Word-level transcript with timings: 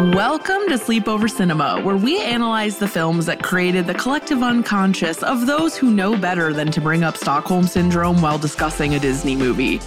Welcome 0.00 0.66
to 0.68 0.78
Sleepover 0.78 1.30
Cinema, 1.30 1.78
where 1.82 1.94
we 1.94 2.22
analyze 2.22 2.78
the 2.78 2.88
films 2.88 3.26
that 3.26 3.42
created 3.42 3.86
the 3.86 3.92
collective 3.92 4.42
unconscious 4.42 5.22
of 5.22 5.46
those 5.46 5.76
who 5.76 5.90
know 5.90 6.16
better 6.16 6.54
than 6.54 6.72
to 6.72 6.80
bring 6.80 7.04
up 7.04 7.18
Stockholm 7.18 7.66
Syndrome 7.66 8.22
while 8.22 8.38
discussing 8.38 8.94
a 8.94 8.98
Disney 8.98 9.36
movie. 9.36 9.78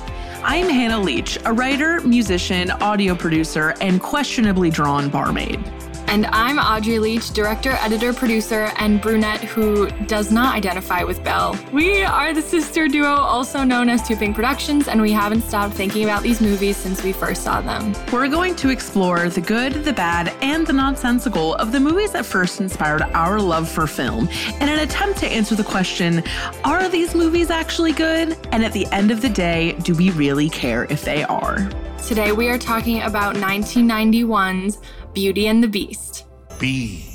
I'm 0.44 0.70
Hannah 0.70 0.99
Leach, 0.99 1.40
a 1.45 1.52
writer, 1.52 1.99
musician, 2.02 2.70
audio 2.70 3.16
producer, 3.16 3.73
and 3.81 3.99
questionably 3.99 4.70
drawn 4.70 5.09
barmaid. 5.09 5.59
And 6.07 6.25
I'm 6.27 6.59
Audrey 6.59 6.99
Leach, 6.99 7.31
director, 7.31 7.71
editor, 7.71 8.13
producer, 8.13 8.71
and 8.77 9.02
brunette 9.02 9.43
who 9.43 9.90
does 10.05 10.32
not 10.32 10.55
identify 10.55 11.04
with 11.04 11.23
Belle. 11.23 11.57
We 11.71 12.04
are 12.04 12.34
the 12.34 12.41
sister 12.41 12.87
duo, 12.87 13.07
also 13.07 13.63
known 13.63 13.90
as 13.90 14.07
Too 14.07 14.15
Pink 14.15 14.35
Productions, 14.35 14.87
and 14.87 15.01
we 15.01 15.12
haven't 15.12 15.41
stopped 15.41 15.74
thinking 15.74 16.04
about 16.04 16.21
these 16.21 16.40
movies 16.40 16.77
since 16.77 17.04
we 17.04 17.13
first 17.13 17.43
saw 17.43 17.62
them. 17.62 17.93
We're 18.12 18.27
going 18.27 18.55
to 18.57 18.70
explore 18.70 19.29
the 19.29 19.41
good, 19.41 19.85
the 19.85 19.93
bad, 19.93 20.34
and 20.41 20.68
the 20.68 20.74
nonsensical 20.74 21.55
of 21.55 21.71
the 21.71 21.79
movies 21.79 22.12
that 22.12 22.26
first 22.26 22.62
inspired 22.62 23.01
our 23.13 23.40
love 23.40 23.68
for 23.68 23.87
film 23.87 24.27
in 24.62 24.70
an 24.70 24.79
attempt 24.79 25.20
to 25.20 25.27
answer 25.27 25.55
the 25.55 25.63
question 25.63 26.24
are 26.63 26.87
these 26.90 27.15
movies 27.15 27.49
actually 27.49 27.91
good? 27.91 28.37
And 28.51 28.63
at 28.63 28.74
the 28.74 28.85
end 28.87 29.12
of 29.12 29.21
the 29.21 29.29
day, 29.29 29.74
do 29.81 29.96
we 29.96 30.12
really 30.12 30.49
care 30.49 30.85
if 30.90 31.04
they 31.04 31.24
are? 31.24 31.70
Today 32.05 32.34
we 32.34 32.49
are 32.49 32.57
talking 32.57 33.01
about 33.04 33.35
1991's 33.35 34.79
Beauty 35.13 35.45
and 35.45 35.63
the 35.63 35.67
Beast. 35.67 36.25
Be 36.59 37.05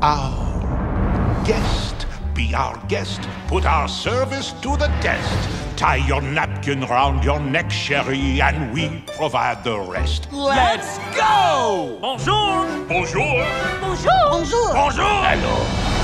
our 0.00 1.44
guest. 1.44 2.06
Be 2.34 2.54
our 2.54 2.80
guest. 2.86 3.20
Put 3.48 3.64
our 3.64 3.88
service 3.88 4.52
to 4.62 4.76
the 4.76 4.86
test. 5.00 5.76
Tie 5.76 6.06
your 6.06 6.22
napkin 6.22 6.82
round 6.82 7.24
your 7.24 7.40
neck, 7.40 7.68
Sherry, 7.68 8.40
and 8.40 8.72
we 8.72 9.02
provide 9.16 9.64
the 9.64 9.76
rest. 9.76 10.28
Let's 10.32 10.98
go! 11.16 11.98
Bonjour! 12.00 12.86
Bonjour! 12.86 13.44
Bonjour! 13.80 14.22
Bonjour! 14.30 14.72
Bonjour! 14.72 15.16
Hello! 15.26 15.96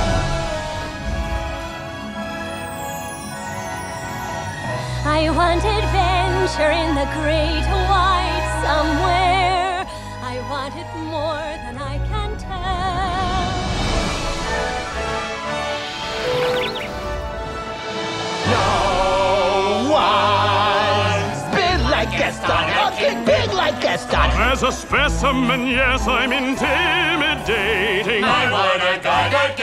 I 5.05 5.31
want 5.31 5.63
adventure 5.63 6.73
in 6.73 6.97
the 6.97 7.07
great 7.15 7.67
white 7.87 8.63
somewhere. 8.65 9.72
Like 24.11 24.35
As 24.35 24.63
a 24.63 24.73
specimen, 24.73 25.67
yes, 25.67 26.07
I'm 26.07 26.33
intimidating. 26.33 28.25
I 28.25 28.51
want 28.51 28.83
a 28.83 29.03
guy 29.03 29.33
like 29.33 29.63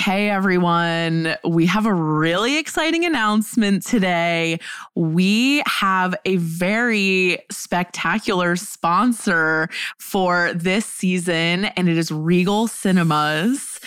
Okay, 0.00 0.30
everyone, 0.30 1.36
we 1.44 1.66
have 1.66 1.84
a 1.84 1.92
really 1.92 2.56
exciting 2.56 3.04
announcement 3.04 3.84
today. 3.84 4.58
We 4.94 5.62
have 5.66 6.14
a 6.24 6.36
very 6.36 7.40
spectacular 7.50 8.56
sponsor 8.56 9.68
for 9.98 10.54
this 10.54 10.86
season, 10.86 11.66
and 11.66 11.86
it 11.86 11.98
is 11.98 12.10
Regal 12.10 12.66
Cinemas. 12.66 13.78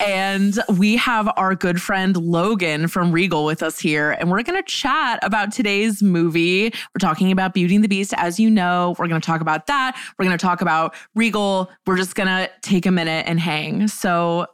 And 0.00 0.58
we 0.76 0.96
have 0.96 1.30
our 1.36 1.54
good 1.54 1.80
friend 1.80 2.16
Logan 2.16 2.88
from 2.88 3.12
Regal 3.12 3.44
with 3.44 3.62
us 3.62 3.78
here, 3.78 4.16
and 4.18 4.28
we're 4.28 4.42
going 4.42 4.60
to 4.60 4.68
chat 4.68 5.20
about 5.22 5.52
today's 5.52 6.02
movie. 6.02 6.64
We're 6.64 6.98
talking 6.98 7.30
about 7.30 7.54
Beauty 7.54 7.76
and 7.76 7.84
the 7.84 7.88
Beast, 7.88 8.12
as 8.16 8.40
you 8.40 8.50
know. 8.50 8.96
We're 8.98 9.06
going 9.06 9.20
to 9.20 9.26
talk 9.26 9.40
about 9.40 9.68
that. 9.68 9.96
We're 10.18 10.24
going 10.24 10.36
to 10.36 10.44
talk 10.44 10.62
about 10.62 10.96
Regal. 11.14 11.70
We're 11.86 11.96
just 11.96 12.16
going 12.16 12.26
to 12.26 12.50
take 12.60 12.86
a 12.86 12.90
minute 12.90 13.26
and 13.28 13.38
hang. 13.38 13.86
So, 13.86 14.46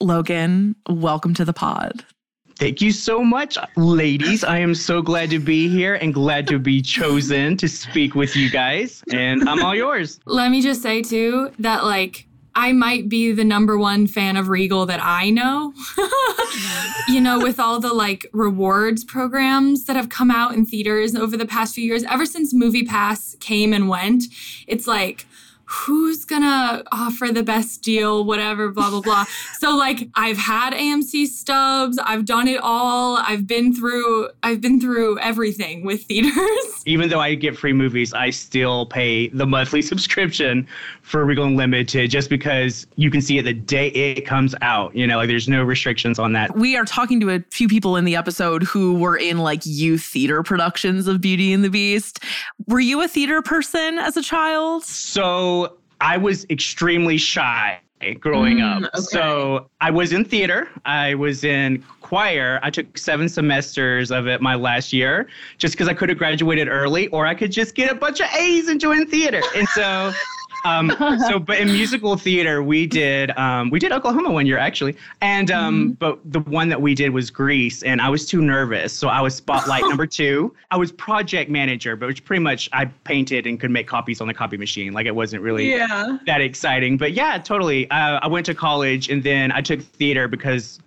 Logan, 0.00 0.76
welcome 0.88 1.34
to 1.34 1.44
the 1.44 1.52
pod. 1.52 2.04
Thank 2.56 2.80
you 2.80 2.90
so 2.90 3.22
much, 3.22 3.58
ladies. 3.76 4.44
I 4.44 4.58
am 4.58 4.74
so 4.74 5.00
glad 5.02 5.30
to 5.30 5.38
be 5.38 5.68
here 5.68 5.94
and 5.94 6.12
glad 6.12 6.46
to 6.48 6.58
be 6.58 6.82
chosen 6.82 7.56
to 7.58 7.68
speak 7.68 8.14
with 8.14 8.36
you 8.36 8.50
guys. 8.50 9.02
And 9.12 9.48
I'm 9.48 9.62
all 9.62 9.74
yours. 9.74 10.20
Let 10.26 10.50
me 10.50 10.60
just 10.60 10.82
say, 10.82 11.02
too, 11.02 11.50
that 11.58 11.84
like, 11.84 12.26
I 12.54 12.72
might 12.72 13.08
be 13.08 13.32
the 13.32 13.44
number 13.44 13.78
one 13.78 14.06
fan 14.06 14.36
of 14.36 14.48
Regal 14.48 14.84
that 14.86 15.00
I 15.02 15.30
know. 15.30 15.72
you 17.08 17.20
know, 17.20 17.38
with 17.38 17.60
all 17.60 17.80
the 17.80 17.94
like 17.94 18.26
rewards 18.32 19.04
programs 19.04 19.84
that 19.84 19.96
have 19.96 20.08
come 20.08 20.30
out 20.30 20.54
in 20.54 20.66
theaters 20.66 21.14
over 21.14 21.36
the 21.36 21.46
past 21.46 21.74
few 21.74 21.84
years, 21.84 22.04
ever 22.04 22.26
since 22.26 22.52
Movie 22.52 22.84
Pass 22.84 23.36
came 23.40 23.72
and 23.72 23.88
went, 23.88 24.24
it's 24.66 24.86
like, 24.86 25.26
who's 25.70 26.24
gonna 26.24 26.82
offer 26.90 27.28
the 27.32 27.44
best 27.44 27.82
deal, 27.82 28.24
whatever, 28.24 28.70
blah, 28.70 28.90
blah, 28.90 29.00
blah. 29.00 29.24
so 29.58 29.76
like 29.76 30.08
I've 30.16 30.36
had 30.36 30.72
AMC 30.72 31.26
stubs, 31.26 31.96
I've 31.98 32.24
done 32.24 32.48
it 32.48 32.60
all. 32.60 33.18
I've 33.18 33.46
been 33.46 33.72
through 33.72 34.30
I've 34.42 34.60
been 34.60 34.80
through 34.80 35.20
everything 35.20 35.84
with 35.84 36.02
theaters. 36.04 36.34
Even 36.86 37.08
though 37.08 37.20
I 37.20 37.34
get 37.34 37.56
free 37.56 37.72
movies, 37.72 38.12
I 38.12 38.30
still 38.30 38.86
pay 38.86 39.28
the 39.28 39.46
monthly 39.46 39.80
subscription 39.90 40.66
for 41.02 41.24
Regal 41.24 41.44
Unlimited 41.44 42.10
just 42.10 42.30
because 42.30 42.86
you 42.96 43.10
can 43.10 43.20
see 43.20 43.38
it 43.38 43.42
the 43.42 43.52
day 43.52 43.88
it 43.88 44.26
comes 44.26 44.56
out. 44.62 44.94
You 44.96 45.06
know, 45.06 45.18
like 45.18 45.28
there's 45.28 45.48
no 45.48 45.62
restrictions 45.62 46.18
on 46.18 46.32
that. 46.32 46.56
We 46.56 46.76
are 46.76 46.84
talking 46.84 47.20
to 47.20 47.30
a 47.30 47.44
few 47.50 47.68
people 47.68 47.96
in 47.96 48.04
the 48.04 48.16
episode 48.16 48.64
who 48.64 48.94
were 48.94 49.16
in 49.16 49.38
like 49.38 49.60
youth 49.64 50.02
theater 50.02 50.42
productions 50.42 51.06
of 51.06 51.20
Beauty 51.20 51.52
and 51.52 51.62
the 51.62 51.70
Beast. 51.70 52.24
Were 52.66 52.80
you 52.80 53.02
a 53.02 53.08
theater 53.08 53.40
person 53.40 53.98
as 53.98 54.16
a 54.16 54.22
child? 54.22 54.84
So 54.84 55.59
I 56.00 56.16
was 56.16 56.46
extremely 56.50 57.18
shy 57.18 57.80
growing 58.18 58.58
Mm, 58.58 58.86
up. 58.86 58.96
So 58.96 59.68
I 59.82 59.90
was 59.90 60.12
in 60.12 60.24
theater. 60.24 60.68
I 60.86 61.14
was 61.14 61.44
in 61.44 61.84
choir. 62.00 62.58
I 62.62 62.70
took 62.70 62.96
seven 62.96 63.28
semesters 63.28 64.10
of 64.10 64.26
it 64.26 64.40
my 64.40 64.54
last 64.54 64.92
year 64.92 65.28
just 65.58 65.74
because 65.74 65.86
I 65.86 65.92
could 65.94 66.08
have 66.08 66.16
graduated 66.16 66.66
early 66.68 67.08
or 67.08 67.26
I 67.26 67.34
could 67.34 67.52
just 67.52 67.74
get 67.74 67.90
a 67.90 67.94
bunch 67.94 68.20
of 68.20 68.28
A's 68.34 68.68
and 68.68 68.80
join 68.80 69.06
theater. 69.06 69.42
And 69.54 69.68
so 69.68 70.12
um, 70.64 70.90
so 71.28 71.38
but 71.38 71.58
in 71.58 71.68
musical 71.68 72.16
theater 72.16 72.62
we 72.62 72.86
did 72.86 73.30
um, 73.38 73.70
we 73.70 73.78
did 73.78 73.92
Oklahoma 73.92 74.30
one 74.30 74.46
year 74.46 74.58
actually. 74.58 74.96
And 75.20 75.50
um, 75.50 75.92
but 75.92 76.18
the 76.30 76.40
one 76.40 76.68
that 76.68 76.80
we 76.80 76.94
did 76.94 77.10
was 77.10 77.30
Grease 77.30 77.82
and 77.82 78.00
I 78.00 78.08
was 78.08 78.26
too 78.26 78.40
nervous. 78.42 78.92
So 78.92 79.08
I 79.08 79.20
was 79.20 79.34
spotlight 79.34 79.82
number 79.84 80.06
two. 80.20 80.54
I 80.70 80.76
was 80.76 80.92
project 80.92 81.50
manager, 81.50 81.96
but 81.96 82.06
which 82.06 82.24
pretty 82.24 82.42
much 82.42 82.68
I 82.72 82.84
painted 83.04 83.46
and 83.46 83.58
could 83.60 83.70
make 83.70 83.86
copies 83.86 84.20
on 84.20 84.28
the 84.28 84.34
copy 84.34 84.56
machine. 84.56 84.92
Like 84.92 85.06
it 85.06 85.14
wasn't 85.14 85.42
really 85.42 85.70
Yeah. 85.70 86.18
that 86.26 86.40
exciting. 86.40 86.96
But 86.96 87.12
yeah, 87.12 87.38
totally. 87.38 87.90
Uh, 87.90 88.20
I 88.22 88.26
went 88.28 88.46
to 88.46 88.54
college 88.54 89.08
and 89.10 89.22
then 89.22 89.52
I 89.52 89.60
took 89.60 89.80
theater 89.82 90.28
because 90.28 90.78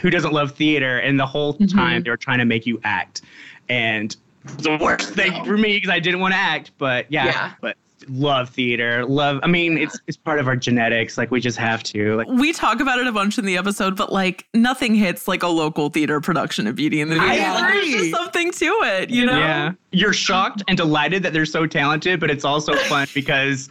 who 0.00 0.10
doesn't 0.10 0.32
love 0.32 0.52
theater? 0.52 0.98
And 0.98 1.18
the 1.18 1.26
whole 1.26 1.54
time 1.54 2.02
they 2.02 2.10
were 2.10 2.16
trying 2.16 2.38
to 2.38 2.44
make 2.44 2.66
you 2.66 2.80
act. 2.84 3.22
And 3.68 4.14
the 4.58 4.78
worst 4.80 5.10
thing 5.14 5.44
for 5.44 5.56
me 5.56 5.76
because 5.76 5.90
I 5.90 5.98
didn't 5.98 6.20
want 6.20 6.32
to 6.34 6.38
act. 6.38 6.70
But 6.78 7.06
yeah, 7.10 7.24
Yeah. 7.26 7.52
but 7.60 7.76
love 8.08 8.50
theater. 8.50 9.04
Love. 9.04 9.40
I 9.42 9.46
mean, 9.46 9.78
it's 9.78 9.98
it's 10.06 10.16
part 10.16 10.38
of 10.38 10.48
our 10.48 10.56
genetics. 10.56 11.16
Like 11.18 11.30
we 11.30 11.40
just 11.40 11.58
have 11.58 11.82
to. 11.84 12.16
Like 12.16 12.28
We 12.28 12.52
talk 12.52 12.80
about 12.80 12.98
it 12.98 13.06
a 13.06 13.12
bunch 13.12 13.38
in 13.38 13.44
the 13.44 13.56
episode, 13.56 13.96
but 13.96 14.12
like 14.12 14.46
nothing 14.54 14.94
hits 14.94 15.26
like 15.28 15.42
a 15.42 15.48
local 15.48 15.88
theater 15.90 16.20
production 16.20 16.66
of 16.66 16.76
Beauty 16.76 17.00
and 17.00 17.10
the 17.10 17.16
Beast. 17.16 17.26
I 17.26 17.36
Like, 17.54 17.72
There's 17.72 17.88
agree. 17.88 17.92
just 18.10 18.10
something 18.10 18.52
to 18.52 18.66
it, 18.66 19.10
you 19.10 19.26
know? 19.26 19.38
yeah, 19.38 19.72
you're 19.92 20.12
shocked 20.12 20.62
and 20.68 20.76
delighted 20.76 21.22
that 21.22 21.32
they're 21.32 21.46
so 21.46 21.66
talented, 21.66 22.20
but 22.20 22.30
it's 22.30 22.44
also 22.44 22.74
fun 22.74 23.06
because 23.14 23.68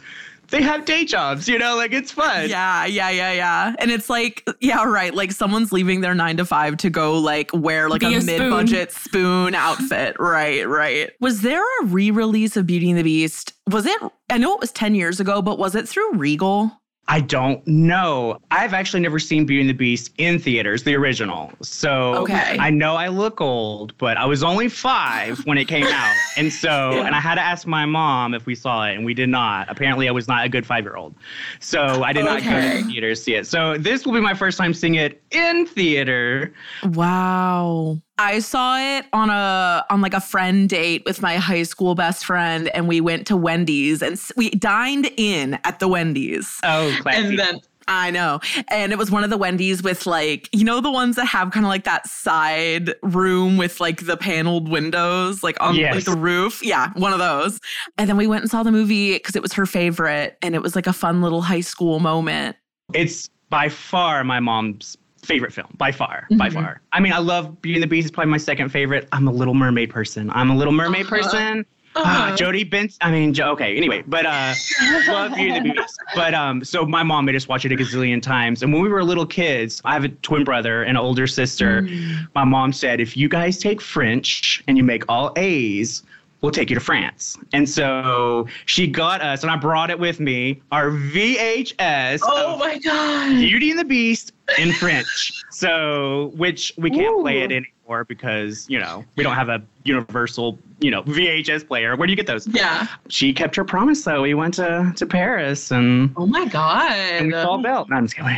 they 0.48 0.62
have 0.62 0.84
day 0.84 1.04
jobs. 1.04 1.48
You 1.48 1.58
know, 1.58 1.76
like 1.76 1.92
it's 1.92 2.12
fun. 2.12 2.48
Yeah, 2.48 2.86
yeah, 2.86 3.10
yeah, 3.10 3.32
yeah. 3.32 3.74
And 3.78 3.90
it's 3.90 4.08
like, 4.10 4.48
yeah, 4.60 4.84
right. 4.84 5.14
Like 5.14 5.32
someone's 5.32 5.72
leaving 5.72 6.00
their 6.00 6.14
nine 6.14 6.36
to 6.38 6.44
five 6.44 6.76
to 6.78 6.90
go 6.90 7.18
like 7.18 7.50
wear 7.52 7.88
like 7.88 8.00
Be 8.00 8.14
a, 8.14 8.18
a 8.18 8.22
mid 8.22 8.50
budget 8.50 8.92
spoon 8.92 9.54
outfit. 9.54 10.16
Right, 10.26 10.68
right. 10.68 11.10
Was 11.20 11.42
there 11.42 11.62
a 11.62 11.84
re 11.86 12.10
release 12.10 12.56
of 12.56 12.66
Beauty 12.66 12.90
and 12.90 12.98
the 12.98 13.02
Beast? 13.02 13.52
Was 13.68 13.86
it, 13.86 14.00
I 14.28 14.38
know 14.38 14.54
it 14.54 14.60
was 14.60 14.72
10 14.72 14.94
years 14.94 15.20
ago, 15.20 15.40
but 15.40 15.58
was 15.58 15.74
it 15.74 15.88
through 15.88 16.14
Regal? 16.14 16.72
I 17.08 17.20
don't 17.20 17.64
know. 17.68 18.40
I've 18.50 18.74
actually 18.74 18.98
never 19.00 19.20
seen 19.20 19.46
Beauty 19.46 19.60
and 19.60 19.70
the 19.70 19.74
Beast 19.74 20.12
in 20.18 20.40
theaters, 20.40 20.82
the 20.82 20.94
original. 20.96 21.52
So 21.62 22.16
Okay. 22.16 22.56
I 22.58 22.70
know 22.70 22.96
I 22.96 23.08
look 23.08 23.40
old, 23.40 23.96
but 23.98 24.16
I 24.16 24.24
was 24.24 24.42
only 24.42 24.68
five 24.68 25.38
when 25.46 25.56
it 25.56 25.66
came 25.68 25.86
out. 25.86 26.14
And 26.36 26.52
so, 26.52 26.92
and 27.02 27.14
I 27.14 27.20
had 27.20 27.36
to 27.36 27.40
ask 27.40 27.66
my 27.66 27.86
mom 27.86 28.34
if 28.34 28.44
we 28.44 28.54
saw 28.54 28.84
it, 28.86 28.94
and 28.94 29.06
we 29.06 29.14
did 29.14 29.30
not. 29.30 29.70
Apparently, 29.70 30.06
I 30.06 30.10
was 30.10 30.28
not 30.28 30.44
a 30.44 30.50
good 30.50 30.66
five 30.66 30.84
year 30.84 30.94
old. 30.96 31.14
So 31.60 32.02
I 32.02 32.12
did 32.12 32.26
not 32.26 32.42
go 32.42 32.50
to 32.50 32.82
the 32.82 32.82
theater 32.90 33.08
to 33.10 33.16
see 33.16 33.34
it. 33.36 33.46
So 33.46 33.78
this 33.78 34.04
will 34.04 34.12
be 34.12 34.20
my 34.20 34.34
first 34.34 34.58
time 34.58 34.74
seeing 34.74 34.96
it 34.96 35.22
in 35.30 35.64
theater. 35.66 36.52
Wow. 36.84 38.02
I 38.18 38.38
saw 38.38 38.78
it 38.78 39.06
on 39.12 39.28
a 39.28 39.84
on 39.90 40.00
like 40.00 40.14
a 40.14 40.20
friend 40.20 40.68
date 40.68 41.02
with 41.04 41.20
my 41.20 41.36
high 41.36 41.64
school 41.64 41.94
best 41.94 42.24
friend 42.24 42.68
and 42.68 42.88
we 42.88 43.00
went 43.00 43.26
to 43.26 43.36
Wendy's 43.36 44.00
and 44.00 44.18
we 44.36 44.50
dined 44.50 45.10
in 45.16 45.58
at 45.64 45.80
the 45.80 45.88
Wendy's. 45.88 46.58
Oh, 46.62 46.96
classy. 47.02 47.28
And 47.28 47.38
then 47.38 47.60
I 47.88 48.10
know. 48.10 48.40
And 48.70 48.90
it 48.90 48.98
was 48.98 49.10
one 49.10 49.22
of 49.22 49.30
the 49.30 49.36
Wendy's 49.36 49.82
with 49.82 50.06
like, 50.06 50.48
you 50.52 50.64
know, 50.64 50.80
the 50.80 50.90
ones 50.90 51.16
that 51.16 51.26
have 51.26 51.52
kind 51.52 51.64
of 51.64 51.68
like 51.68 51.84
that 51.84 52.06
side 52.08 52.94
room 53.02 53.58
with 53.58 53.80
like 53.80 54.06
the 54.06 54.16
paneled 54.16 54.68
windows, 54.68 55.42
like 55.42 55.56
on 55.60 55.76
like 55.76 56.04
the 56.04 56.16
roof. 56.16 56.64
Yeah, 56.64 56.90
one 56.94 57.12
of 57.12 57.18
those. 57.18 57.60
And 57.98 58.08
then 58.08 58.16
we 58.16 58.26
went 58.26 58.42
and 58.42 58.50
saw 58.50 58.62
the 58.62 58.72
movie 58.72 59.12
because 59.12 59.36
it 59.36 59.42
was 59.42 59.52
her 59.52 59.66
favorite 59.66 60.36
and 60.42 60.54
it 60.54 60.62
was 60.62 60.74
like 60.74 60.86
a 60.86 60.92
fun 60.92 61.22
little 61.22 61.42
high 61.42 61.60
school 61.60 62.00
moment. 62.00 62.56
It's 62.92 63.28
by 63.50 63.68
far 63.68 64.24
my 64.24 64.40
mom's 64.40 64.96
favorite 65.26 65.52
film, 65.52 65.68
by 65.76 65.92
far, 65.92 66.26
by 66.38 66.48
Mm-hmm. 66.48 66.54
far. 66.62 66.80
I 66.92 67.00
mean, 67.00 67.12
I 67.12 67.18
love 67.18 67.60
Beauty 67.60 67.78
and 67.78 67.82
the 67.82 67.86
Beast. 67.88 68.06
is 68.06 68.10
probably 68.10 68.30
my 68.30 68.38
second 68.38 68.70
favorite. 68.70 69.08
I'm 69.12 69.26
a 69.28 69.32
Little 69.32 69.54
Mermaid 69.54 69.90
person. 69.90 70.30
I'm 70.30 70.50
a 70.50 70.56
Little 70.56 70.72
Mermaid 70.72 71.06
Uh-huh. 71.06 71.16
person. 71.22 71.66
Uh, 71.98 72.36
Jodi 72.36 72.62
Benson. 72.62 72.98
I 73.00 73.10
mean, 73.10 73.32
jo- 73.32 73.48
okay. 73.52 73.74
Anyway, 73.74 74.04
but 74.06 74.26
uh, 74.26 74.52
love 75.08 75.34
Beauty 75.34 75.56
and 75.56 75.64
the 75.70 75.72
Beast. 75.74 75.98
But 76.14 76.34
um, 76.34 76.62
so 76.62 76.84
my 76.84 77.02
mom 77.02 77.24
made 77.24 77.34
us 77.36 77.48
watch 77.48 77.64
it 77.64 77.72
a 77.72 77.74
gazillion 77.74 78.20
times. 78.20 78.62
And 78.62 78.70
when 78.70 78.82
we 78.82 78.88
were 78.90 79.02
little 79.02 79.24
kids, 79.24 79.80
I 79.84 79.94
have 79.94 80.04
a 80.04 80.10
twin 80.10 80.44
brother 80.44 80.82
and 80.82 80.90
an 80.90 81.02
older 81.02 81.26
sister. 81.26 81.82
Mm. 81.82 82.28
My 82.34 82.44
mom 82.44 82.74
said, 82.74 83.00
if 83.00 83.16
you 83.16 83.30
guys 83.30 83.56
take 83.58 83.80
French 83.80 84.62
and 84.68 84.76
you 84.76 84.84
make 84.84 85.04
all 85.08 85.32
A's, 85.36 86.02
we'll 86.42 86.52
take 86.52 86.68
you 86.68 86.74
to 86.76 86.80
France. 86.84 87.38
And 87.54 87.66
so 87.66 88.46
she 88.66 88.86
got 88.86 89.22
us, 89.22 89.40
and 89.42 89.50
I 89.50 89.56
brought 89.56 89.88
it 89.88 89.98
with 89.98 90.20
me, 90.20 90.60
our 90.72 90.90
VHS. 90.90 92.20
Oh 92.24 92.58
my 92.58 92.78
god. 92.78 93.36
Beauty 93.38 93.70
and 93.70 93.78
the 93.78 93.84
Beast 93.86 94.32
in 94.58 94.72
French. 94.72 95.44
So, 95.50 96.32
which 96.36 96.72
we 96.76 96.90
can't 96.90 97.20
play 97.20 97.40
it 97.42 97.52
anymore 97.52 98.04
because, 98.04 98.66
you 98.68 98.78
know, 98.78 99.04
we 99.16 99.22
don't 99.22 99.34
have 99.34 99.48
a 99.48 99.62
universal, 99.84 100.58
you 100.80 100.90
know, 100.90 101.02
VHS 101.02 101.66
player. 101.66 101.96
Where 101.96 102.06
do 102.06 102.12
you 102.12 102.16
get 102.16 102.26
those? 102.26 102.46
Yeah. 102.46 102.86
She 103.08 103.32
kept 103.32 103.56
her 103.56 103.64
promise 103.64 104.04
though. 104.04 104.22
We 104.22 104.34
went 104.34 104.54
to, 104.54 104.92
to 104.94 105.06
Paris 105.06 105.70
and, 105.70 106.12
Oh 106.16 106.26
my 106.26 106.46
god. 106.46 106.92
and 106.92 107.26
we 107.26 107.32
saw 107.32 107.56
Belle. 107.58 107.86
No, 107.88 107.96
I'm 107.96 108.06
just 108.06 108.16
kidding. 108.16 108.36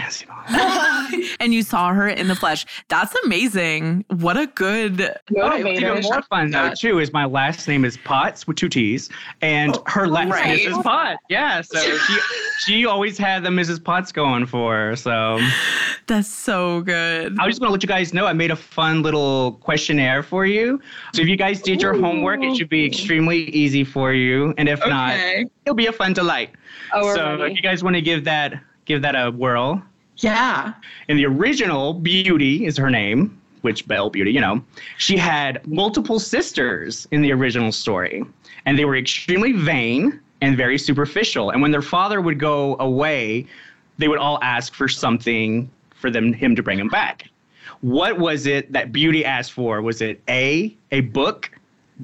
and 1.40 1.54
you 1.54 1.62
saw 1.62 1.92
her 1.92 2.08
in 2.08 2.28
the 2.28 2.34
flesh. 2.34 2.66
That's 2.88 3.14
amazing. 3.24 4.04
What 4.08 4.36
a 4.36 4.46
good 4.46 5.00
What's 5.30 5.58
even 5.58 6.02
more 6.02 6.22
fun 6.22 6.50
though 6.50 6.72
too 6.74 6.98
is 6.98 7.12
my 7.12 7.24
last 7.24 7.66
name 7.66 7.84
is 7.84 7.96
Potts 7.98 8.46
with 8.46 8.56
two 8.56 8.68
T's, 8.68 9.10
and 9.40 9.78
her 9.86 10.06
last 10.06 10.30
right. 10.30 10.56
name 10.56 10.72
is 10.72 10.78
Potts. 10.78 11.22
Yeah, 11.28 11.60
so 11.60 11.78
she 12.06 12.18
she 12.60 12.86
always 12.86 13.18
had 13.18 13.44
the 13.44 13.50
Mrs. 13.50 13.82
Potts 13.82 14.12
going 14.12 14.46
for 14.46 14.74
her. 14.74 14.96
So 14.96 15.38
That's 16.06 16.28
so 16.28 16.82
good. 16.82 17.38
I 17.38 17.46
was 17.46 17.52
just 17.52 17.60
gonna 17.60 17.72
let 17.72 17.82
you 17.82 17.88
guys 17.88 18.14
know 18.14 18.26
I 18.26 18.32
made 18.32 18.50
a 18.50 18.56
fun 18.56 19.02
little 19.02 19.52
questionnaire 19.52 20.22
for 20.22 20.46
you. 20.46 20.80
So 21.14 21.22
if 21.22 21.28
you 21.28 21.36
guys 21.36 21.60
did 21.60 21.82
your 21.82 21.98
homework, 21.98 22.27
it 22.34 22.40
oh. 22.42 22.54
should 22.54 22.68
be 22.68 22.84
extremely 22.84 23.44
easy 23.50 23.84
for 23.84 24.12
you, 24.12 24.54
and 24.58 24.68
if 24.68 24.80
not, 24.86 25.16
it'll 25.64 25.74
be 25.74 25.86
a 25.86 25.92
fun 25.92 26.12
delight. 26.12 26.50
Oh, 26.92 27.14
so 27.14 27.38
ready. 27.38 27.52
if 27.52 27.56
you 27.56 27.62
guys 27.62 27.82
want 27.82 27.96
to 27.96 28.02
give 28.02 28.24
that 28.24 28.60
give 28.84 29.02
that 29.02 29.14
a 29.14 29.30
whirl. 29.30 29.82
Yeah. 30.16 30.74
In 31.08 31.16
the 31.16 31.26
original, 31.26 31.94
Beauty 31.94 32.66
is 32.66 32.76
her 32.76 32.90
name, 32.90 33.40
which 33.62 33.86
Belle 33.86 34.10
Beauty, 34.10 34.32
you 34.32 34.40
know, 34.40 34.64
she 34.96 35.16
had 35.16 35.64
multiple 35.66 36.18
sisters 36.18 37.06
in 37.12 37.22
the 37.22 37.32
original 37.32 37.70
story, 37.70 38.24
and 38.66 38.78
they 38.78 38.84
were 38.84 38.96
extremely 38.96 39.52
vain 39.52 40.20
and 40.40 40.56
very 40.56 40.78
superficial. 40.78 41.50
And 41.50 41.62
when 41.62 41.70
their 41.70 41.82
father 41.82 42.20
would 42.20 42.38
go 42.38 42.76
away, 42.80 43.46
they 43.98 44.08
would 44.08 44.18
all 44.18 44.38
ask 44.42 44.74
for 44.74 44.88
something 44.88 45.70
for 45.94 46.10
them 46.10 46.32
him 46.32 46.56
to 46.56 46.62
bring 46.62 46.78
him 46.78 46.88
back. 46.88 47.28
What 47.80 48.18
was 48.18 48.46
it 48.46 48.72
that 48.72 48.92
Beauty 48.92 49.24
asked 49.24 49.52
for? 49.52 49.82
Was 49.82 50.00
it 50.00 50.20
A, 50.28 50.76
a 50.90 51.00
book, 51.00 51.50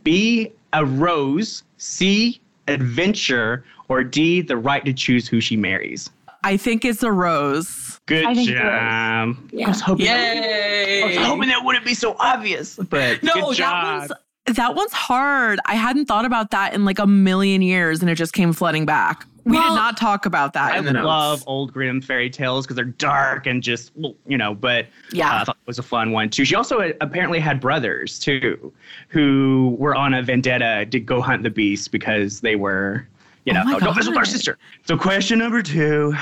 B, 0.03 0.53
a 0.73 0.85
rose, 0.85 1.63
C, 1.79 2.41
adventure, 2.69 3.65
or 3.89 4.03
D, 4.05 4.41
the 4.41 4.57
right 4.57 4.85
to 4.85 4.93
choose 4.93 5.29
who 5.29 5.41
she 5.41 5.57
marries? 5.57 6.11
I 6.43 6.57
think 6.57 6.85
it's 6.85 7.03
a 7.03 7.11
rose. 7.11 8.01
Good 8.07 8.27
I 8.27 8.35
think 8.35 8.51
it 8.51 8.55
job. 8.55 9.37
Yeah. 9.51 9.67
I 9.67 9.69
was 9.69 9.81
hoping. 9.81 10.07
Yay. 10.07 11.03
I 11.03 11.07
was 11.07 11.17
hoping 11.17 11.49
that 11.49 11.65
wouldn't 11.65 11.87
be 11.87 11.95
so 11.95 12.17
obvious, 12.19 12.77
but 12.77 13.23
No, 13.23 13.33
good 13.33 13.57
that 13.57 13.99
one's 14.01 14.13
that 14.57 14.75
one's 14.75 14.93
hard. 14.93 15.59
I 15.65 15.75
hadn't 15.75 16.05
thought 16.05 16.27
about 16.27 16.51
that 16.51 16.75
in 16.75 16.85
like 16.85 16.99
a 16.99 17.07
million 17.07 17.63
years, 17.63 18.03
and 18.03 18.11
it 18.11 18.17
just 18.17 18.35
came 18.35 18.53
flooding 18.53 18.85
back. 18.85 19.27
We 19.45 19.53
Well, 19.59 19.69
did 19.71 19.75
not 19.77 19.97
talk 19.99 20.25
about 20.25 20.55
that 20.55 20.73
I 20.73 20.79
in 20.79 20.85
the 20.87 20.93
notes. 20.95 21.05
love 21.07 21.45
old 21.47 21.73
Grimm 21.73 22.01
fairy 22.01 22.31
tales 22.31 22.65
because 22.65 22.77
they're 22.77 22.85
dark 22.87 23.47
and 23.47 23.63
just 23.63 23.93
you 24.27 24.39
know. 24.39 24.55
But 24.55 24.87
Yeah. 25.13 25.31
uh, 25.31 25.41
I 25.41 25.45
thought 25.45 25.57
it 25.61 25.67
was 25.67 25.79
a 25.79 25.83
fun 25.83 26.13
one 26.13 26.31
too. 26.31 26.45
She 26.47 26.55
also 26.55 26.81
had- 26.81 26.97
apparently 27.03 27.41
had 27.41 27.61
brothers 27.61 28.19
too, 28.19 28.73
who 29.09 29.77
were 29.79 29.95
on 29.95 30.15
a 30.15 30.23
vendetta 30.23 30.87
to 30.91 30.99
go 31.01 31.21
hunt 31.21 31.43
the 31.43 31.51
beast 31.51 31.93
because 31.93 32.41
they 32.41 32.57
were, 32.57 33.07
you 33.45 33.53
Oh 33.55 33.63
know, 33.65 33.79
don't 33.81 33.95
mess 33.97 34.09
with 34.09 34.17
our 34.17 34.25
sister. 34.25 34.57
So 34.87 34.97
question 34.97 35.39
number 35.41 35.61
two: 35.61 36.15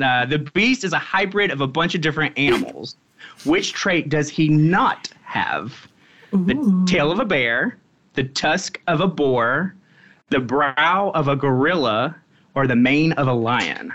uh, 0.00 0.26
the 0.26 0.38
beast 0.38 0.84
is 0.84 0.92
a 0.92 0.98
hybrid 0.98 1.50
of 1.50 1.60
a 1.60 1.66
bunch 1.66 1.96
of 1.96 2.00
different 2.00 2.38
animals. 2.38 2.96
Which 3.44 3.72
trait 3.72 4.08
does 4.08 4.28
he 4.28 4.48
not 4.48 5.10
have? 5.24 5.88
The 6.30 6.84
tail 6.86 7.10
of 7.10 7.18
a 7.18 7.24
bear, 7.24 7.76
the 8.14 8.22
tusk 8.24 8.80
of 8.86 9.00
a 9.00 9.08
boar, 9.08 9.74
the 10.30 10.38
brow 10.40 11.10
of 11.14 11.26
a 11.26 11.34
gorilla, 11.34 12.14
or 12.58 12.66
the 12.66 12.76
mane 12.76 13.12
of 13.12 13.28
a 13.28 13.32
lion. 13.32 13.92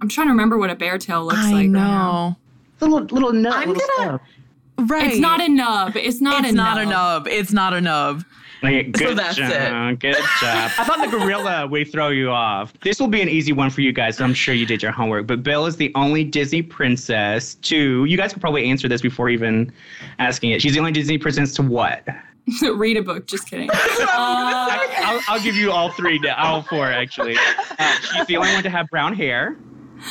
I'm 0.00 0.08
trying 0.08 0.26
to 0.26 0.32
remember 0.32 0.58
what 0.58 0.70
a 0.70 0.74
bear 0.74 0.98
tail 0.98 1.24
looks 1.24 1.38
I 1.38 1.44
like. 1.44 1.54
right 1.54 1.68
now. 1.70 2.36
know. 2.80 2.86
Little 2.88 3.06
little 3.14 3.32
nut. 3.32 3.52
I'm 3.54 3.68
little 3.68 3.82
gonna- 3.98 4.18
stuff. 4.18 4.90
Right. 4.90 5.08
It's 5.12 5.18
not 5.20 5.40
a 5.40 5.48
nub. 5.48 5.96
It's 5.96 6.20
not 6.20 6.42
it's 6.44 6.52
a 6.52 6.56
not 6.56 6.76
nub. 6.76 6.86
a 6.86 6.90
nub. 6.90 7.28
It's 7.28 7.52
not 7.52 7.72
a 7.74 7.80
nub. 7.80 8.24
Okay, 8.64 8.82
good 8.90 9.16
that's 9.18 9.38
it. 9.38 9.48
job. 9.48 10.00
Good 10.00 10.16
job. 10.16 10.70
I 10.78 10.84
thought 10.84 10.98
the 11.08 11.16
gorilla 11.16 11.66
would 11.68 11.92
throw 11.92 12.08
you 12.08 12.30
off. 12.30 12.72
This 12.80 12.98
will 12.98 13.08
be 13.08 13.20
an 13.20 13.28
easy 13.28 13.52
one 13.52 13.70
for 13.70 13.80
you 13.82 13.92
guys. 13.92 14.20
I'm 14.20 14.34
sure 14.34 14.54
you 14.54 14.66
did 14.66 14.82
your 14.82 14.90
homework. 14.92 15.26
But 15.26 15.42
Belle 15.44 15.66
is 15.66 15.76
the 15.76 15.92
only 15.94 16.24
Disney 16.24 16.62
princess 16.62 17.54
to. 17.56 18.04
You 18.06 18.16
guys 18.16 18.32
could 18.32 18.40
probably 18.40 18.64
answer 18.68 18.88
this 18.88 19.02
before 19.02 19.28
even 19.28 19.72
asking 20.18 20.50
it. 20.50 20.62
She's 20.62 20.72
the 20.72 20.78
only 20.80 20.92
Disney 20.92 21.18
princess 21.18 21.54
to 21.54 21.62
what? 21.62 22.04
Read 22.74 22.96
a 22.96 23.02
book. 23.02 23.26
Just 23.26 23.48
kidding. 23.48 23.70
Uh, 24.14 24.68
I'll, 25.04 25.20
I'll 25.28 25.40
give 25.42 25.54
you 25.56 25.70
all 25.72 25.90
three, 25.90 26.20
all 26.36 26.62
four 26.62 26.86
actually. 26.86 27.36
Uh, 27.78 27.92
she's 28.00 28.26
the 28.26 28.36
only 28.36 28.52
one 28.52 28.62
to 28.62 28.70
have 28.70 28.88
brown 28.90 29.14
hair, 29.14 29.56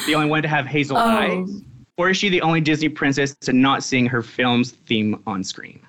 the 0.07 0.15
only 0.15 0.27
one 0.29 0.41
to 0.41 0.47
have 0.47 0.65
hazel 0.65 0.97
Oh. 0.97 1.01
eyes, 1.01 1.61
or 1.97 2.09
is 2.09 2.17
she 2.17 2.29
the 2.29 2.41
only 2.41 2.61
Disney 2.61 2.89
princess 2.89 3.35
to 3.41 3.53
not 3.53 3.83
seeing 3.83 4.05
her 4.07 4.21
film's 4.23 4.71
theme 4.71 5.21
on 5.27 5.43
screen? 5.43 5.79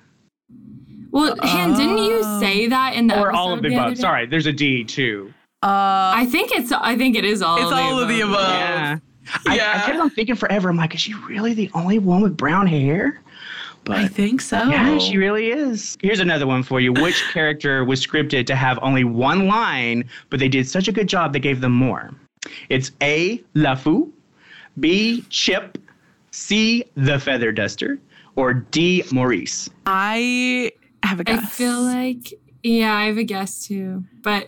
well, 1.11 1.35
Han, 1.41 1.71
didn't 1.77 1.97
you 1.99 2.21
Oh. 2.23 2.39
say 2.39 2.67
that 2.67 2.93
in 2.95 3.07
the 3.07 3.19
Or 3.19 3.31
all 3.31 3.53
of 3.53 3.59
episode 3.59 3.71
the 3.71 3.81
above. 3.83 3.97
Sorry, 3.97 4.25
there's 4.27 4.45
a 4.47 4.53
D 4.53 4.83
too. 4.83 5.33
Uh, 5.63 6.11
I 6.15 6.27
think 6.29 6.51
it's. 6.51 6.71
I 6.71 6.95
think 6.97 7.15
it 7.15 7.25
is 7.25 7.41
all. 7.41 7.55
It's 7.55 7.65
of 7.65 7.71
the 7.71 7.75
all 7.77 7.99
of 7.99 8.09
the 8.09 8.21
above. 8.21 8.39
Yeah. 8.53 8.91
yeah. 8.91 8.97
I, 9.47 9.51
I 9.51 9.55
Yeah. 9.55 9.85
kept 9.85 9.97
on 9.99 10.09
thinking 10.09 10.35
forever. 10.35 10.69
I'm 10.69 10.77
like, 10.77 10.93
is 10.93 11.01
she 11.01 11.13
really 11.27 11.53
the 11.53 11.71
only 11.73 11.99
one 11.99 12.21
with 12.21 12.35
brown 12.37 12.67
hair? 12.67 13.21
But 13.85 13.97
I 13.97 14.07
think 14.07 14.39
so. 14.41 14.57
yeah, 14.69 14.97
she 14.97 15.17
really 15.17 15.49
is. 15.49 15.97
Here's 16.01 16.19
another 16.19 16.47
one 16.47 16.63
for 16.63 16.79
you. 16.79 16.93
Which 16.93 17.21
character 17.33 17.83
was 17.83 18.05
scripted 18.05 18.45
to 18.47 18.55
have 18.55 18.79
only 18.81 19.03
one 19.03 19.47
line, 19.47 20.09
but 20.29 20.39
they 20.39 20.47
did 20.49 20.67
such 20.67 20.87
a 20.87 20.91
good 20.91 21.07
job 21.07 21.33
they 21.33 21.39
gave 21.39 21.59
them 21.61 21.73
more? 21.73 22.11
It's 22.69 22.91
A. 23.01 23.41
LeFou, 23.55 24.11
B. 24.79 25.23
Chip, 25.29 25.77
C. 26.31 26.85
The 26.95 27.19
Feather 27.19 27.51
Duster, 27.51 27.99
or 28.35 28.53
D. 28.53 29.03
Maurice. 29.11 29.69
I 29.85 30.71
have 31.03 31.19
a 31.19 31.23
guess. 31.23 31.43
I 31.43 31.45
feel 31.45 31.81
like. 31.81 32.33
Yeah, 32.63 32.93
I 32.95 33.05
have 33.07 33.17
a 33.17 33.23
guess 33.25 33.67
too, 33.67 34.05
but 34.21 34.47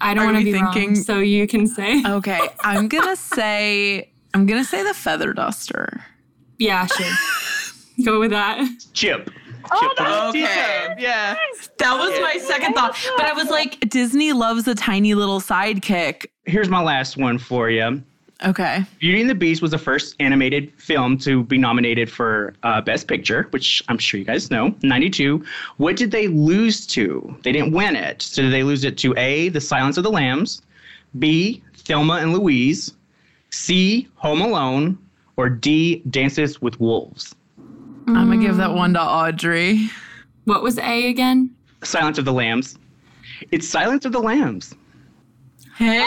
I 0.00 0.12
don't 0.12 0.26
want 0.26 0.38
to 0.38 0.44
be 0.44 0.52
thinking- 0.52 0.94
wrong, 0.94 1.02
so 1.02 1.18
you 1.20 1.46
can 1.46 1.66
say. 1.66 2.02
Okay, 2.04 2.40
I'm 2.60 2.88
gonna 2.88 3.16
say 3.16 4.10
I'm 4.34 4.44
gonna 4.46 4.64
say 4.64 4.82
the 4.82 4.92
feather 4.92 5.32
duster. 5.32 6.04
yeah, 6.58 6.84
sure. 6.86 7.06
Go 8.04 8.20
with 8.20 8.30
that. 8.30 8.66
Chip. 8.92 9.30
Oh, 9.72 9.80
Chip 9.80 9.96
from 9.96 10.06
no. 10.06 10.28
Okay. 10.28 10.40
teacup. 10.40 11.00
Yeah. 11.00 11.36
That 11.78 11.94
was 11.98 12.10
my 12.20 12.38
second 12.38 12.74
thought, 12.74 12.96
but 13.16 13.26
I 13.26 13.32
was 13.32 13.48
like, 13.48 13.80
Disney 13.88 14.32
loves 14.32 14.68
a 14.68 14.74
tiny 14.74 15.14
little 15.14 15.40
sidekick. 15.40 16.26
Here's 16.44 16.68
my 16.68 16.82
last 16.82 17.16
one 17.16 17.38
for 17.38 17.70
you. 17.70 18.02
Okay. 18.44 18.84
Beauty 18.98 19.20
and 19.22 19.30
the 19.30 19.34
Beast 19.34 19.62
was 19.62 19.70
the 19.70 19.78
first 19.78 20.16
animated 20.20 20.70
film 20.76 21.16
to 21.18 21.44
be 21.44 21.56
nominated 21.56 22.10
for 22.10 22.52
uh, 22.62 22.80
Best 22.80 23.08
Picture, 23.08 23.46
which 23.50 23.82
I'm 23.88 23.96
sure 23.96 24.18
you 24.18 24.26
guys 24.26 24.50
know, 24.50 24.74
92. 24.82 25.42
What 25.78 25.96
did 25.96 26.10
they 26.10 26.26
lose 26.28 26.86
to? 26.88 27.34
They 27.42 27.52
didn't 27.52 27.72
win 27.72 27.96
it. 27.96 28.20
So 28.20 28.42
did 28.42 28.52
they 28.52 28.62
lose 28.62 28.84
it 28.84 28.98
to 28.98 29.14
A, 29.16 29.48
The 29.48 29.60
Silence 29.60 29.96
of 29.96 30.04
the 30.04 30.10
Lambs, 30.10 30.60
B, 31.18 31.62
Thelma 31.76 32.14
and 32.14 32.34
Louise, 32.34 32.92
C, 33.50 34.08
Home 34.16 34.42
Alone, 34.42 34.98
or 35.36 35.48
D, 35.48 36.02
Dances 36.10 36.60
with 36.60 36.78
Wolves? 36.80 37.34
I'm 38.06 38.28
gonna 38.28 38.38
give 38.38 38.56
that 38.58 38.70
mm. 38.70 38.76
one 38.76 38.94
to 38.94 39.02
Audrey. 39.02 39.88
What 40.44 40.62
was 40.62 40.78
A 40.78 41.08
again? 41.08 41.54
Silence 41.82 42.18
of 42.18 42.24
the 42.24 42.32
Lambs. 42.32 42.78
It's 43.50 43.68
Silence 43.68 44.04
of 44.04 44.12
the 44.12 44.20
Lambs. 44.20 44.74
Hey. 45.76 45.98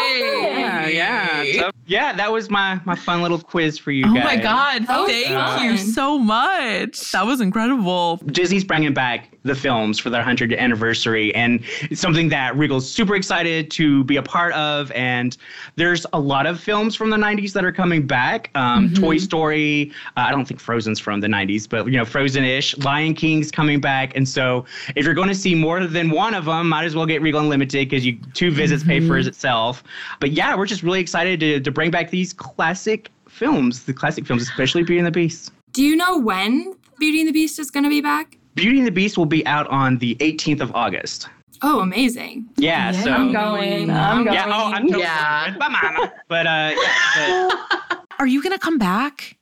Yeah, 0.60 0.88
yeah. 0.88 1.44
So, 1.60 1.72
yeah, 1.88 2.14
that 2.14 2.32
was 2.32 2.50
my 2.50 2.80
my 2.86 2.96
fun 2.96 3.22
little 3.22 3.40
quiz 3.40 3.78
for 3.78 3.92
you 3.92 4.06
Oh 4.08 4.14
guys. 4.14 4.24
my 4.24 4.38
God. 4.38 4.86
Thank 4.86 5.28
fun. 5.28 5.66
you 5.66 5.78
so 5.78 6.18
much. 6.18 7.12
That 7.12 7.26
was 7.26 7.42
incredible. 7.42 8.18
Disney's 8.28 8.64
bringing 8.64 8.94
back 8.94 9.37
the 9.48 9.56
films 9.56 9.98
for 10.00 10.10
their 10.10 10.24
100th 10.24 10.58
anniversary, 10.58 11.34
and 11.36 11.64
it's 11.90 12.00
something 12.02 12.30
that 12.30 12.56
Regal's 12.56 12.90
super 12.90 13.16
excited 13.16 13.72
to 13.72 14.04
be 14.04 14.18
a 14.18 14.24
part 14.24 14.54
of. 14.54 14.92
And 14.92 15.36
there's 15.76 16.06
a 16.14 16.20
lot 16.20 16.46
of 16.46 16.60
films 16.60 16.96
from 16.96 17.10
the 17.10 17.18
90s 17.18 17.54
that 17.54 17.64
are 17.66 17.72
coming 17.72 18.06
back. 18.06 18.50
Um, 18.56 18.90
Mm-hmm. 18.90 19.02
Toy 19.04 19.18
Story, 19.18 19.92
uh, 20.18 20.22
I 20.28 20.32
don't 20.32 20.46
think 20.48 20.60
Frozen's 20.60 21.00
from 21.00 21.20
the 21.20 21.28
90s, 21.28 21.68
but 21.68 21.86
you 21.86 21.94
know, 21.98 22.06
Frozen-ish. 22.06 22.78
Lion 22.80 23.14
King's 23.14 23.50
coming 23.52 23.80
back, 23.82 24.16
and 24.16 24.28
so 24.28 24.66
if 24.96 25.04
you're 25.06 25.14
going 25.16 25.30
to 25.30 25.36
see 25.36 25.56
more 25.56 25.86
than 25.86 26.10
one 26.12 26.34
of 26.34 26.46
them, 26.46 26.70
might 26.70 26.84
as 26.86 26.96
well 26.96 27.06
get 27.06 27.22
Regal 27.22 27.40
Unlimited 27.42 27.90
because 27.90 28.06
you 28.06 28.18
two 28.34 28.52
visits 28.52 28.84
pay 28.84 29.00
Mm-hmm. 29.00 29.08
for 29.08 29.18
itself. 29.18 29.84
But 30.20 30.32
yeah, 30.32 30.56
we're 30.56 30.66
just 30.66 30.84
really 30.84 31.00
excited 31.00 31.40
to 31.40 31.60
to 31.60 31.72
bring 31.72 31.92
back 31.92 32.10
these 32.12 32.34
classic 32.34 33.10
films, 33.30 33.84
the 33.86 33.94
classic 33.94 34.26
films, 34.26 34.42
especially 34.44 34.84
Beauty 34.84 35.00
and 35.00 35.08
the 35.08 35.12
Beast. 35.12 35.52
Do 35.74 35.84
you 35.84 35.96
know 35.96 36.18
when 36.18 36.74
Beauty 37.00 37.20
and 37.22 37.28
the 37.30 37.34
Beast 37.34 37.60
is 37.60 37.70
going 37.72 37.84
to 37.84 37.90
be 37.90 38.02
back? 38.02 38.38
Beauty 38.58 38.80
and 38.80 38.88
the 38.88 38.92
Beast 38.92 39.18
will 39.18 39.26
be 39.26 39.46
out 39.46 39.68
on 39.68 39.98
the 40.00 40.16
18th 40.16 40.60
of 40.62 40.76
August. 40.76 41.30
Oh, 41.62 41.80
amazing. 41.80 42.46
Yeah, 42.58 42.92
so 42.92 43.12
I'm 43.12 43.32
going. 43.32 43.90
I'm 43.90 44.24
going. 44.24 44.34
yeah, 44.36 44.46
oh, 44.48 44.72
I'm 44.72 44.84
totally 44.84 45.02
Yeah. 45.04 45.50
with 45.50 45.58
my 45.60 45.70
mama. 45.70 46.14
But 46.28 46.46
uh, 46.46 46.74
yeah, 46.76 47.50
but 47.50 48.04
Are 48.20 48.26
you 48.28 48.42
gonna 48.42 48.58
come 48.58 48.80
back? 48.80 49.38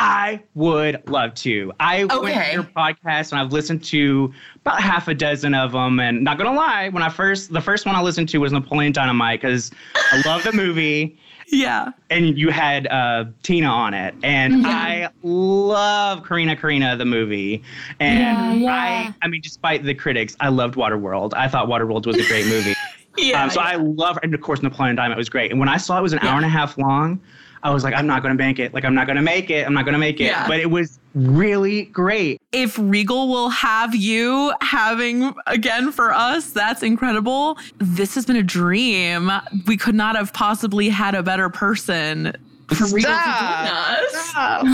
I 0.00 0.42
would 0.54 1.08
love 1.08 1.34
to. 1.36 1.72
I 1.78 2.04
went 2.06 2.34
to 2.34 2.52
your 2.52 2.62
podcast 2.64 3.30
and 3.32 3.40
I've 3.40 3.52
listened 3.52 3.84
to 3.84 4.32
about 4.62 4.80
half 4.80 5.06
a 5.06 5.14
dozen 5.14 5.54
of 5.54 5.72
them. 5.72 6.00
And 6.00 6.22
not 6.24 6.36
gonna 6.38 6.52
lie, 6.56 6.88
when 6.88 7.02
I 7.04 7.08
first 7.08 7.52
the 7.52 7.60
first 7.60 7.86
one 7.86 7.94
I 7.94 8.02
listened 8.02 8.28
to 8.30 8.38
was 8.38 8.52
Napoleon 8.52 8.92
Dynamite 8.92 9.40
because 9.40 9.70
I 9.94 10.22
love 10.26 10.42
the 10.42 10.52
movie. 10.52 11.18
Yeah. 11.48 11.92
And 12.10 12.38
you 12.38 12.50
had 12.50 12.86
uh, 12.88 13.26
Tina 13.42 13.68
on 13.68 13.94
it, 13.94 14.14
and 14.22 14.66
I 14.66 15.10
love 15.22 16.24
Karina 16.24 16.56
Karina 16.56 16.96
the 16.96 17.04
movie. 17.04 17.62
And 18.00 18.18
Yeah, 18.18 18.52
yeah. 18.52 18.72
I, 18.72 19.14
I 19.22 19.28
mean, 19.28 19.40
despite 19.42 19.84
the 19.84 19.94
critics, 19.94 20.36
I 20.40 20.48
loved 20.48 20.74
Waterworld. 20.74 21.34
I 21.34 21.48
thought 21.48 21.68
Waterworld 21.68 22.06
was 22.06 22.16
a 22.16 22.26
great 22.26 22.46
movie. 22.46 22.74
Yeah. 23.18 23.44
Um, 23.44 23.48
so 23.50 23.62
I 23.62 23.76
love, 23.76 24.18
and 24.22 24.34
of 24.34 24.42
course, 24.42 24.62
Napoleon 24.62 24.94
Dynamite 24.94 25.16
was 25.16 25.30
great. 25.30 25.50
And 25.50 25.58
when 25.58 25.70
I 25.70 25.78
saw 25.78 25.98
it 25.98 26.02
was 26.02 26.12
an 26.12 26.18
hour 26.18 26.36
and 26.36 26.44
a 26.44 26.50
half 26.50 26.76
long, 26.76 27.18
I 27.66 27.70
was 27.70 27.82
like, 27.82 27.94
I'm 27.94 28.06
not 28.06 28.22
going 28.22 28.36
to 28.36 28.40
make 28.42 28.58
it. 28.60 28.72
Like, 28.72 28.84
I'm 28.84 28.94
not 28.94 29.06
going 29.06 29.16
to 29.16 29.22
make 29.22 29.50
it. 29.50 29.66
I'm 29.66 29.74
not 29.74 29.84
going 29.84 29.94
to 29.94 29.98
make 29.98 30.20
it. 30.20 30.26
Yeah. 30.26 30.46
But 30.46 30.60
it 30.60 30.70
was 30.70 31.00
really 31.14 31.86
great. 31.86 32.40
if 32.52 32.78
Regal 32.78 33.28
will 33.28 33.48
have 33.48 33.94
you 33.94 34.52
having 34.60 35.34
again 35.46 35.90
for 35.90 36.12
us, 36.12 36.50
that's 36.50 36.82
incredible. 36.82 37.58
This 37.78 38.14
has 38.14 38.24
been 38.24 38.36
a 38.36 38.42
dream. 38.42 39.30
We 39.66 39.76
could 39.76 39.94
not 39.96 40.14
have 40.14 40.32
possibly 40.32 40.88
had 40.90 41.14
a 41.16 41.22
better 41.22 41.48
person 41.48 42.32
for 42.68 42.84
Regal 42.84 43.10
to 43.10 43.16
join 43.16 43.66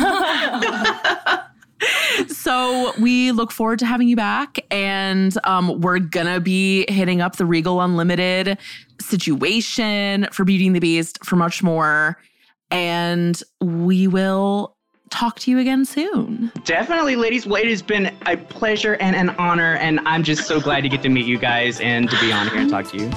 us. 0.00 1.38
So 2.28 2.92
we 3.00 3.32
look 3.32 3.50
forward 3.50 3.80
to 3.80 3.86
having 3.86 4.06
you 4.06 4.14
back, 4.14 4.60
and 4.70 5.36
um, 5.42 5.80
we're 5.80 5.98
gonna 5.98 6.38
be 6.38 6.86
hitting 6.88 7.20
up 7.20 7.36
the 7.36 7.44
Regal 7.44 7.80
Unlimited 7.80 8.56
situation 9.00 10.28
for 10.30 10.44
Beauty 10.44 10.68
and 10.68 10.76
the 10.76 10.80
Beast 10.80 11.18
for 11.24 11.34
much 11.34 11.60
more, 11.60 12.18
and 12.72 13.40
we 13.60 14.08
will 14.08 14.76
talk 15.10 15.38
to 15.40 15.50
you 15.50 15.58
again 15.58 15.84
soon. 15.84 16.50
Definitely, 16.64 17.16
ladies. 17.16 17.46
Well, 17.46 17.62
it 17.62 17.68
has 17.68 17.82
been 17.82 18.16
a 18.26 18.36
pleasure 18.36 18.94
and 18.94 19.14
an 19.14 19.30
honor. 19.30 19.76
And 19.76 20.00
I'm 20.06 20.24
just 20.24 20.44
so 20.48 20.58
glad 20.58 20.80
to 20.80 20.88
get 20.88 21.02
to 21.02 21.10
meet 21.10 21.26
you 21.26 21.38
guys 21.38 21.80
and 21.80 22.10
to 22.10 22.18
be 22.18 22.32
on 22.32 22.48
here 22.48 22.60
and 22.60 22.70
talk 22.70 22.86
to 22.88 22.96
you. 22.98 23.10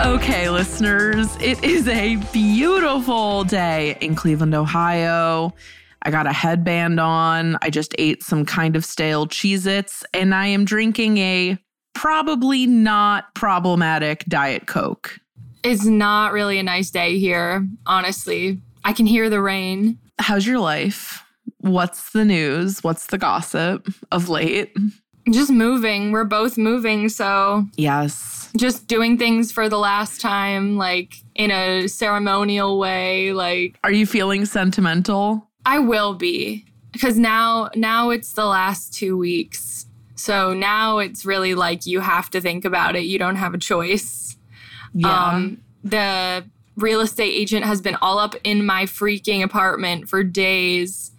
Okay, 0.00 0.48
listeners, 0.48 1.36
it 1.42 1.62
is 1.62 1.86
a 1.86 2.16
beautiful 2.32 3.44
day 3.44 3.98
in 4.00 4.14
Cleveland, 4.14 4.54
Ohio. 4.54 5.52
I 6.02 6.10
got 6.10 6.26
a 6.26 6.32
headband 6.32 6.98
on. 6.98 7.58
I 7.60 7.68
just 7.68 7.94
ate 7.98 8.22
some 8.22 8.46
kind 8.46 8.74
of 8.74 8.86
stale 8.86 9.26
Cheez 9.26 9.66
Its, 9.66 10.02
and 10.14 10.34
I 10.34 10.46
am 10.46 10.64
drinking 10.64 11.18
a 11.18 11.58
probably 11.94 12.66
not 12.66 13.34
problematic 13.34 14.24
Diet 14.26 14.66
Coke. 14.66 15.18
It's 15.62 15.84
not 15.84 16.32
really 16.32 16.58
a 16.58 16.62
nice 16.62 16.90
day 16.90 17.18
here, 17.18 17.66
honestly. 17.86 18.58
I 18.84 18.92
can 18.92 19.06
hear 19.06 19.28
the 19.28 19.42
rain. 19.42 19.98
How's 20.18 20.46
your 20.46 20.58
life? 20.58 21.22
What's 21.58 22.12
the 22.12 22.24
news? 22.24 22.82
What's 22.82 23.06
the 23.06 23.18
gossip 23.18 23.88
of 24.10 24.28
late? 24.30 24.74
Just 25.30 25.50
moving. 25.50 26.12
We're 26.12 26.24
both 26.24 26.56
moving, 26.56 27.10
so 27.10 27.66
Yes. 27.76 28.48
just 28.56 28.86
doing 28.86 29.18
things 29.18 29.52
for 29.52 29.68
the 29.68 29.78
last 29.78 30.20
time, 30.22 30.78
like 30.78 31.14
in 31.34 31.50
a 31.50 31.86
ceremonial 31.88 32.78
way. 32.78 33.34
Like 33.34 33.78
Are 33.84 33.92
you 33.92 34.06
feeling 34.06 34.46
sentimental? 34.46 35.46
I 35.66 35.78
will 35.78 36.14
be 36.14 36.64
because 36.92 37.18
now 37.18 37.68
now 37.76 38.08
it's 38.08 38.32
the 38.32 38.46
last 38.46 38.94
two 38.94 39.18
weeks. 39.18 39.84
So 40.20 40.52
now 40.52 40.98
it's 40.98 41.24
really 41.24 41.54
like 41.54 41.86
you 41.86 42.00
have 42.00 42.28
to 42.30 42.42
think 42.42 42.66
about 42.66 42.94
it. 42.94 43.04
You 43.04 43.18
don't 43.18 43.36
have 43.36 43.54
a 43.54 43.58
choice. 43.58 44.36
Yeah. 44.92 45.08
Um, 45.08 45.62
the 45.82 46.44
real 46.76 47.00
estate 47.00 47.32
agent 47.32 47.64
has 47.64 47.80
been 47.80 47.96
all 48.02 48.18
up 48.18 48.34
in 48.44 48.66
my 48.66 48.84
freaking 48.84 49.42
apartment 49.42 50.10
for 50.10 50.22
days. 50.22 51.12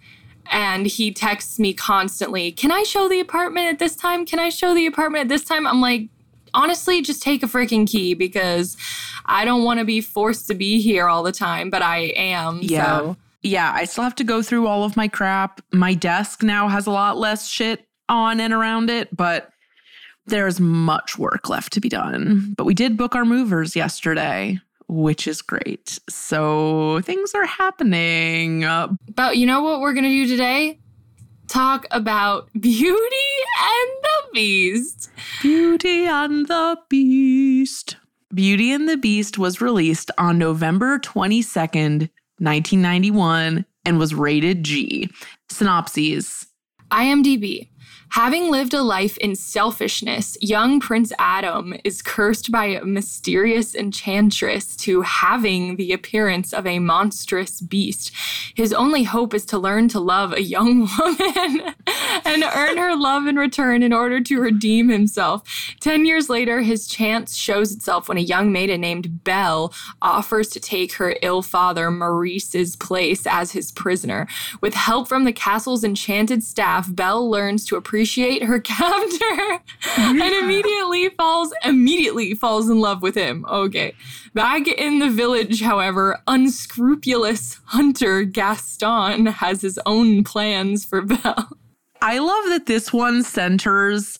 And 0.52 0.86
he 0.86 1.12
texts 1.12 1.58
me 1.58 1.74
constantly, 1.74 2.52
Can 2.52 2.70
I 2.70 2.84
show 2.84 3.08
the 3.08 3.18
apartment 3.18 3.66
at 3.66 3.80
this 3.80 3.96
time? 3.96 4.24
Can 4.24 4.38
I 4.38 4.50
show 4.50 4.72
the 4.72 4.86
apartment 4.86 5.22
at 5.22 5.28
this 5.28 5.44
time? 5.44 5.66
I'm 5.66 5.80
like, 5.80 6.08
honestly, 6.54 7.02
just 7.02 7.22
take 7.22 7.42
a 7.42 7.46
freaking 7.46 7.88
key 7.88 8.14
because 8.14 8.76
I 9.26 9.44
don't 9.44 9.64
want 9.64 9.80
to 9.80 9.84
be 9.84 10.00
forced 10.00 10.46
to 10.46 10.54
be 10.54 10.80
here 10.80 11.08
all 11.08 11.24
the 11.24 11.32
time, 11.32 11.70
but 11.70 11.82
I 11.82 12.12
am. 12.16 12.60
Yeah. 12.62 12.98
So 12.98 13.16
Yeah, 13.42 13.72
I 13.74 13.84
still 13.84 14.04
have 14.04 14.14
to 14.16 14.24
go 14.24 14.42
through 14.42 14.68
all 14.68 14.84
of 14.84 14.96
my 14.96 15.08
crap. 15.08 15.60
My 15.72 15.94
desk 15.94 16.44
now 16.44 16.68
has 16.68 16.86
a 16.86 16.92
lot 16.92 17.18
less 17.18 17.48
shit 17.48 17.86
on 18.12 18.38
and 18.40 18.52
around 18.52 18.90
it, 18.90 19.14
but 19.16 19.48
there's 20.26 20.60
much 20.60 21.18
work 21.18 21.48
left 21.48 21.72
to 21.72 21.80
be 21.80 21.88
done. 21.88 22.54
But 22.56 22.64
we 22.64 22.74
did 22.74 22.96
book 22.96 23.14
our 23.14 23.24
movers 23.24 23.74
yesterday, 23.74 24.60
which 24.86 25.26
is 25.26 25.42
great. 25.42 25.98
So 26.08 27.00
things 27.00 27.34
are 27.34 27.46
happening. 27.46 28.60
But 29.14 29.38
you 29.38 29.46
know 29.46 29.62
what 29.62 29.80
we're 29.80 29.94
going 29.94 30.04
to 30.04 30.10
do 30.10 30.26
today? 30.28 30.78
Talk 31.48 31.86
about 31.90 32.48
Beauty 32.60 32.94
and 32.94 33.90
the 34.02 34.28
Beast. 34.32 35.10
Beauty 35.40 36.04
and 36.04 36.46
the 36.46 36.78
Beast. 36.88 37.96
Beauty 38.32 38.72
and 38.72 38.88
the 38.88 38.96
Beast 38.96 39.38
was 39.38 39.60
released 39.60 40.10
on 40.16 40.38
November 40.38 40.98
22nd, 40.98 42.08
1991, 42.38 43.66
and 43.84 43.98
was 43.98 44.14
rated 44.14 44.62
G. 44.62 45.10
Synopses. 45.50 46.46
IMDb. 46.90 47.68
Having 48.12 48.50
lived 48.50 48.74
a 48.74 48.82
life 48.82 49.16
in 49.16 49.34
selfishness, 49.34 50.36
young 50.42 50.80
Prince 50.80 51.14
Adam 51.18 51.72
is 51.82 52.02
cursed 52.02 52.52
by 52.52 52.66
a 52.66 52.84
mysterious 52.84 53.74
enchantress 53.74 54.76
to 54.76 55.00
having 55.00 55.76
the 55.76 55.92
appearance 55.92 56.52
of 56.52 56.66
a 56.66 56.78
monstrous 56.78 57.62
beast. 57.62 58.12
His 58.54 58.74
only 58.74 59.04
hope 59.04 59.32
is 59.32 59.46
to 59.46 59.58
learn 59.58 59.88
to 59.88 59.98
love 59.98 60.34
a 60.34 60.42
young 60.42 60.90
woman. 60.98 61.74
and 62.26 62.44
earn 62.54 62.76
her 62.76 62.94
love 62.94 63.26
in 63.26 63.36
return 63.36 63.82
in 63.82 63.94
order 63.94 64.20
to 64.20 64.40
redeem 64.40 64.90
himself. 64.90 65.42
Ten 65.80 66.04
years 66.04 66.28
later, 66.28 66.60
his 66.60 66.86
chance 66.86 67.34
shows 67.34 67.72
itself 67.72 68.08
when 68.08 68.18
a 68.18 68.20
young 68.20 68.52
maiden 68.52 68.82
named 68.82 69.24
Belle 69.24 69.72
offers 70.02 70.48
to 70.50 70.60
take 70.60 70.94
her 70.94 71.16
ill 71.22 71.40
father 71.40 71.90
Maurice's 71.90 72.76
place 72.76 73.26
as 73.26 73.52
his 73.52 73.72
prisoner. 73.72 74.28
With 74.60 74.74
help 74.74 75.08
from 75.08 75.24
the 75.24 75.32
castle's 75.32 75.82
enchanted 75.82 76.42
staff, 76.42 76.94
Belle 76.94 77.28
learns 77.28 77.64
to 77.66 77.76
appreciate 77.76 78.01
her 78.04 78.60
captor 78.64 79.60
and 79.98 80.20
immediately 80.20 81.08
falls 81.10 81.52
immediately 81.64 82.34
falls 82.34 82.68
in 82.68 82.80
love 82.80 83.02
with 83.02 83.14
him. 83.14 83.44
Okay. 83.48 83.94
Back 84.34 84.66
in 84.66 84.98
the 84.98 85.10
village, 85.10 85.62
however, 85.62 86.18
unscrupulous 86.26 87.60
hunter 87.66 88.24
Gaston 88.24 89.26
has 89.26 89.62
his 89.62 89.78
own 89.86 90.24
plans 90.24 90.84
for 90.84 91.02
Belle. 91.02 91.56
I 92.00 92.18
love 92.18 92.44
that 92.46 92.66
this 92.66 92.92
one 92.92 93.22
centers 93.22 94.18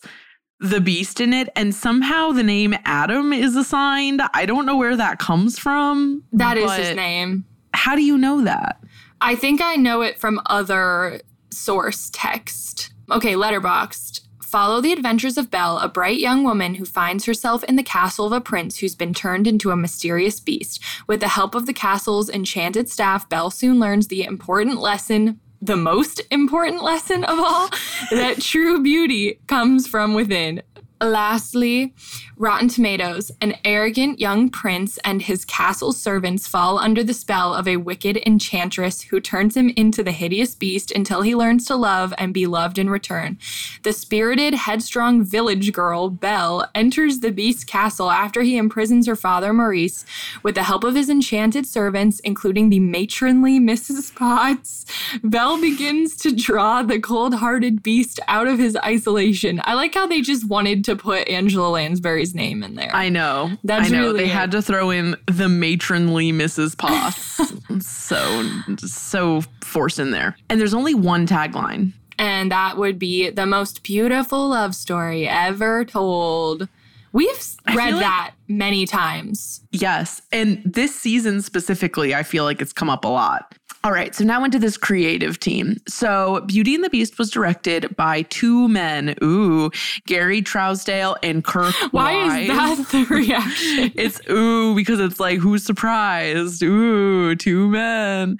the 0.60 0.80
beast 0.80 1.20
in 1.20 1.32
it 1.32 1.48
and 1.56 1.74
somehow 1.74 2.30
the 2.30 2.44
name 2.44 2.74
Adam 2.84 3.32
is 3.32 3.56
assigned. 3.56 4.22
I 4.32 4.46
don't 4.46 4.64
know 4.64 4.76
where 4.76 4.96
that 4.96 5.18
comes 5.18 5.58
from. 5.58 6.22
That 6.32 6.56
is 6.56 6.72
his 6.72 6.96
name. 6.96 7.44
How 7.74 7.96
do 7.96 8.02
you 8.02 8.16
know 8.16 8.42
that? 8.42 8.80
I 9.20 9.34
think 9.34 9.60
I 9.60 9.76
know 9.76 10.02
it 10.02 10.20
from 10.20 10.40
other 10.46 11.20
source 11.50 12.10
text. 12.12 12.91
Okay, 13.10 13.34
Letterboxd. 13.34 14.20
Follow 14.42 14.80
the 14.82 14.92
adventures 14.92 15.38
of 15.38 15.50
Belle, 15.50 15.78
a 15.78 15.88
bright 15.88 16.18
young 16.18 16.44
woman 16.44 16.74
who 16.74 16.84
finds 16.84 17.24
herself 17.24 17.64
in 17.64 17.76
the 17.76 17.82
castle 17.82 18.26
of 18.26 18.32
a 18.32 18.40
prince 18.40 18.78
who's 18.78 18.94
been 18.94 19.14
turned 19.14 19.46
into 19.46 19.70
a 19.70 19.76
mysterious 19.76 20.40
beast. 20.40 20.78
With 21.06 21.20
the 21.20 21.28
help 21.28 21.54
of 21.54 21.64
the 21.64 21.72
castle's 21.72 22.28
enchanted 22.28 22.90
staff, 22.90 23.28
Belle 23.28 23.50
soon 23.50 23.80
learns 23.80 24.08
the 24.08 24.24
important 24.24 24.78
lesson, 24.78 25.40
the 25.62 25.76
most 25.76 26.20
important 26.30 26.82
lesson 26.82 27.24
of 27.24 27.38
all, 27.38 27.70
that 28.10 28.42
true 28.42 28.82
beauty 28.82 29.40
comes 29.46 29.86
from 29.86 30.12
within. 30.12 30.62
Lastly, 31.02 31.94
Rotten 32.36 32.68
Tomatoes. 32.68 33.30
An 33.40 33.56
arrogant 33.64 34.20
young 34.20 34.48
prince 34.48 34.98
and 35.04 35.22
his 35.22 35.44
castle 35.44 35.92
servants 35.92 36.46
fall 36.46 36.78
under 36.78 37.02
the 37.02 37.14
spell 37.14 37.54
of 37.54 37.68
a 37.68 37.76
wicked 37.76 38.16
enchantress 38.26 39.02
who 39.02 39.20
turns 39.20 39.56
him 39.56 39.70
into 39.76 40.02
the 40.02 40.12
hideous 40.12 40.54
beast 40.54 40.90
until 40.90 41.22
he 41.22 41.34
learns 41.34 41.66
to 41.66 41.76
love 41.76 42.14
and 42.18 42.32
be 42.32 42.46
loved 42.46 42.78
in 42.78 42.88
return. 42.88 43.38
The 43.82 43.92
spirited, 43.92 44.54
headstrong 44.54 45.24
village 45.24 45.72
girl, 45.72 46.08
Belle, 46.08 46.68
enters 46.74 47.20
the 47.20 47.32
beast's 47.32 47.64
castle 47.64 48.10
after 48.10 48.42
he 48.42 48.56
imprisons 48.56 49.06
her 49.06 49.16
father, 49.16 49.52
Maurice. 49.52 50.04
With 50.42 50.54
the 50.54 50.62
help 50.62 50.84
of 50.84 50.94
his 50.94 51.10
enchanted 51.10 51.66
servants, 51.66 52.20
including 52.20 52.70
the 52.70 52.80
matronly 52.80 53.58
Mrs. 53.72 54.14
Potts, 54.14 54.84
Belle 55.22 55.60
begins 55.60 56.16
to 56.16 56.34
draw 56.34 56.82
the 56.82 57.00
cold 57.00 57.34
hearted 57.34 57.82
beast 57.82 58.20
out 58.28 58.46
of 58.46 58.58
his 58.58 58.76
isolation. 58.76 59.60
I 59.64 59.74
like 59.74 59.94
how 59.94 60.06
they 60.06 60.20
just 60.20 60.48
wanted 60.48 60.84
to 60.84 60.91
put 60.96 61.28
Angela 61.28 61.68
Lansbury's 61.68 62.34
name 62.34 62.62
in 62.62 62.74
there. 62.74 62.90
I 62.94 63.08
know. 63.08 63.50
That's 63.64 63.88
I 63.88 63.92
know. 63.92 64.00
really 64.00 64.18
they 64.24 64.30
it. 64.30 64.32
had 64.32 64.50
to 64.52 64.62
throw 64.62 64.90
in 64.90 65.16
the 65.26 65.48
matronly 65.48 66.32
Mrs. 66.32 66.76
Potts. 66.76 67.40
so 67.86 68.48
so 68.78 69.42
forced 69.62 69.98
in 69.98 70.10
there. 70.10 70.36
And 70.48 70.60
there's 70.60 70.74
only 70.74 70.94
one 70.94 71.26
tagline. 71.26 71.92
and 72.18 72.50
that 72.52 72.76
would 72.76 72.98
be 72.98 73.30
the 73.30 73.46
most 73.46 73.82
beautiful 73.82 74.48
love 74.48 74.74
story 74.74 75.26
ever 75.28 75.84
told. 75.84 76.68
We've 77.14 77.28
read 77.74 77.92
like- 77.94 78.00
that 78.00 78.32
many 78.48 78.86
times. 78.86 79.60
Yes. 79.70 80.22
And 80.32 80.62
this 80.64 80.94
season 80.98 81.42
specifically, 81.42 82.14
I 82.14 82.22
feel 82.22 82.44
like 82.44 82.62
it's 82.62 82.72
come 82.72 82.88
up 82.88 83.04
a 83.04 83.08
lot. 83.08 83.54
All 83.84 83.90
right, 83.90 84.14
so 84.14 84.22
now 84.22 84.44
into 84.44 84.60
this 84.60 84.76
creative 84.76 85.40
team. 85.40 85.76
So, 85.88 86.42
Beauty 86.46 86.76
and 86.76 86.84
the 86.84 86.90
Beast 86.90 87.18
was 87.18 87.30
directed 87.30 87.96
by 87.96 88.22
two 88.22 88.68
men. 88.68 89.16
Ooh, 89.22 89.72
Gary 90.06 90.40
Trousdale 90.40 91.16
and 91.24 91.42
Kirk. 91.42 91.74
Why 91.90 92.14
Wise. 92.14 92.42
is 92.42 92.48
that 92.48 92.88
the 92.92 93.04
reaction? 93.14 93.92
It's 93.96 94.20
ooh 94.30 94.76
because 94.76 95.00
it's 95.00 95.18
like 95.18 95.40
who's 95.40 95.64
surprised? 95.64 96.62
Ooh, 96.62 97.34
two 97.34 97.68
men. 97.68 98.38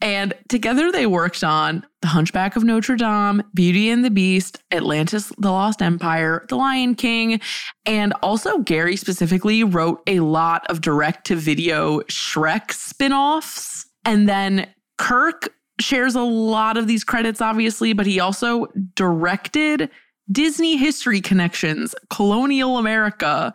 And 0.00 0.34
together 0.48 0.92
they 0.92 1.06
worked 1.06 1.42
on 1.42 1.86
The 2.02 2.08
Hunchback 2.08 2.56
of 2.56 2.64
Notre 2.64 2.96
Dame, 2.96 3.42
Beauty 3.54 3.88
and 3.88 4.04
the 4.04 4.10
Beast, 4.10 4.62
Atlantis, 4.70 5.32
The 5.38 5.50
Lost 5.50 5.80
Empire, 5.80 6.44
The 6.48 6.56
Lion 6.56 6.94
King, 6.94 7.40
and 7.86 8.12
also 8.22 8.58
Gary 8.58 8.96
specifically 8.96 9.64
wrote 9.64 10.02
a 10.06 10.20
lot 10.20 10.66
of 10.68 10.82
direct 10.82 11.28
to 11.28 11.36
video 11.36 12.00
Shrek 12.00 12.72
spin 12.72 13.12
offs. 13.14 13.73
And 14.04 14.28
then 14.28 14.68
Kirk 14.98 15.54
shares 15.80 16.14
a 16.14 16.22
lot 16.22 16.76
of 16.76 16.86
these 16.86 17.04
credits, 17.04 17.40
obviously, 17.40 17.92
but 17.92 18.06
he 18.06 18.20
also 18.20 18.66
directed 18.94 19.90
Disney 20.30 20.76
History 20.76 21.20
Connections, 21.20 21.94
Colonial 22.10 22.78
America, 22.78 23.52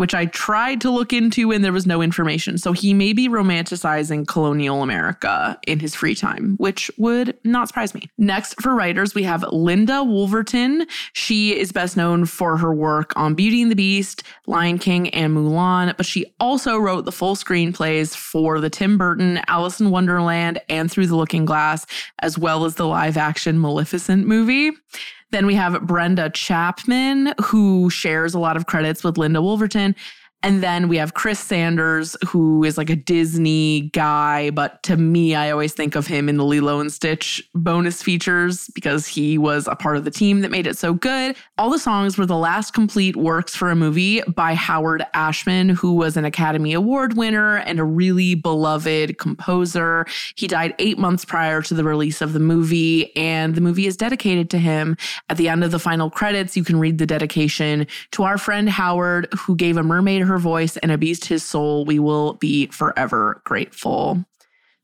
which 0.00 0.14
I 0.14 0.24
tried 0.24 0.80
to 0.80 0.90
look 0.90 1.12
into 1.12 1.52
and 1.52 1.62
there 1.62 1.74
was 1.74 1.86
no 1.86 2.00
information. 2.00 2.56
So 2.56 2.72
he 2.72 2.94
may 2.94 3.12
be 3.12 3.28
romanticizing 3.28 4.26
colonial 4.26 4.82
America 4.82 5.60
in 5.66 5.78
his 5.78 5.94
free 5.94 6.14
time, 6.14 6.54
which 6.56 6.90
would 6.96 7.36
not 7.44 7.68
surprise 7.68 7.94
me. 7.94 8.08
Next, 8.16 8.58
for 8.62 8.74
writers, 8.74 9.14
we 9.14 9.24
have 9.24 9.44
Linda 9.52 10.02
Woolverton. 10.02 10.88
She 11.12 11.54
is 11.54 11.70
best 11.70 11.98
known 11.98 12.24
for 12.24 12.56
her 12.56 12.72
work 12.72 13.12
on 13.14 13.34
Beauty 13.34 13.60
and 13.60 13.70
the 13.70 13.76
Beast, 13.76 14.22
Lion 14.46 14.78
King, 14.78 15.10
and 15.10 15.36
Mulan, 15.36 15.94
but 15.98 16.06
she 16.06 16.24
also 16.40 16.78
wrote 16.78 17.04
the 17.04 17.12
full 17.12 17.36
screenplays 17.36 18.16
for 18.16 18.58
the 18.58 18.70
Tim 18.70 18.96
Burton, 18.96 19.42
Alice 19.48 19.80
in 19.80 19.90
Wonderland, 19.90 20.62
and 20.70 20.90
Through 20.90 21.08
the 21.08 21.16
Looking 21.16 21.44
Glass, 21.44 21.84
as 22.20 22.38
well 22.38 22.64
as 22.64 22.76
the 22.76 22.86
live 22.86 23.18
action 23.18 23.60
Maleficent 23.60 24.26
movie. 24.26 24.70
Then 25.30 25.46
we 25.46 25.54
have 25.54 25.82
Brenda 25.82 26.30
Chapman, 26.30 27.34
who 27.42 27.88
shares 27.90 28.34
a 28.34 28.38
lot 28.38 28.56
of 28.56 28.66
credits 28.66 29.04
with 29.04 29.16
Linda 29.16 29.40
Woolverton. 29.40 29.94
And 30.42 30.62
then 30.62 30.88
we 30.88 30.96
have 30.96 31.12
Chris 31.12 31.38
Sanders, 31.38 32.16
who 32.26 32.64
is 32.64 32.78
like 32.78 32.88
a 32.88 32.96
Disney 32.96 33.90
guy, 33.92 34.50
but 34.50 34.82
to 34.84 34.96
me, 34.96 35.34
I 35.34 35.50
always 35.50 35.74
think 35.74 35.94
of 35.94 36.06
him 36.06 36.30
in 36.30 36.38
the 36.38 36.44
Lilo 36.44 36.80
and 36.80 36.90
Stitch 36.90 37.42
bonus 37.54 38.02
features 38.02 38.70
because 38.74 39.06
he 39.06 39.36
was 39.36 39.68
a 39.68 39.76
part 39.76 39.98
of 39.98 40.04
the 40.04 40.10
team 40.10 40.40
that 40.40 40.50
made 40.50 40.66
it 40.66 40.78
so 40.78 40.94
good. 40.94 41.36
All 41.58 41.68
the 41.68 41.78
songs 41.78 42.16
were 42.16 42.24
the 42.24 42.36
last 42.36 42.72
complete 42.72 43.16
works 43.16 43.54
for 43.54 43.70
a 43.70 43.76
movie 43.76 44.22
by 44.22 44.54
Howard 44.54 45.04
Ashman, 45.12 45.68
who 45.68 45.92
was 45.92 46.16
an 46.16 46.24
Academy 46.24 46.72
Award 46.72 47.18
winner 47.18 47.58
and 47.58 47.78
a 47.78 47.84
really 47.84 48.34
beloved 48.34 49.18
composer. 49.18 50.06
He 50.36 50.46
died 50.46 50.74
eight 50.78 50.98
months 50.98 51.24
prior 51.24 51.60
to 51.62 51.74
the 51.74 51.84
release 51.84 52.22
of 52.22 52.32
the 52.32 52.40
movie, 52.40 53.14
and 53.14 53.54
the 53.54 53.60
movie 53.60 53.86
is 53.86 53.96
dedicated 53.96 54.48
to 54.50 54.58
him. 54.58 54.96
At 55.28 55.36
the 55.36 55.50
end 55.50 55.64
of 55.64 55.70
the 55.70 55.78
final 55.78 56.08
credits, 56.08 56.56
you 56.56 56.64
can 56.64 56.78
read 56.78 56.96
the 56.96 57.06
dedication 57.06 57.86
to 58.12 58.22
our 58.22 58.38
friend 58.38 58.70
Howard, 58.70 59.28
who 59.36 59.54
gave 59.54 59.76
a 59.76 59.82
mermaid 59.82 60.29
her 60.30 60.38
voice 60.38 60.76
and 60.78 60.90
a 60.90 60.98
beast 60.98 61.26
his 61.26 61.42
soul. 61.42 61.84
We 61.84 61.98
will 61.98 62.34
be 62.34 62.66
forever 62.68 63.42
grateful. 63.44 64.24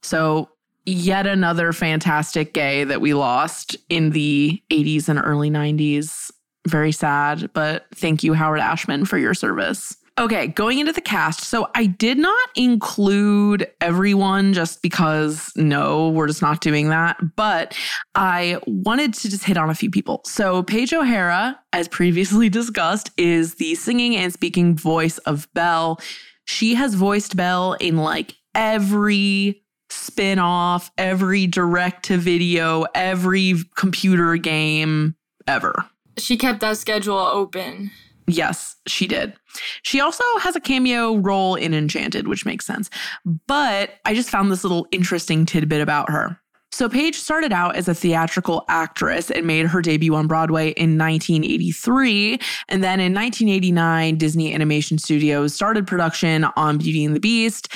So, 0.03 0.51
yet 0.85 1.27
another 1.27 1.73
fantastic 1.73 2.53
gay 2.53 2.85
that 2.85 3.01
we 3.01 3.15
lost 3.15 3.77
in 3.89 4.11
the 4.11 4.63
80s 4.71 5.09
and 5.09 5.19
early 5.19 5.51
90s. 5.51 6.31
Very 6.69 6.93
sad, 6.93 7.51
but 7.53 7.87
thank 7.95 8.23
you, 8.23 8.35
Howard 8.35 8.61
Ashman, 8.61 9.05
for 9.05 9.19
your 9.19 9.35
service. 9.35 9.97
Okay, 10.19 10.47
going 10.47 10.79
into 10.79 10.93
the 10.93 11.03
cast. 11.03 11.43
So 11.43 11.69
I 11.75 11.85
did 11.85 12.17
not 12.17 12.49
include 12.57 13.71
everyone 13.83 14.55
just 14.55 14.81
because 14.81 15.53
no, 15.57 16.09
we're 16.09 16.27
just 16.27 16.41
not 16.41 16.63
doing 16.63 16.89
that. 16.89 17.19
But 17.37 17.77
I 18.15 18.59
wanted 18.67 19.13
to 19.13 19.29
just 19.29 19.45
hit 19.45 19.59
on 19.59 19.69
a 19.69 19.75
few 19.75 19.91
people. 19.91 20.23
So 20.25 20.63
Paige 20.63 20.95
O'Hara, 20.95 21.61
as 21.75 21.87
previously 21.87 22.49
discussed, 22.51 23.11
is 23.19 23.57
the 23.57 23.75
singing 23.75 24.17
and 24.17 24.33
speaking 24.33 24.75
voice 24.75 25.19
of 25.19 25.53
Belle. 25.53 26.01
She 26.47 26.77
has 26.77 26.95
voiced 26.95 27.37
Belle 27.37 27.75
in 27.75 27.99
like 27.99 28.35
every 28.55 29.63
spin 29.91 30.39
off, 30.39 30.91
every 30.97 31.47
direct 31.47 32.07
to 32.07 32.17
video, 32.17 32.87
every 32.95 33.55
computer 33.77 34.37
game 34.37 35.15
ever. 35.47 35.85
She 36.17 36.39
kept 36.39 36.61
that 36.61 36.79
schedule 36.79 37.19
open. 37.19 37.91
Yes, 38.27 38.77
she 38.87 39.07
did. 39.07 39.35
She 39.83 40.01
also 40.01 40.25
has 40.41 40.57
a 40.57 40.61
cameo 40.61 41.17
role 41.17 41.55
in 41.55 41.73
Enchanted, 41.73 42.27
which 42.27 42.45
makes 42.45 42.67
sense. 42.67 42.91
But 43.47 43.95
I 44.05 44.15
just 44.15 44.31
found 44.31 44.51
this 44.51 44.65
little 44.65 44.87
interesting 44.91 45.47
tidbit 45.47 45.81
about 45.81 46.11
her. 46.11 46.39
So, 46.73 46.89
Paige 46.89 47.17
started 47.17 47.53
out 47.53 47.77
as 47.77 47.89
a 47.89 47.95
theatrical 47.95 48.65
actress 48.69 49.31
and 49.31 49.47
made 49.47 49.67
her 49.67 49.81
debut 49.81 50.15
on 50.15 50.27
Broadway 50.27 50.71
in 50.71 50.99
1983. 50.99 52.39
And 52.69 52.83
then 52.83 53.01
in 53.01 53.15
1989, 53.15 54.19
Disney 54.19 54.53
Animation 54.53 54.99
Studios 54.99 55.55
started 55.55 55.87
production 55.87 56.45
on 56.57 56.77
Beauty 56.79 57.05
and 57.05 57.15
the 57.15 57.21
Beast. 57.21 57.73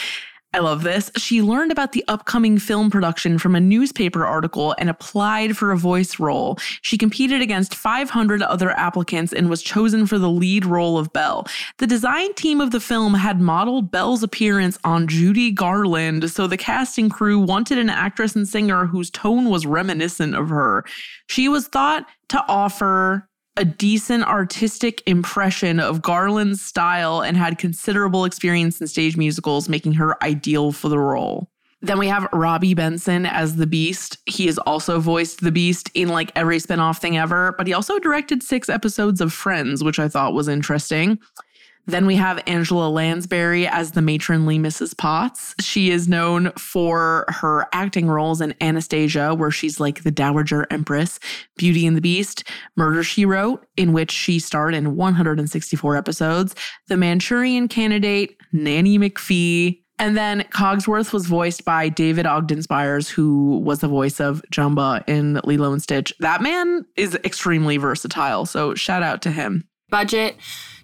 I 0.52 0.58
love 0.58 0.82
this. 0.82 1.12
She 1.16 1.42
learned 1.42 1.70
about 1.70 1.92
the 1.92 2.04
upcoming 2.08 2.58
film 2.58 2.90
production 2.90 3.38
from 3.38 3.54
a 3.54 3.60
newspaper 3.60 4.26
article 4.26 4.74
and 4.78 4.90
applied 4.90 5.56
for 5.56 5.70
a 5.70 5.76
voice 5.76 6.18
role. 6.18 6.58
She 6.82 6.98
competed 6.98 7.40
against 7.40 7.72
500 7.72 8.42
other 8.42 8.70
applicants 8.70 9.32
and 9.32 9.48
was 9.48 9.62
chosen 9.62 10.08
for 10.08 10.18
the 10.18 10.28
lead 10.28 10.66
role 10.66 10.98
of 10.98 11.12
Belle. 11.12 11.46
The 11.78 11.86
design 11.86 12.34
team 12.34 12.60
of 12.60 12.72
the 12.72 12.80
film 12.80 13.14
had 13.14 13.40
modeled 13.40 13.92
Belle's 13.92 14.24
appearance 14.24 14.76
on 14.82 15.06
Judy 15.06 15.52
Garland, 15.52 16.28
so 16.32 16.48
the 16.48 16.56
casting 16.56 17.10
crew 17.10 17.38
wanted 17.38 17.78
an 17.78 17.88
actress 17.88 18.34
and 18.34 18.48
singer 18.48 18.86
whose 18.86 19.08
tone 19.08 19.50
was 19.50 19.66
reminiscent 19.66 20.34
of 20.34 20.48
her. 20.48 20.84
She 21.28 21.48
was 21.48 21.68
thought 21.68 22.06
to 22.30 22.44
offer 22.48 23.28
a 23.60 23.64
decent 23.64 24.24
artistic 24.24 25.02
impression 25.06 25.78
of 25.78 26.00
Garland's 26.00 26.62
style 26.62 27.20
and 27.20 27.36
had 27.36 27.58
considerable 27.58 28.24
experience 28.24 28.80
in 28.80 28.86
stage 28.86 29.18
musicals, 29.18 29.68
making 29.68 29.92
her 29.92 30.20
ideal 30.24 30.72
for 30.72 30.88
the 30.88 30.98
role. 30.98 31.50
Then 31.82 31.98
we 31.98 32.08
have 32.08 32.26
Robby 32.32 32.72
Benson 32.72 33.26
as 33.26 33.56
the 33.56 33.66
Beast. 33.66 34.16
He 34.24 34.46
has 34.46 34.56
also 34.58 34.98
voiced 34.98 35.42
the 35.42 35.52
Beast 35.52 35.90
in 35.94 36.08
like 36.08 36.32
every 36.34 36.56
spinoff 36.56 37.00
thing 37.00 37.18
ever, 37.18 37.54
but 37.58 37.66
he 37.66 37.74
also 37.74 37.98
directed 37.98 38.42
six 38.42 38.70
episodes 38.70 39.20
of 39.20 39.30
Friends, 39.30 39.84
which 39.84 39.98
I 39.98 40.08
thought 40.08 40.32
was 40.32 40.48
interesting. 40.48 41.18
Then 41.86 42.06
we 42.06 42.16
have 42.16 42.42
Angela 42.46 42.88
Lansbury 42.88 43.66
as 43.66 43.92
the 43.92 44.02
matronly 44.02 44.58
Mrs. 44.58 44.96
Potts. 44.96 45.54
She 45.60 45.90
is 45.90 46.08
known 46.08 46.52
for 46.52 47.24
her 47.28 47.66
acting 47.72 48.06
roles 48.06 48.40
in 48.40 48.54
Anastasia, 48.60 49.34
where 49.34 49.50
she's 49.50 49.80
like 49.80 50.02
the 50.02 50.10
Dowager 50.10 50.66
Empress, 50.70 51.18
Beauty 51.56 51.86
and 51.86 51.96
the 51.96 52.00
Beast, 52.00 52.44
Murder 52.76 53.02
She 53.02 53.24
Wrote, 53.24 53.66
in 53.76 53.92
which 53.92 54.10
she 54.12 54.38
starred 54.38 54.74
in 54.74 54.96
164 54.96 55.96
episodes, 55.96 56.54
The 56.88 56.96
Manchurian 56.96 57.68
Candidate, 57.68 58.36
Nanny 58.52 58.98
McPhee, 58.98 59.80
and 60.00 60.16
then 60.16 60.44
Cogsworth 60.44 61.12
was 61.12 61.26
voiced 61.26 61.66
by 61.66 61.90
David 61.90 62.24
Ogden 62.24 62.62
Stiers, 62.62 63.10
who 63.10 63.58
was 63.58 63.80
the 63.80 63.88
voice 63.88 64.18
of 64.18 64.42
Jumba 64.50 65.06
in 65.06 65.38
Lilo 65.44 65.72
and 65.72 65.82
Stitch. 65.82 66.14
That 66.20 66.40
man 66.40 66.86
is 66.96 67.16
extremely 67.16 67.76
versatile, 67.76 68.46
so 68.46 68.74
shout 68.74 69.02
out 69.02 69.20
to 69.22 69.30
him. 69.30 69.68
Budget 69.90 70.36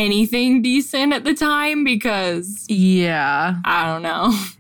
anything 0.01 0.63
decent 0.63 1.13
at 1.13 1.25
the 1.25 1.35
time 1.35 1.85
because 1.85 2.67
yeah, 2.69 3.57
I 3.65 3.87
don't 3.87 4.03
know. 4.03 4.39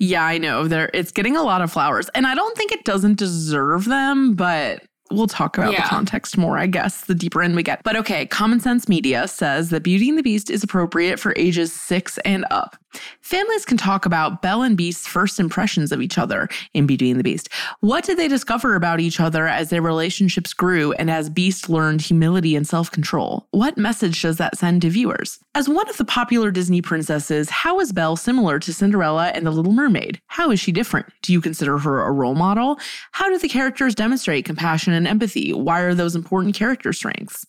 Yeah, 0.00 0.24
I 0.24 0.38
know. 0.38 0.68
There 0.68 0.90
it's 0.94 1.10
getting 1.10 1.36
a 1.36 1.42
lot 1.42 1.60
of 1.60 1.72
flowers. 1.72 2.08
And 2.10 2.24
I 2.24 2.36
don't 2.36 2.56
think 2.56 2.70
it 2.70 2.84
doesn't 2.84 3.18
deserve 3.18 3.84
them, 3.86 4.34
but 4.34 4.84
we'll 5.10 5.26
talk 5.26 5.58
about 5.58 5.72
yeah. 5.72 5.82
the 5.82 5.88
context 5.88 6.36
more, 6.36 6.58
I 6.58 6.66
guess, 6.66 7.04
the 7.06 7.14
deeper 7.14 7.42
in 7.42 7.54
we 7.56 7.62
get. 7.62 7.82
But 7.82 7.96
okay, 7.96 8.26
Common 8.26 8.60
Sense 8.60 8.88
Media 8.88 9.26
says 9.26 9.70
that 9.70 9.82
Beauty 9.82 10.08
and 10.08 10.18
the 10.18 10.22
Beast 10.22 10.50
is 10.50 10.62
appropriate 10.62 11.18
for 11.18 11.34
ages 11.36 11.72
six 11.72 12.18
and 12.18 12.44
up. 12.50 12.76
Families 13.20 13.64
can 13.64 13.76
talk 13.76 14.06
about 14.06 14.42
Belle 14.42 14.62
and 14.62 14.76
Beast's 14.76 15.06
first 15.06 15.38
impressions 15.38 15.92
of 15.92 16.00
each 16.00 16.18
other 16.18 16.48
in 16.72 16.86
Beauty 16.86 17.10
and 17.10 17.20
the 17.20 17.24
Beast. 17.24 17.48
What 17.80 18.04
did 18.04 18.18
they 18.18 18.28
discover 18.28 18.74
about 18.74 19.00
each 19.00 19.20
other 19.20 19.46
as 19.46 19.70
their 19.70 19.82
relationships 19.82 20.54
grew 20.54 20.92
and 20.92 21.10
as 21.10 21.28
Beast 21.28 21.68
learned 21.68 22.00
humility 22.00 22.56
and 22.56 22.66
self 22.66 22.90
control? 22.90 23.46
What 23.50 23.76
message 23.76 24.22
does 24.22 24.38
that 24.38 24.56
send 24.56 24.82
to 24.82 24.90
viewers? 24.90 25.38
As 25.54 25.68
one 25.68 25.88
of 25.88 25.96
the 25.96 26.04
popular 26.04 26.50
Disney 26.50 26.80
princesses, 26.80 27.50
how 27.50 27.80
is 27.80 27.92
Belle 27.92 28.16
similar 28.16 28.58
to 28.60 28.72
Cinderella 28.72 29.28
and 29.34 29.46
the 29.46 29.50
Little 29.50 29.72
Mermaid? 29.72 30.20
How 30.26 30.50
is 30.50 30.60
she 30.60 30.72
different? 30.72 31.06
Do 31.22 31.32
you 31.32 31.40
consider 31.40 31.78
her 31.78 32.02
a 32.02 32.12
role 32.12 32.34
model? 32.34 32.78
How 33.12 33.28
do 33.28 33.38
the 33.38 33.48
characters 33.48 33.94
demonstrate 33.94 34.44
compassion 34.44 34.92
and 34.92 35.06
empathy? 35.06 35.52
Why 35.52 35.80
are 35.80 35.94
those 35.94 36.14
important 36.14 36.54
character 36.54 36.92
strengths? 36.92 37.46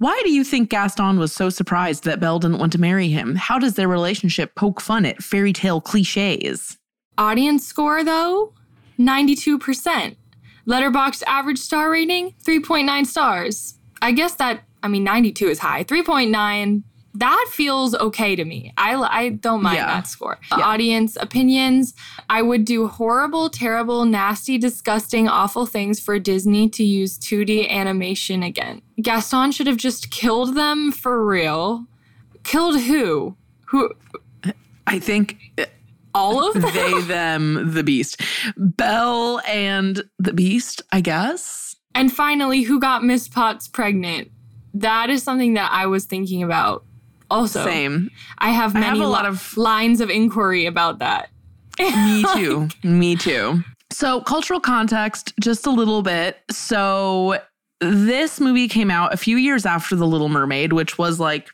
Why 0.00 0.18
do 0.24 0.32
you 0.32 0.44
think 0.44 0.70
Gaston 0.70 1.18
was 1.18 1.30
so 1.30 1.50
surprised 1.50 2.04
that 2.04 2.20
Belle 2.20 2.38
didn't 2.38 2.56
want 2.56 2.72
to 2.72 2.80
marry 2.80 3.08
him? 3.08 3.34
How 3.34 3.58
does 3.58 3.74
their 3.74 3.86
relationship 3.86 4.54
poke 4.54 4.80
fun 4.80 5.04
at 5.04 5.22
fairy 5.22 5.52
tale 5.52 5.78
cliches? 5.78 6.78
Audience 7.18 7.66
score, 7.66 8.02
though, 8.02 8.54
92%. 8.98 10.16
Letterboxd 10.66 11.22
average 11.26 11.58
star 11.58 11.90
rating, 11.90 12.32
3.9 12.42 13.04
stars. 13.04 13.74
I 14.00 14.12
guess 14.12 14.36
that, 14.36 14.62
I 14.82 14.88
mean, 14.88 15.04
92 15.04 15.48
is 15.48 15.58
high. 15.58 15.84
3.9 15.84 16.82
that 17.14 17.46
feels 17.50 17.94
okay 17.96 18.36
to 18.36 18.44
me. 18.44 18.72
I, 18.76 18.94
I 18.94 19.28
don't 19.30 19.62
mind 19.62 19.76
yeah. 19.76 19.86
that 19.86 20.06
score. 20.06 20.38
Yeah. 20.50 20.64
Audience 20.64 21.16
opinions 21.20 21.94
I 22.28 22.42
would 22.42 22.64
do 22.64 22.86
horrible, 22.86 23.50
terrible, 23.50 24.04
nasty, 24.04 24.58
disgusting, 24.58 25.28
awful 25.28 25.66
things 25.66 25.98
for 25.98 26.18
Disney 26.18 26.68
to 26.70 26.84
use 26.84 27.18
2D 27.18 27.68
animation 27.68 28.42
again. 28.42 28.82
Gaston 29.02 29.50
should 29.50 29.66
have 29.66 29.76
just 29.76 30.10
killed 30.10 30.54
them 30.54 30.92
for 30.92 31.24
real. 31.24 31.86
Killed 32.44 32.80
who? 32.80 33.36
Who? 33.66 33.90
I 34.86 34.98
think 34.98 35.38
uh, 35.58 35.66
all 36.14 36.48
of 36.48 36.60
them. 36.60 36.72
they, 36.72 37.00
them, 37.02 37.72
the 37.72 37.82
beast. 37.82 38.20
Belle 38.56 39.40
and 39.46 40.02
the 40.18 40.32
beast, 40.32 40.82
I 40.92 41.00
guess. 41.00 41.76
And 41.94 42.12
finally, 42.12 42.62
who 42.62 42.78
got 42.78 43.02
Miss 43.02 43.26
Potts 43.26 43.66
pregnant? 43.66 44.30
That 44.74 45.10
is 45.10 45.24
something 45.24 45.54
that 45.54 45.72
I 45.72 45.86
was 45.86 46.04
thinking 46.04 46.44
about 46.44 46.84
also. 47.30 47.64
Same. 47.64 48.10
I 48.38 48.50
have 48.50 48.74
many 48.74 48.86
I 48.86 48.88
have 48.90 49.00
a 49.00 49.06
lot 49.06 49.26
of 49.26 49.56
lines 49.56 50.00
of 50.00 50.10
inquiry 50.10 50.66
about 50.66 50.98
that. 50.98 51.30
me 51.78 52.24
too. 52.34 52.68
Me 52.82 53.16
too. 53.16 53.62
So, 53.92 54.20
cultural 54.20 54.60
context, 54.60 55.32
just 55.40 55.66
a 55.66 55.70
little 55.70 56.02
bit. 56.02 56.38
So, 56.50 57.40
this 57.80 58.40
movie 58.40 58.68
came 58.68 58.90
out 58.90 59.12
a 59.12 59.16
few 59.16 59.36
years 59.36 59.64
after 59.66 59.96
The 59.96 60.06
Little 60.06 60.28
Mermaid, 60.28 60.72
which 60.72 60.98
was 60.98 61.18
like 61.18 61.48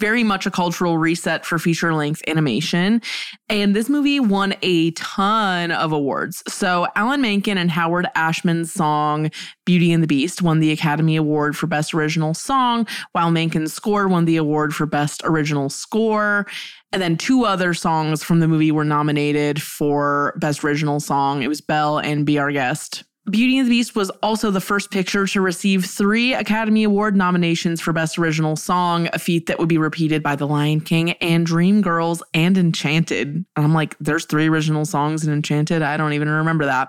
very 0.00 0.24
much 0.24 0.46
a 0.46 0.50
cultural 0.50 0.98
reset 0.98 1.46
for 1.46 1.58
feature 1.58 1.94
length 1.94 2.22
animation. 2.26 3.02
And 3.48 3.76
this 3.76 3.88
movie 3.88 4.18
won 4.18 4.54
a 4.62 4.90
ton 4.92 5.70
of 5.70 5.92
awards. 5.92 6.42
So, 6.48 6.88
Alan 6.96 7.20
Menken 7.20 7.58
and 7.58 7.70
Howard 7.70 8.08
Ashman's 8.16 8.72
song 8.72 9.30
Beauty 9.64 9.92
and 9.92 10.02
the 10.02 10.08
Beast 10.08 10.42
won 10.42 10.58
the 10.58 10.72
Academy 10.72 11.14
Award 11.14 11.56
for 11.56 11.66
Best 11.68 11.94
Original 11.94 12.34
Song, 12.34 12.88
while 13.12 13.30
Menken's 13.30 13.72
score 13.72 14.08
won 14.08 14.24
the 14.24 14.36
award 14.36 14.74
for 14.74 14.86
Best 14.86 15.22
Original 15.24 15.68
Score. 15.68 16.46
And 16.90 17.00
then 17.00 17.16
two 17.16 17.44
other 17.44 17.72
songs 17.74 18.24
from 18.24 18.40
the 18.40 18.48
movie 18.48 18.72
were 18.72 18.84
nominated 18.84 19.62
for 19.62 20.34
Best 20.40 20.64
Original 20.64 20.98
Song. 20.98 21.42
It 21.42 21.48
was 21.48 21.60
Belle 21.60 21.98
and 21.98 22.26
Be 22.26 22.38
Our 22.38 22.50
Guest 22.50 23.04
Beauty 23.28 23.58
and 23.58 23.66
the 23.66 23.70
Beast 23.70 23.94
was 23.94 24.10
also 24.22 24.50
the 24.50 24.60
first 24.60 24.90
picture 24.90 25.26
to 25.26 25.40
receive 25.40 25.84
three 25.84 26.32
Academy 26.32 26.84
Award 26.84 27.14
nominations 27.14 27.80
for 27.80 27.92
Best 27.92 28.18
Original 28.18 28.56
Song, 28.56 29.08
a 29.12 29.18
feat 29.18 29.46
that 29.46 29.58
would 29.58 29.68
be 29.68 29.78
repeated 29.78 30.22
by 30.22 30.36
The 30.36 30.46
Lion 30.46 30.80
King 30.80 31.12
and 31.12 31.46
Dreamgirls 31.46 32.22
and 32.32 32.56
Enchanted. 32.56 33.28
And 33.28 33.46
I'm 33.56 33.74
like, 33.74 33.96
there's 33.98 34.24
three 34.24 34.48
original 34.48 34.86
songs 34.86 35.26
in 35.26 35.32
Enchanted. 35.32 35.82
I 35.82 35.96
don't 35.96 36.14
even 36.14 36.28
remember 36.28 36.64
that. 36.64 36.88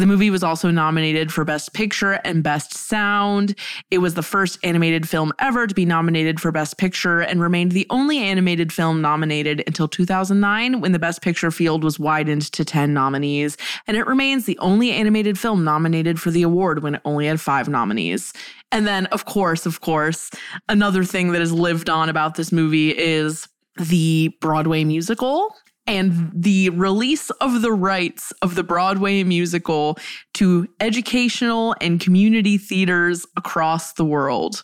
The 0.00 0.06
movie 0.06 0.30
was 0.30 0.42
also 0.42 0.70
nominated 0.70 1.30
for 1.30 1.44
Best 1.44 1.74
Picture 1.74 2.12
and 2.24 2.42
Best 2.42 2.72
Sound. 2.72 3.54
It 3.90 3.98
was 3.98 4.14
the 4.14 4.22
first 4.22 4.58
animated 4.64 5.06
film 5.06 5.30
ever 5.38 5.66
to 5.66 5.74
be 5.74 5.84
nominated 5.84 6.40
for 6.40 6.50
Best 6.50 6.78
Picture 6.78 7.20
and 7.20 7.38
remained 7.38 7.72
the 7.72 7.86
only 7.90 8.16
animated 8.16 8.72
film 8.72 9.02
nominated 9.02 9.62
until 9.66 9.88
2009 9.88 10.80
when 10.80 10.92
the 10.92 10.98
Best 10.98 11.20
Picture 11.20 11.50
field 11.50 11.84
was 11.84 11.98
widened 11.98 12.50
to 12.52 12.64
10 12.64 12.94
nominees. 12.94 13.58
And 13.86 13.94
it 13.94 14.06
remains 14.06 14.46
the 14.46 14.58
only 14.60 14.90
animated 14.90 15.38
film 15.38 15.64
nominated 15.64 16.18
for 16.18 16.30
the 16.30 16.44
award 16.44 16.82
when 16.82 16.94
it 16.94 17.02
only 17.04 17.26
had 17.26 17.38
five 17.38 17.68
nominees. 17.68 18.32
And 18.72 18.86
then, 18.86 19.04
of 19.06 19.26
course, 19.26 19.66
of 19.66 19.82
course, 19.82 20.30
another 20.70 21.04
thing 21.04 21.32
that 21.32 21.40
has 21.40 21.52
lived 21.52 21.90
on 21.90 22.08
about 22.08 22.36
this 22.36 22.52
movie 22.52 22.96
is 22.96 23.46
the 23.76 24.34
Broadway 24.40 24.82
musical 24.82 25.54
and 25.90 26.30
the 26.32 26.70
release 26.70 27.30
of 27.30 27.62
the 27.62 27.72
rights 27.72 28.32
of 28.42 28.54
the 28.54 28.62
Broadway 28.62 29.24
musical 29.24 29.98
to 30.34 30.68
educational 30.78 31.74
and 31.80 31.98
community 31.98 32.58
theaters 32.58 33.26
across 33.36 33.94
the 33.94 34.04
world. 34.04 34.62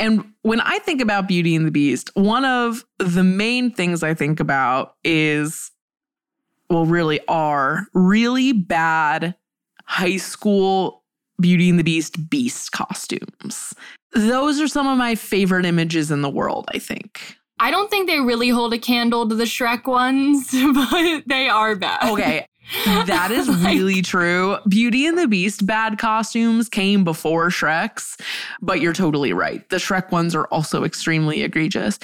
And 0.00 0.32
when 0.42 0.60
I 0.60 0.80
think 0.80 1.00
about 1.00 1.28
Beauty 1.28 1.54
and 1.54 1.64
the 1.64 1.70
Beast, 1.70 2.10
one 2.14 2.44
of 2.44 2.84
the 2.98 3.22
main 3.22 3.70
things 3.70 4.02
I 4.02 4.14
think 4.14 4.40
about 4.40 4.96
is, 5.04 5.70
well, 6.68 6.86
really 6.86 7.20
are 7.28 7.86
really 7.94 8.52
bad 8.52 9.36
high 9.84 10.16
school 10.16 11.04
Beauty 11.40 11.70
and 11.70 11.78
the 11.78 11.84
Beast 11.84 12.28
beast 12.28 12.72
costumes. 12.72 13.74
Those 14.12 14.60
are 14.60 14.66
some 14.66 14.88
of 14.88 14.98
my 14.98 15.14
favorite 15.14 15.66
images 15.66 16.10
in 16.10 16.22
the 16.22 16.30
world, 16.30 16.68
I 16.74 16.80
think. 16.80 17.36
I 17.58 17.70
don't 17.70 17.90
think 17.90 18.08
they 18.08 18.20
really 18.20 18.48
hold 18.48 18.74
a 18.74 18.78
candle 18.78 19.28
to 19.28 19.34
the 19.34 19.44
Shrek 19.44 19.86
ones, 19.86 20.50
but 20.74 21.22
they 21.26 21.48
are 21.48 21.76
bad. 21.76 22.10
Okay. 22.10 22.46
That 22.84 23.30
is 23.30 23.48
like, 23.62 23.74
really 23.74 24.02
true. 24.02 24.56
Beauty 24.68 25.06
and 25.06 25.18
the 25.18 25.28
Beast 25.28 25.66
bad 25.66 25.98
costumes 25.98 26.68
came 26.68 27.04
before 27.04 27.48
Shrek's, 27.48 28.16
but 28.60 28.80
you're 28.80 28.92
totally 28.92 29.32
right. 29.32 29.68
The 29.68 29.76
Shrek 29.76 30.10
ones 30.10 30.34
are 30.34 30.46
also 30.46 30.84
extremely 30.84 31.42
egregious. 31.42 31.98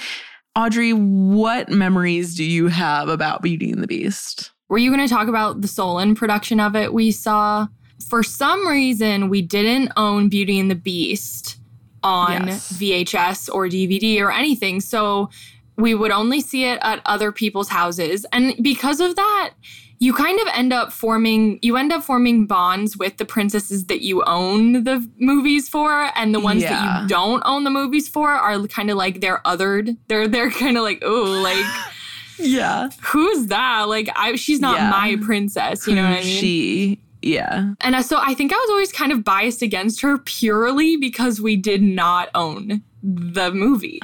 Audrey, 0.57 0.93
what 0.93 1.69
memories 1.69 2.35
do 2.35 2.45
you 2.45 2.69
have 2.69 3.09
about 3.09 3.43
Beauty 3.43 3.71
and 3.71 3.83
the 3.83 3.87
Beast? 3.87 4.51
Were 4.69 4.79
you 4.79 4.91
going 4.91 5.07
to 5.07 5.13
talk 5.13 5.29
about 5.29 5.61
the 5.61 5.69
Solon 5.69 6.15
production 6.15 6.61
of 6.61 6.77
it 6.77 6.93
we 6.93 7.11
saw? 7.11 7.69
For 8.09 8.23
some 8.23 8.67
reason, 8.67 9.29
we 9.29 9.43
didn't 9.43 9.93
own 9.97 10.29
Beauty 10.29 10.59
and 10.59 10.71
the 10.71 10.75
Beast 10.75 11.59
on 12.03 12.49
yes. 12.49 12.73
VHS 12.73 13.53
or 13.53 13.67
DVD 13.67 14.21
or 14.21 14.31
anything. 14.31 14.81
So 14.81 15.31
we 15.77 15.95
would 15.95 16.11
only 16.11 16.41
see 16.41 16.65
it 16.65 16.79
at 16.83 17.01
other 17.07 17.33
people's 17.33 17.69
houses. 17.69 18.27
And 18.33 18.55
because 18.63 19.01
of 19.01 19.17
that, 19.17 19.55
you 20.01 20.13
kind 20.13 20.39
of 20.41 20.47
end 20.55 20.73
up 20.73 20.93
forming 20.93 21.59
you 21.63 21.77
end 21.77 21.93
up 21.93 22.03
forming 22.03 22.47
bonds 22.47 22.97
with 22.97 23.17
the 23.17 23.25
princesses 23.25 23.87
that 23.87 24.03
you 24.03 24.23
own 24.25 24.85
the 24.85 25.09
movies 25.19 25.69
for 25.69 26.11
and 26.15 26.35
the 26.35 26.41
ones 26.41 26.63
yeah. 26.63 26.71
that 26.71 27.03
you 27.03 27.09
don't 27.09 27.43
own 27.45 27.65
the 27.65 27.71
movies 27.71 28.09
for 28.09 28.31
are 28.31 28.65
kind 28.69 28.91
of 28.91 28.97
like 28.97 29.21
they're 29.21 29.41
othered 29.45 29.97
they're 30.07 30.29
they're 30.29 30.51
kind 30.51 30.77
of 30.77 30.83
like 30.83 31.01
oh 31.03 31.41
like 31.43 31.65
yeah 32.39 32.89
who's 33.03 33.49
that 33.49 33.89
like 33.89 34.09
i 34.15 34.37
she's 34.37 34.61
not 34.61 34.77
yeah. 34.77 34.91
my 34.91 35.17
princess 35.17 35.89
you 35.89 35.95
know 35.97 36.05
what 36.05 36.21
i 36.21 36.23
mean 36.23 36.41
she 36.41 37.01
yeah. 37.23 37.75
And 37.81 38.05
so 38.05 38.19
I 38.21 38.35
think 38.35 38.53
I 38.53 38.57
was 38.57 38.71
always 38.71 38.93
kind 38.93 39.13
of 39.13 39.25
biased 39.25 39.63
against 39.63 40.01
her 40.03 40.19
purely 40.19 40.97
because 40.97 41.41
we 41.41 41.57
did 41.57 41.83
not 41.83 42.29
own 42.35 42.83
the 43.03 43.51
movie. 43.53 44.01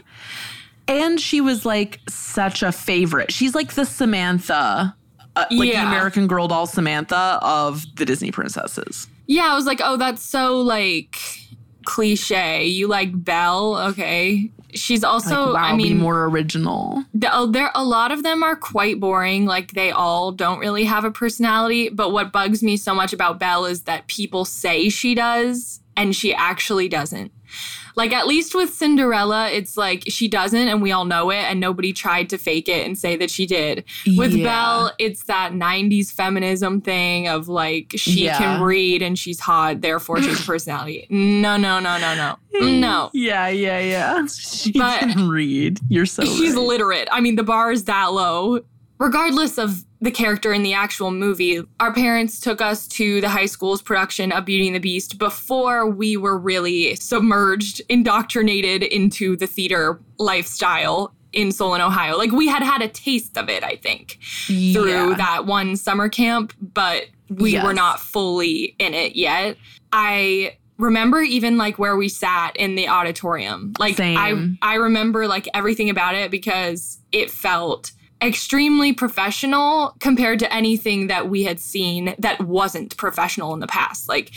And 0.87 1.21
she 1.21 1.41
was 1.41 1.65
like 1.65 2.01
such 2.09 2.63
a 2.63 2.73
favorite. 2.73 3.33
She's 3.33 3.55
like 3.55 3.75
the 3.75 3.87
Samantha, 3.87 4.95
uh, 5.37 5.45
like 5.51 5.73
yeah. 5.73 5.85
the 5.85 5.89
American 5.89 6.27
Girl 6.27 6.49
doll 6.49 6.67
Samantha 6.67 7.39
of 7.43 7.85
the 7.97 8.05
Disney 8.05 8.31
princesses. 8.31 9.09
Yeah, 9.27 9.51
I 9.51 9.55
was 9.55 9.65
like, 9.65 9.81
oh, 9.83 9.97
that's 9.97 10.23
so 10.23 10.61
like 10.61 11.19
cliche. 11.85 12.67
You 12.67 12.89
like 12.89 13.25
Belle, 13.25 13.79
okay? 13.91 14.51
She's 14.75 15.05
also 15.05 15.53
like, 15.53 15.63
wow, 15.63 15.73
I 15.73 15.77
mean 15.77 15.99
more 15.99 16.25
original. 16.25 17.05
The, 17.15 17.29
oh, 17.33 17.47
there 17.47 17.71
a 17.75 17.85
lot 17.85 18.13
of 18.13 18.23
them 18.23 18.43
are 18.43 18.57
quite 18.57 19.01
boring. 19.01 19.47
Like 19.47 19.73
they 19.73 19.91
all 19.91 20.33
don't 20.33 20.59
really 20.59 20.85
have 20.85 21.05
a 21.05 21.11
personality. 21.11 21.89
But 21.89 22.11
what 22.11 22.33
bugs 22.33 22.63
me 22.63 22.77
so 22.77 22.95
much 22.95 23.13
about 23.13 23.39
Belle 23.39 23.67
is 23.67 23.83
that 23.83 24.07
people 24.07 24.45
say 24.45 24.89
she 24.89 25.15
does 25.15 25.81
and 25.97 26.15
she 26.15 26.35
actually 26.35 26.89
doesn't. 26.89 27.33
Like 27.97 28.13
at 28.13 28.27
least 28.27 28.55
with 28.55 28.71
Cinderella, 28.73 29.51
it's 29.51 29.77
like 29.77 30.05
she 30.09 30.29
doesn't, 30.29 30.69
and 30.69 30.83
we 30.83 30.93
all 30.93 31.05
know 31.05 31.31
it, 31.31 31.45
and 31.45 31.61
nobody 31.61 31.93
tried 31.93 32.29
to 32.31 32.39
fake 32.39 32.69
it 32.69 32.87
and 32.87 32.99
say 32.99 33.17
that 33.17 33.31
she 33.31 33.47
did. 33.47 33.85
With 34.17 34.33
yeah. 34.33 34.45
Belle, 34.45 34.93
it's 34.99 35.25
that 35.25 35.53
'90s 35.53 36.13
feminism 36.13 36.81
thing 36.81 37.29
of 37.29 37.49
like 37.49 37.93
she 37.97 38.25
yeah. 38.25 38.39
can 38.39 38.63
read 38.63 39.03
and 39.03 39.19
she's 39.19 39.41
hot, 39.41 39.81
therefore 39.81 40.21
she's 40.23 40.41
a 40.41 40.43
personality. 40.47 41.07
No, 41.11 41.57
no, 41.57 41.79
no, 41.81 41.99
no, 41.99 42.15
no, 42.15 42.37
no. 42.53 43.11
Yeah, 43.13 43.49
yeah, 43.49 43.79
yeah. 43.79 44.27
She 44.35 44.73
but 44.73 45.01
can 45.01 45.29
read. 45.29 45.81
You're 45.89 46.07
so. 46.07 46.25
She's 46.25 46.55
right. 46.55 46.63
literate. 46.63 47.09
I 47.13 47.21
mean, 47.21 47.37
the 47.37 47.43
bar 47.43 47.71
is 47.73 47.85
that 47.85 48.13
low. 48.13 48.61
Regardless 48.99 49.59
of 49.59 49.85
the 50.05 50.11
character 50.11 50.53
in 50.53 50.63
the 50.63 50.75
actual 50.75 51.11
movie. 51.11 51.63
Our 51.81 51.93
parents 51.93 52.39
took 52.39 52.61
us 52.61 52.87
to 52.89 53.23
the 53.23 53.29
high 53.31 53.47
school's 53.47 53.81
production 53.81 54.33
of 54.33 54.45
Beauty 54.45 54.67
and 54.67 54.77
the 54.77 54.81
Beast 54.81 55.19
before 55.19 55.89
we 55.89 56.19
were 56.19 56.37
really 56.37 56.95
submerged, 56.97 57.81
indoctrinated 57.89 58.83
into 58.83 59.35
the 59.35 59.47
theater 59.47 59.99
lifestyle 60.19 61.15
in 61.33 61.51
Solon, 61.51 61.81
Ohio. 61.81 62.19
Like 62.19 62.33
we 62.33 62.47
had 62.47 62.63
had 62.63 62.83
a 62.83 62.89
taste 62.89 63.39
of 63.39 63.49
it, 63.49 63.65
I 63.65 63.77
think, 63.77 64.19
yeah. 64.47 64.75
through 64.75 65.15
that 65.15 65.47
one 65.47 65.75
summer 65.75 66.11
camp, 66.11 66.53
but 66.61 67.07
we 67.31 67.53
yes. 67.53 67.65
were 67.65 67.73
not 67.73 67.99
fully 67.99 68.77
in 68.79 68.93
it 68.93 69.17
yet. 69.17 69.57
I 69.91 70.59
remember 70.77 71.23
even 71.23 71.57
like 71.57 71.79
where 71.79 71.97
we 71.97 72.11
sat 72.11 72.55
in 72.57 72.75
the 72.75 72.89
auditorium. 72.89 73.73
Like 73.79 73.97
Same. 73.97 74.19
I 74.61 74.75
I 74.75 74.75
remember 74.75 75.27
like 75.27 75.49
everything 75.55 75.89
about 75.89 76.15
it 76.15 76.31
because 76.31 76.99
it 77.11 77.31
felt 77.31 77.93
extremely 78.27 78.93
professional 78.93 79.95
compared 80.01 80.39
to 80.41 80.53
anything 80.53 81.09
that 81.09 81.29
we 81.29 81.45
had 81.45 81.61
seen 81.61 82.15
that 82.19 82.41
wasn't 82.41 82.97
professional 82.97 83.55
in 83.55 83.61
the 83.61 83.67
past. 83.67 84.09
Like, 84.09 84.31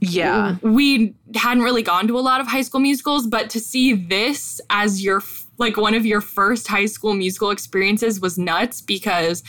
yeah, 0.00 0.56
we 0.62 1.14
hadn't 1.34 1.62
really 1.62 1.82
gone 1.82 2.08
to 2.08 2.18
a 2.18 2.20
lot 2.20 2.40
of 2.40 2.48
high 2.48 2.62
school 2.62 2.80
musicals, 2.80 3.26
but 3.26 3.50
to 3.50 3.60
see 3.60 3.94
this 3.94 4.60
as 4.68 5.02
your 5.02 5.22
like 5.58 5.76
one 5.76 5.94
of 5.94 6.04
your 6.04 6.20
first 6.20 6.66
high 6.66 6.86
school 6.86 7.14
musical 7.14 7.50
experiences 7.50 8.20
was 8.20 8.36
nuts 8.36 8.80
because 8.80 9.42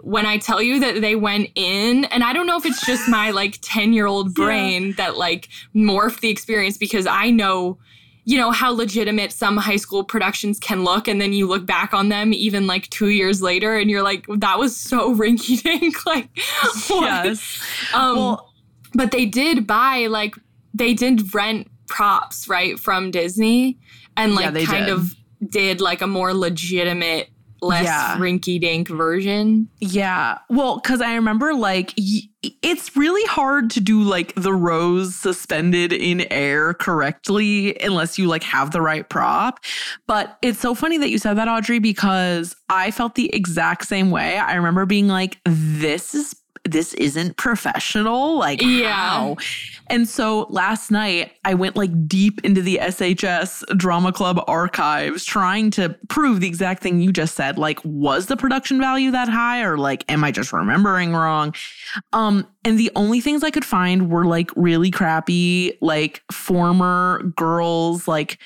when 0.00 0.26
I 0.26 0.38
tell 0.38 0.60
you 0.62 0.80
that 0.80 1.00
they 1.00 1.14
went 1.14 1.50
in, 1.54 2.06
and 2.06 2.24
I 2.24 2.32
don't 2.32 2.46
know 2.46 2.56
if 2.56 2.66
it's 2.66 2.84
just 2.84 3.08
my 3.08 3.30
like 3.30 3.58
10 3.62 3.92
year 3.92 4.06
old 4.06 4.34
brain 4.34 4.88
yeah. 4.88 4.92
that 4.96 5.16
like 5.16 5.48
morphed 5.74 6.20
the 6.20 6.30
experience 6.30 6.76
because 6.76 7.06
I 7.06 7.30
know 7.30 7.78
you 8.24 8.36
know 8.36 8.50
how 8.50 8.70
legitimate 8.70 9.32
some 9.32 9.56
high 9.56 9.76
school 9.76 10.04
productions 10.04 10.58
can 10.58 10.84
look 10.84 11.08
and 11.08 11.20
then 11.20 11.32
you 11.32 11.46
look 11.46 11.66
back 11.66 11.94
on 11.94 12.08
them 12.08 12.32
even 12.32 12.66
like 12.66 12.88
two 12.90 13.08
years 13.08 13.40
later 13.42 13.76
and 13.76 13.90
you're 13.90 14.02
like 14.02 14.26
that 14.36 14.58
was 14.58 14.76
so 14.76 15.14
rinky 15.16 15.62
dink 15.62 16.04
like 16.06 16.28
yes 16.36 17.62
um 17.94 18.16
well, 18.16 18.52
but 18.94 19.10
they 19.10 19.24
did 19.26 19.66
buy 19.66 20.06
like 20.06 20.34
they 20.74 20.94
did 20.94 21.34
rent 21.34 21.68
props 21.88 22.48
right 22.48 22.78
from 22.78 23.10
disney 23.10 23.78
and 24.16 24.34
like 24.34 24.54
yeah, 24.54 24.64
kind 24.64 24.86
did. 24.86 24.94
of 24.94 25.14
did 25.48 25.80
like 25.80 26.02
a 26.02 26.06
more 26.06 26.34
legitimate 26.34 27.29
less 27.62 27.84
yeah. 27.84 28.16
rinky 28.18 28.60
dink 28.60 28.88
version. 28.88 29.68
Yeah. 29.80 30.38
Well, 30.48 30.78
because 30.78 31.00
I 31.00 31.14
remember 31.14 31.54
like 31.54 31.92
y- 31.98 32.22
it's 32.62 32.96
really 32.96 33.24
hard 33.26 33.70
to 33.70 33.80
do 33.80 34.02
like 34.02 34.34
the 34.34 34.52
rose 34.52 35.14
suspended 35.14 35.92
in 35.92 36.26
air 36.32 36.74
correctly 36.74 37.78
unless 37.80 38.18
you 38.18 38.26
like 38.26 38.42
have 38.42 38.70
the 38.70 38.80
right 38.80 39.08
prop. 39.08 39.60
But 40.06 40.38
it's 40.42 40.58
so 40.58 40.74
funny 40.74 40.98
that 40.98 41.10
you 41.10 41.18
said 41.18 41.34
that, 41.34 41.48
Audrey, 41.48 41.78
because 41.78 42.56
I 42.68 42.90
felt 42.90 43.14
the 43.14 43.34
exact 43.34 43.86
same 43.86 44.10
way. 44.10 44.38
I 44.38 44.54
remember 44.54 44.86
being 44.86 45.08
like, 45.08 45.38
this 45.44 46.14
is 46.14 46.34
this 46.64 46.94
isn't 46.94 47.36
professional. 47.36 48.38
Like, 48.38 48.62
yeah. 48.62 48.92
how? 48.92 49.36
And 49.88 50.08
so 50.08 50.46
last 50.50 50.90
night, 50.90 51.32
I 51.44 51.54
went 51.54 51.76
like 51.76 52.06
deep 52.06 52.40
into 52.44 52.62
the 52.62 52.78
SHS 52.82 53.76
Drama 53.76 54.12
Club 54.12 54.42
archives 54.46 55.24
trying 55.24 55.70
to 55.72 55.96
prove 56.08 56.40
the 56.40 56.46
exact 56.46 56.82
thing 56.82 57.00
you 57.00 57.12
just 57.12 57.34
said. 57.34 57.58
Like, 57.58 57.80
was 57.84 58.26
the 58.26 58.36
production 58.36 58.78
value 58.78 59.10
that 59.10 59.28
high, 59.28 59.62
or 59.62 59.78
like, 59.78 60.04
am 60.10 60.22
I 60.22 60.30
just 60.30 60.52
remembering 60.52 61.12
wrong? 61.12 61.54
Um, 62.12 62.46
and 62.64 62.78
the 62.78 62.90
only 62.94 63.20
things 63.20 63.42
I 63.42 63.50
could 63.50 63.64
find 63.64 64.10
were 64.10 64.26
like 64.26 64.50
really 64.54 64.90
crappy, 64.90 65.76
like 65.80 66.22
former 66.30 67.32
girls, 67.36 68.06
like 68.06 68.38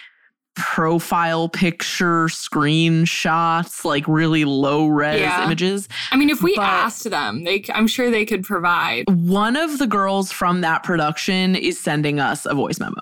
profile 0.54 1.48
picture 1.48 2.26
screenshots, 2.26 3.84
like 3.84 4.06
really 4.06 4.44
low 4.44 4.86
res 4.86 5.20
Yeah. 5.20 5.44
images. 5.44 5.88
I 6.10 6.16
mean, 6.16 6.30
if 6.30 6.42
we 6.42 6.54
But- 6.56 6.62
asked 6.64 7.10
them, 7.10 7.44
they 7.44 7.64
I'm 7.72 7.86
sure 7.86 8.10
they 8.10 8.24
could 8.24 8.44
provide. 8.44 9.04
One 9.08 9.56
of 9.56 9.78
the 9.78 9.86
girls 9.86 10.30
from 10.32 10.60
that 10.62 10.82
production 10.82 11.54
is 11.56 11.78
sending 11.80 12.20
us 12.20 12.46
a 12.46 12.54
voice 12.54 12.78
memo. 12.78 12.94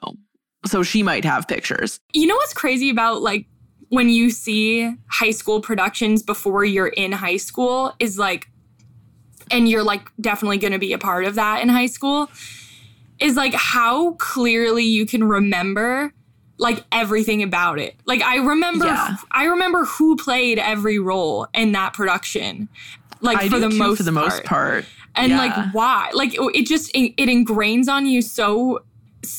So 0.67 0.83
she 0.83 1.03
might 1.03 1.25
have 1.25 1.49
pictures. 1.49 1.99
You 2.13 2.27
know 2.27 2.37
what's 2.37 2.55
crazy 2.55 2.89
about 2.91 3.21
like 3.23 3.47
when 3.89 4.09
you 4.09 4.31
see 4.31 4.95
high 5.11 5.33
school 5.33 5.61
productions 5.61 6.23
before 6.23 6.65
you're 6.65 6.87
in 6.89 7.13
high 7.13 7.37
school 7.37 7.93
is 7.99 8.19
like 8.19 8.49
and 9.51 9.69
you're 9.69 9.83
like 9.83 10.09
definitely 10.21 10.57
going 10.57 10.73
to 10.73 10.79
be 10.79 10.93
a 10.95 10.99
part 10.99 11.25
of 11.27 11.35
that 11.35 11.61
in 11.63 11.69
high 11.69 11.87
school 11.87 12.31
is 13.19 13.37
like 13.37 13.53
how 13.53 14.13
clearly 14.13 14.85
you 14.85 15.05
can 15.05 15.23
remember 15.25 16.13
like 16.63 16.85
everything 16.93 17.43
about 17.43 17.79
it. 17.79 17.95
Like 18.07 18.23
I 18.23 18.37
remember 18.37 18.87
Yeah. 18.87 19.17
I 19.33 19.45
remember 19.47 19.85
who 19.85 20.17
played 20.17 20.59
every 20.59 20.99
role 20.99 21.47
in 21.55 21.73
that 21.73 21.93
production. 21.93 22.69
Like 23.21 23.51
for 23.51 23.59
the 23.59 23.69
too, 23.69 23.77
most 23.79 23.97
for 23.99 24.03
the 24.05 24.13
most 24.13 24.45
part. 24.45 24.85
and 25.17 25.31
Yeah. 25.33 25.39
like 25.39 25.75
why 25.75 26.11
like 26.15 26.35
it 26.35 26.41
it 26.55 26.67
just 26.67 26.91
it, 26.95 27.13
it 27.17 27.29
ingrains 27.29 27.89
on 27.89 28.07
you 28.07 28.23
so 28.23 28.83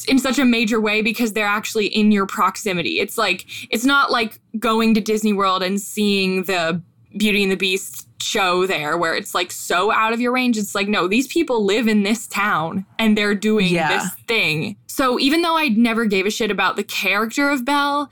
in 0.07 0.17
such 0.19 0.39
a 0.39 0.45
major 0.45 0.79
way 0.79 1.01
because 1.01 1.33
they're 1.33 1.45
actually 1.59 1.87
in 1.87 2.11
your 2.11 2.25
proximity 2.25 2.99
it's 3.01 3.17
like 3.17 3.45
it's 3.69 3.83
not 3.83 4.09
like 4.11 4.39
going 4.57 4.93
to 4.93 5.01
disney 5.01 5.33
world 5.33 5.61
and 5.61 5.81
seeing 5.81 6.43
the 6.43 6.81
beauty 7.17 7.43
and 7.43 7.51
the 7.51 7.57
beast 7.57 8.07
show 8.23 8.65
there 8.65 8.97
where 8.97 9.13
it's 9.15 9.35
like 9.35 9.51
so 9.51 9.91
out 9.91 10.13
of 10.13 10.21
your 10.21 10.31
range 10.31 10.57
it's 10.57 10.73
like 10.73 10.87
no 10.87 11.07
these 11.07 11.27
people 11.27 11.63
live 11.65 11.87
in 11.87 12.03
this 12.03 12.25
town 12.27 12.85
and 12.97 13.17
they're 13.17 13.35
doing 13.35 13.67
Yeah. 13.73 13.89
this 13.89 14.11
thing 14.27 14.75
so 14.87 15.19
even 15.19 15.41
though 15.41 15.57
i 15.57 15.67
never 15.67 16.05
gave 16.05 16.25
a 16.25 16.31
shit 16.31 16.49
about 16.51 16.75
the 16.75 16.83
character 16.83 17.49
of 17.49 17.65
belle 17.65 18.09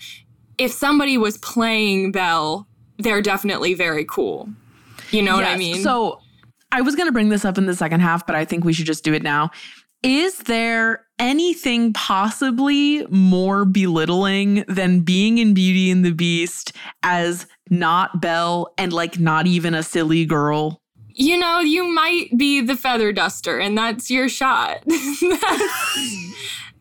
if 0.57 0.71
somebody 0.71 1.17
was 1.17 1.37
playing 1.37 2.11
belle 2.11 2.67
they're 2.99 3.21
definitely 3.21 3.73
very 3.73 4.05
cool 4.05 4.49
you 5.11 5.21
know 5.21 5.35
what 5.35 5.45
i 5.45 5.55
mean 5.57 5.81
So 5.81 6.19
I 6.73 6.79
was 6.79 6.95
going 6.95 7.07
to 7.09 7.11
bring 7.11 7.27
this 7.27 7.43
up 7.43 7.57
in 7.57 7.65
the 7.65 7.75
second 7.75 7.99
half, 7.99 8.25
but 8.25 8.33
I 8.33 8.45
think 8.45 8.63
we 8.63 8.71
should 8.71 8.85
just 8.85 9.03
do 9.03 9.13
it 9.13 9.21
now. 9.23 9.51
Is 10.03 10.39
there 10.39 11.05
anything 11.19 11.93
possibly 11.93 13.05
more 13.07 13.65
belittling 13.65 14.63
than 14.67 15.01
being 15.01 15.37
in 15.37 15.53
Beauty 15.53 15.91
and 15.91 16.03
the 16.03 16.11
Beast 16.11 16.73
as 17.03 17.45
not 17.69 18.19
Belle 18.19 18.73
and 18.77 18.91
like 18.91 19.19
not 19.19 19.45
even 19.45 19.73
a 19.75 19.83
silly 19.83 20.25
girl? 20.25 20.81
you 21.13 21.37
know, 21.37 21.59
you 21.59 21.83
might 21.83 22.35
be 22.37 22.61
the 22.61 22.75
feather 22.75 23.11
duster, 23.11 23.59
and 23.59 23.77
that's 23.77 24.09
your 24.09 24.29
shot. 24.29 24.81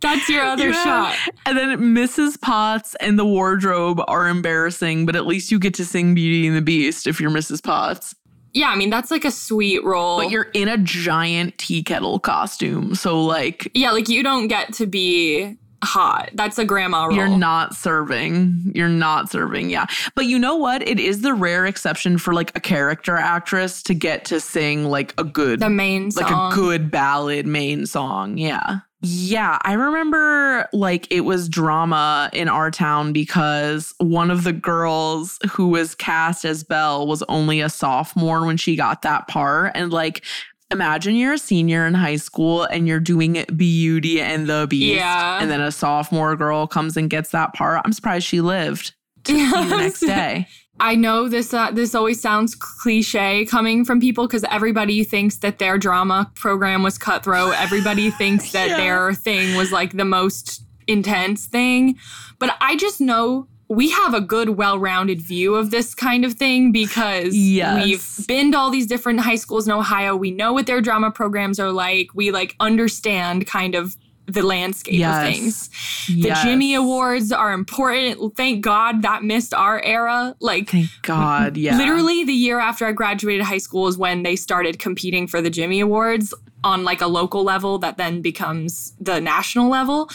that's, 0.00 0.28
your 0.28 0.44
other 0.44 0.72
have- 0.72 0.84
shot. 0.84 1.16
And 1.44 1.58
then 1.58 1.78
Mrs. 1.94 2.40
Potts 2.40 2.94
and 3.00 3.18
the 3.18 3.24
wardrobe 3.24 4.00
are 4.08 4.28
embarrassing, 4.28 5.04
but 5.04 5.16
at 5.16 5.26
least 5.26 5.50
you 5.50 5.58
get 5.58 5.74
to 5.74 5.84
sing 5.84 6.14
Beauty 6.14 6.46
and 6.46 6.56
the 6.56 6.62
Beast 6.62 7.06
if 7.06 7.20
you're 7.20 7.30
Mrs. 7.30 7.62
Potts. 7.62 8.14
Yeah, 8.52 8.68
I 8.68 8.76
mean, 8.76 8.90
that's 8.90 9.10
like 9.10 9.24
a 9.24 9.30
sweet 9.30 9.84
role. 9.84 10.18
But 10.18 10.30
you're 10.30 10.50
in 10.54 10.68
a 10.68 10.76
giant 10.76 11.58
tea 11.58 11.82
kettle 11.82 12.18
costume. 12.18 12.94
So, 12.94 13.24
like, 13.24 13.70
yeah, 13.74 13.92
like 13.92 14.08
you 14.08 14.22
don't 14.22 14.48
get 14.48 14.72
to 14.74 14.86
be 14.86 15.56
hot. 15.82 16.30
That's 16.34 16.58
a 16.58 16.64
grandma 16.64 17.06
role. 17.06 17.16
You're 17.16 17.28
not 17.28 17.74
serving. 17.74 18.72
You're 18.74 18.88
not 18.88 19.30
serving. 19.30 19.70
Yeah. 19.70 19.86
But 20.14 20.26
you 20.26 20.38
know 20.38 20.56
what? 20.56 20.86
It 20.86 21.00
is 21.00 21.22
the 21.22 21.34
rare 21.34 21.66
exception 21.66 22.18
for 22.18 22.34
like 22.34 22.56
a 22.56 22.60
character 22.60 23.16
actress 23.16 23.82
to 23.84 23.94
get 23.94 24.24
to 24.26 24.40
sing 24.40 24.84
like 24.84 25.14
a 25.18 25.24
good, 25.24 25.60
the 25.60 25.70
main 25.70 26.10
like 26.16 26.30
a 26.30 26.50
good 26.54 26.90
ballad 26.90 27.46
main 27.46 27.86
song. 27.86 28.36
Yeah. 28.36 28.80
Yeah. 29.02 29.58
I 29.62 29.72
remember 29.72 30.68
like 30.74 31.10
it 31.10 31.22
was 31.22 31.48
drama 31.48 32.28
in 32.34 32.48
our 32.48 32.70
town 32.70 33.14
because 33.14 33.94
one 33.96 34.30
of 34.30 34.44
the 34.44 34.52
girls 34.52 35.38
who 35.50 35.68
was 35.68 35.94
cast 35.94 36.44
as 36.44 36.62
Belle 36.62 37.06
was 37.06 37.22
only 37.22 37.62
a 37.62 37.70
sophomore 37.70 38.44
when 38.44 38.58
she 38.58 38.76
got 38.76 39.00
that 39.02 39.26
part. 39.26 39.72
And 39.74 39.90
like, 39.90 40.22
Imagine 40.70 41.14
you're 41.16 41.32
a 41.32 41.38
senior 41.38 41.86
in 41.86 41.94
high 41.94 42.16
school 42.16 42.64
and 42.64 42.86
you're 42.86 43.00
doing 43.00 43.44
Beauty 43.56 44.20
and 44.20 44.46
the 44.48 44.66
Beast. 44.70 44.96
Yeah. 44.96 45.38
And 45.40 45.50
then 45.50 45.60
a 45.60 45.72
sophomore 45.72 46.36
girl 46.36 46.66
comes 46.66 46.96
and 46.96 47.10
gets 47.10 47.30
that 47.30 47.54
part. 47.54 47.80
I'm 47.84 47.92
surprised 47.92 48.26
she 48.26 48.40
lived 48.40 48.94
to 49.24 49.32
see 49.34 49.50
the 49.50 49.76
next 49.76 50.00
day. 50.00 50.46
I 50.78 50.94
know 50.94 51.28
this 51.28 51.52
uh, 51.52 51.72
this 51.72 51.94
always 51.94 52.20
sounds 52.22 52.54
cliche 52.54 53.44
coming 53.44 53.84
from 53.84 54.00
people 54.00 54.26
because 54.26 54.44
everybody 54.50 55.04
thinks 55.04 55.36
that 55.38 55.58
their 55.58 55.76
drama 55.76 56.30
program 56.36 56.82
was 56.82 56.96
cutthroat. 56.96 57.52
Everybody 57.60 58.10
thinks 58.22 58.52
that 58.52 58.68
Yeah. 58.68 58.76
their 58.78 59.12
thing 59.12 59.56
was 59.56 59.72
like 59.72 59.92
the 59.92 60.06
most 60.06 60.64
intense 60.86 61.46
thing. 61.46 61.96
But 62.38 62.56
I 62.62 62.76
just 62.76 63.00
know 63.00 63.46
we 63.70 63.88
have 63.90 64.12
a 64.14 64.20
good, 64.20 64.50
well-rounded 64.50 65.22
view 65.22 65.54
of 65.54 65.70
this 65.70 65.94
kind 65.94 66.24
of 66.24 66.34
thing 66.34 66.72
because 66.72 67.34
Yes. 67.36 67.84
we've 68.18 68.26
been 68.26 68.50
to 68.52 68.58
all 68.58 68.68
these 68.68 68.86
different 68.86 69.20
high 69.20 69.36
schools 69.36 69.66
in 69.66 69.72
Ohio. 69.72 70.16
We 70.16 70.32
know 70.32 70.52
what 70.52 70.66
their 70.66 70.80
drama 70.80 71.12
programs 71.12 71.60
are 71.60 71.70
like. 71.70 72.08
We 72.12 72.32
like 72.32 72.56
understand 72.58 73.46
kind 73.46 73.76
of 73.76 73.96
the 74.26 74.42
landscape 74.42 74.94
Yes. 74.98 75.16
of 75.28 75.32
things. 75.34 75.70
The 76.08 76.28
Yes. 76.28 76.42
Jimmy 76.42 76.74
Awards 76.74 77.30
are 77.32 77.52
important. 77.52 78.36
Thank 78.36 78.60
God 78.62 79.02
that 79.02 79.22
missed 79.22 79.54
our 79.54 79.80
era. 79.84 80.34
Like 80.40 80.68
Thank 80.70 80.90
God. 81.02 81.56
Yeah. 81.56 81.76
Literally 81.78 82.24
the 82.24 82.32
year 82.32 82.58
after 82.58 82.86
I 82.86 82.92
graduated 82.92 83.44
high 83.46 83.58
school 83.58 83.86
is 83.86 83.96
when 83.96 84.24
they 84.24 84.34
started 84.34 84.80
competing 84.80 85.26
for 85.28 85.40
the 85.40 85.50
Jimmy 85.50 85.78
Awards 85.80 86.34
on 86.64 86.82
like 86.84 87.00
a 87.00 87.06
local 87.06 87.44
level 87.44 87.78
that 87.78 87.96
then 87.98 88.20
becomes 88.20 88.94
the 89.00 89.20
national 89.20 89.68
level. 89.68 90.10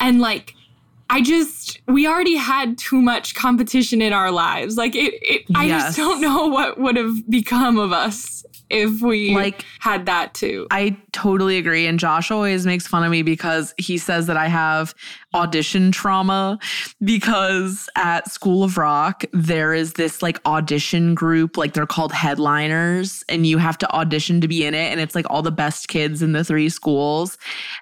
And 0.00 0.20
like 0.20 0.54
I 1.10 1.20
just 1.22 1.80
we 1.86 2.06
already 2.06 2.36
had 2.36 2.78
too 2.78 3.00
much 3.02 3.34
competition 3.34 4.00
in 4.02 4.12
our 4.12 4.30
lives. 4.30 4.76
Like 4.76 4.94
it, 4.94 5.14
it 5.22 5.42
I 5.54 5.66
Yes. 5.66 5.82
just 5.84 5.96
don't 5.98 6.20
know 6.20 6.46
what 6.48 6.78
would 6.78 6.96
have 6.96 7.28
become 7.30 7.78
of 7.78 7.92
us 7.92 8.44
if 8.70 9.02
we 9.02 9.34
Like- 9.34 9.64
had 9.80 10.06
that 10.06 10.32
too. 10.34 10.66
I 10.70 10.96
totally 11.12 11.58
agree. 11.58 11.86
And 11.86 11.98
Josh 12.00 12.30
always 12.30 12.64
makes 12.64 12.86
fun 12.86 13.04
of 13.04 13.10
me 13.10 13.22
because 13.22 13.74
he 13.76 13.98
says 13.98 14.26
that 14.26 14.36
I 14.38 14.48
have 14.48 14.94
audition 15.34 15.92
trauma 15.92 16.58
because 17.04 17.88
at 17.96 18.30
School 18.30 18.64
of 18.64 18.78
Rock, 18.78 19.24
there 19.32 19.74
is 19.74 19.92
this 19.92 20.22
like 20.22 20.40
audition 20.46 21.14
group, 21.14 21.56
like 21.58 21.74
they're 21.74 21.86
called 21.86 22.12
headliners, 22.12 23.22
and 23.28 23.46
you 23.46 23.58
have 23.58 23.76
to 23.78 23.90
audition 23.92 24.40
to 24.40 24.48
be 24.48 24.64
in 24.64 24.72
it. 24.74 24.90
And 24.90 24.98
it's 25.00 25.14
like 25.14 25.26
all 25.28 25.42
the 25.42 25.52
best 25.52 25.88
kids 25.88 26.22
in 26.22 26.32
the 26.32 26.42
three 26.42 26.70
schools. 26.70 27.36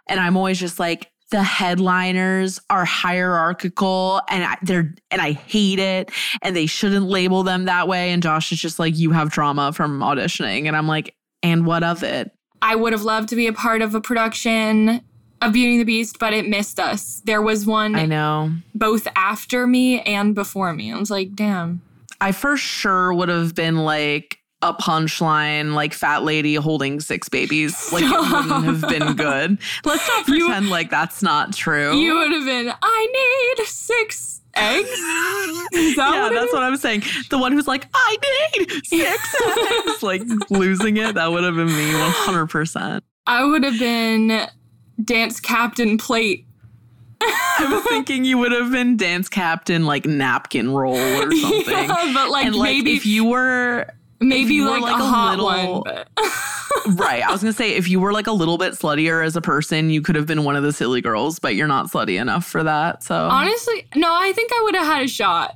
And 0.09 0.19
I'm 0.19 0.37
always 0.37 0.59
just 0.59 0.81
like, 0.81 1.12
the 1.33 1.43
headliners 1.43 2.61
are 2.71 2.85
hierarchical 2.85 4.21
and 4.29 4.45
I, 4.45 4.57
they're 4.63 4.95
and 5.11 5.21
I 5.21 5.33
hate 5.33 5.79
it 5.79 6.11
and 6.43 6.55
they 6.55 6.67
shouldn't 6.67 7.07
label 7.07 7.43
them 7.43 7.65
that 7.65 7.89
way 7.89 8.11
and 8.13 8.23
Josh 8.23 8.53
is 8.53 8.61
just 8.61 8.79
like 8.79 8.97
you 8.97 9.11
have 9.13 9.31
trauma 9.31 9.73
from 9.73 10.01
auditioning 10.01 10.67
and 10.67 10.77
I'm 10.77 10.87
like 10.87 11.17
and 11.43 11.67
what 11.67 11.83
of 11.83 12.03
it 12.03 12.31
I 12.61 12.77
would 12.77 12.93
have 12.93 13.03
loved 13.03 13.31
to 13.31 13.37
be 13.37 13.47
a 13.47 13.53
part 13.53 13.81
of 13.81 13.95
a 13.95 14.01
production 14.01 15.01
of 15.41 15.53
Beauty 15.53 15.73
and 15.73 15.81
the 15.81 15.85
Beast, 15.85 16.19
but 16.21 16.33
it 16.33 16.47
missed 16.47 16.79
us. 16.79 17.21
There 17.25 17.43
was 17.43 17.67
one 17.67 17.97
I 17.97 18.07
know 18.07 18.53
both 18.75 19.09
after 19.17 19.67
me 19.67 20.03
and 20.03 20.35
before 20.35 20.73
me. 20.75 20.93
I 20.93 20.99
was 20.99 21.11
like, 21.11 21.35
damn. 21.35 21.83
I 22.21 22.31
for 22.31 22.57
sure 22.59 23.13
would 23.13 23.31
have 23.31 23.55
been 23.55 23.79
like 23.79 24.39
a 24.63 24.73
punchline, 24.73 25.75
like 25.75 25.93
fat 25.93 26.23
lady 26.23 26.55
holding 26.55 27.01
six 27.01 27.29
babies. 27.29 27.93
Like 27.93 28.05
it 28.05 28.11
wouldn't 28.11 28.65
have 28.65 28.81
been 28.89 29.15
good. 29.17 29.59
Let's 29.85 30.07
not 30.09 30.29
You- 30.29 30.47
pretend 30.47 30.71
like 30.71 30.91
that's 30.91 31.23
not 31.23 31.53
true. 31.53 31.97
You 31.99 32.15
would 32.19 32.33
have 32.33 32.45
been, 32.45 32.73
I 32.83 33.57
need 33.59 33.67
six 33.67 34.41
eggs. 34.55 34.89
Is 34.89 35.97
that 35.97 36.11
yeah, 36.15 36.23
what 36.25 36.33
that's 36.35 36.47
is? 36.47 36.53
what 36.53 36.63
I'm 36.63 36.77
saying. 36.77 37.03
The 37.31 37.39
one 37.39 37.53
who's 37.53 37.67
like, 37.67 37.87
I 37.95 38.17
need 38.59 38.71
six 38.87 39.35
eggs, 39.89 40.03
like 40.03 40.23
losing 40.51 40.97
it. 40.97 41.15
That 41.15 41.33
would 41.33 41.43
have 41.45 41.57
been 41.57 41.67
me 41.67 41.93
100%. 41.93 43.01
I 43.27 43.45
would 43.45 43.65
have 43.65 43.79
been 43.79 44.47
dance 45.03 45.41
captain 45.41 45.99
plate. 45.99 46.47
I 47.25 47.69
was 47.71 47.85
thinking 47.85 48.25
you 48.25 48.37
would 48.39 48.51
have 48.53 48.73
been 48.73 48.97
dance 48.97 49.29
captain, 49.29 49.87
like 49.87 50.05
napkin 50.07 50.71
roll 50.73 50.97
or 50.97 51.31
something. 51.31 51.63
Yeah, 51.73 52.11
but 52.13 52.31
like 52.31 52.47
and 52.47 52.57
like 52.57 52.65
maybe 52.71 52.95
if 52.97 53.07
you 53.07 53.25
were 53.25 53.87
maybe 54.23 54.55
you 54.55 54.65
were, 54.65 54.71
like, 54.71 54.83
like, 54.83 55.01
a, 55.01 55.05
a 55.05 55.07
hot 55.07 55.39
little- 55.39 55.83
one. 55.83 56.05
Right. 56.97 57.23
I 57.23 57.31
was 57.31 57.43
gonna 57.43 57.53
say 57.53 57.75
if 57.75 57.87
you 57.89 58.01
were 58.01 58.13
like 58.13 58.27
a 58.27 58.33
little 58.33 58.59
bit 58.59 58.73
sluttier 58.73 59.25
as 59.25 59.37
a 59.37 59.41
person, 59.41 59.91
you 59.91 60.01
could 60.03 60.17
have 60.17 60.27
been 60.27 60.43
one 60.43 60.57
of 60.57 60.63
the 60.65 60.73
silly 60.73 61.01
girls, 61.01 61.39
but 61.39 61.55
you're 61.55 61.69
not 61.69 61.91
slutty 61.93 62.21
enough 62.21 62.45
for 62.47 62.63
that. 62.65 63.05
So 63.05 63.15
honestly, 63.15 63.87
no, 63.95 64.13
I 64.13 64.33
think 64.33 64.51
I 64.53 64.61
would 64.65 64.75
have 64.75 64.87
had 64.87 65.03
a 65.05 65.09
shot. 65.09 65.55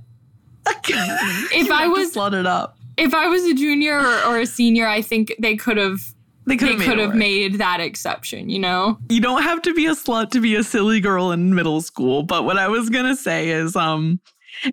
if 0.89 1.71
I 1.71 1.89
was- 1.89 2.15
slut 2.15 2.39
it 2.39 2.47
up, 2.47 2.77
If 2.97 3.13
I 3.15 3.27
was 3.29 3.45
a 3.45 3.55
junior 3.55 3.99
or, 3.99 4.23
or 4.25 4.39
a 4.41 4.47
senior, 4.47 4.87
I 4.87 5.03
think 5.03 5.35
they 5.39 5.57
could 5.57 5.79
have 5.79 6.01
they 6.47 6.57
could 6.57 6.69
have 6.69 6.79
made, 6.79 6.85
could 6.87 6.99
it 6.99 7.03
have 7.07 7.15
made 7.17 7.55
that 7.59 7.81
exception, 7.81 8.49
you 8.49 8.61
know? 8.61 8.99
You 9.09 9.21
don't 9.21 9.43
have 9.43 9.63
to 9.63 9.75
be 9.75 9.87
a 9.87 9.93
slut 9.95 10.31
to 10.31 10.41
be 10.41 10.55
a 10.55 10.63
silly 10.63 11.01
girl 11.01 11.33
in 11.33 11.55
middle 11.57 11.81
school. 11.81 12.23
But 12.23 12.45
what 12.45 12.57
I 12.57 12.69
was 12.69 12.89
gonna 12.89 13.17
say 13.17 13.49
is, 13.49 13.75
um, 13.75 14.21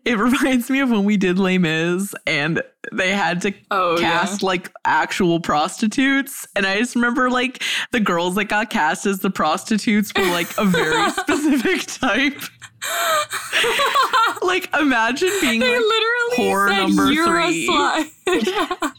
it 0.06 0.17
reminds 0.17 0.69
me 0.69 0.80
of 0.80 0.89
when 0.91 1.04
we 1.04 1.17
did 1.17 1.39
Les 1.39 1.58
Mis 1.58 2.13
and 2.28 2.62
they 2.91 3.12
had 3.12 3.41
to 3.43 3.54
Oh, 3.72 3.98
cast 4.00 4.43
like 4.43 4.72
actual 4.86 5.39
prostitutes. 5.39 6.48
And 6.56 6.65
I 6.65 6.78
just 6.80 6.96
remember 6.96 7.30
like 7.30 7.63
the 7.91 8.00
girls 8.00 8.36
that 8.36 8.46
got 8.46 8.69
cast 8.69 9.06
as 9.06 9.19
the 9.19 9.30
prostitutes 9.30 10.12
were 10.15 10.26
like 10.26 10.48
a 10.58 10.65
very 10.65 11.10
specific 11.12 11.82
type. 11.88 12.39
like 14.41 14.69
imagine 14.78 15.30
being 15.41 15.60
They 15.62 15.69
like, 15.78 15.80
literally 15.80 16.36
whore 16.38 16.67
said 16.69 16.78
number 16.78 17.12
you're 17.12 17.26
three. 17.28 17.67
a 17.67 18.91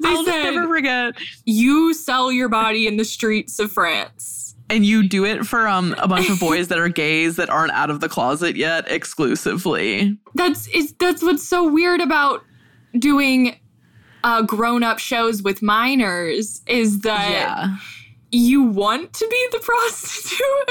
they 0.00 0.08
I'll 0.08 0.24
said 0.24 0.50
never 0.50 0.66
forget. 0.66 1.14
you 1.44 1.94
sell 1.94 2.30
your 2.32 2.48
body 2.48 2.86
in 2.86 2.96
the 2.96 3.04
streets 3.04 3.58
of 3.58 3.70
France. 3.72 4.43
And 4.70 4.84
you 4.84 5.06
do 5.06 5.24
it 5.24 5.44
for 5.44 5.68
um 5.68 5.94
a 5.98 6.08
bunch 6.08 6.30
of 6.30 6.40
boys 6.40 6.68
that 6.68 6.78
are 6.78 6.88
gays 6.88 7.36
that 7.36 7.50
aren't 7.50 7.72
out 7.72 7.90
of 7.90 8.00
the 8.00 8.08
closet 8.08 8.56
yet 8.56 8.90
exclusively. 8.90 10.16
That's 10.34 10.68
it's 10.72 10.92
that's 10.92 11.22
what's 11.22 11.46
so 11.46 11.70
weird 11.70 12.00
about 12.00 12.42
doing 12.98 13.56
uh, 14.24 14.42
grown-up 14.42 14.98
shows 14.98 15.42
with 15.42 15.60
minors 15.62 16.62
is 16.66 17.00
that 17.00 17.30
yeah. 17.30 17.76
you 18.32 18.62
want 18.62 19.12
to 19.12 19.28
be 19.28 19.48
the 19.52 19.58
prostitute. 19.62 20.70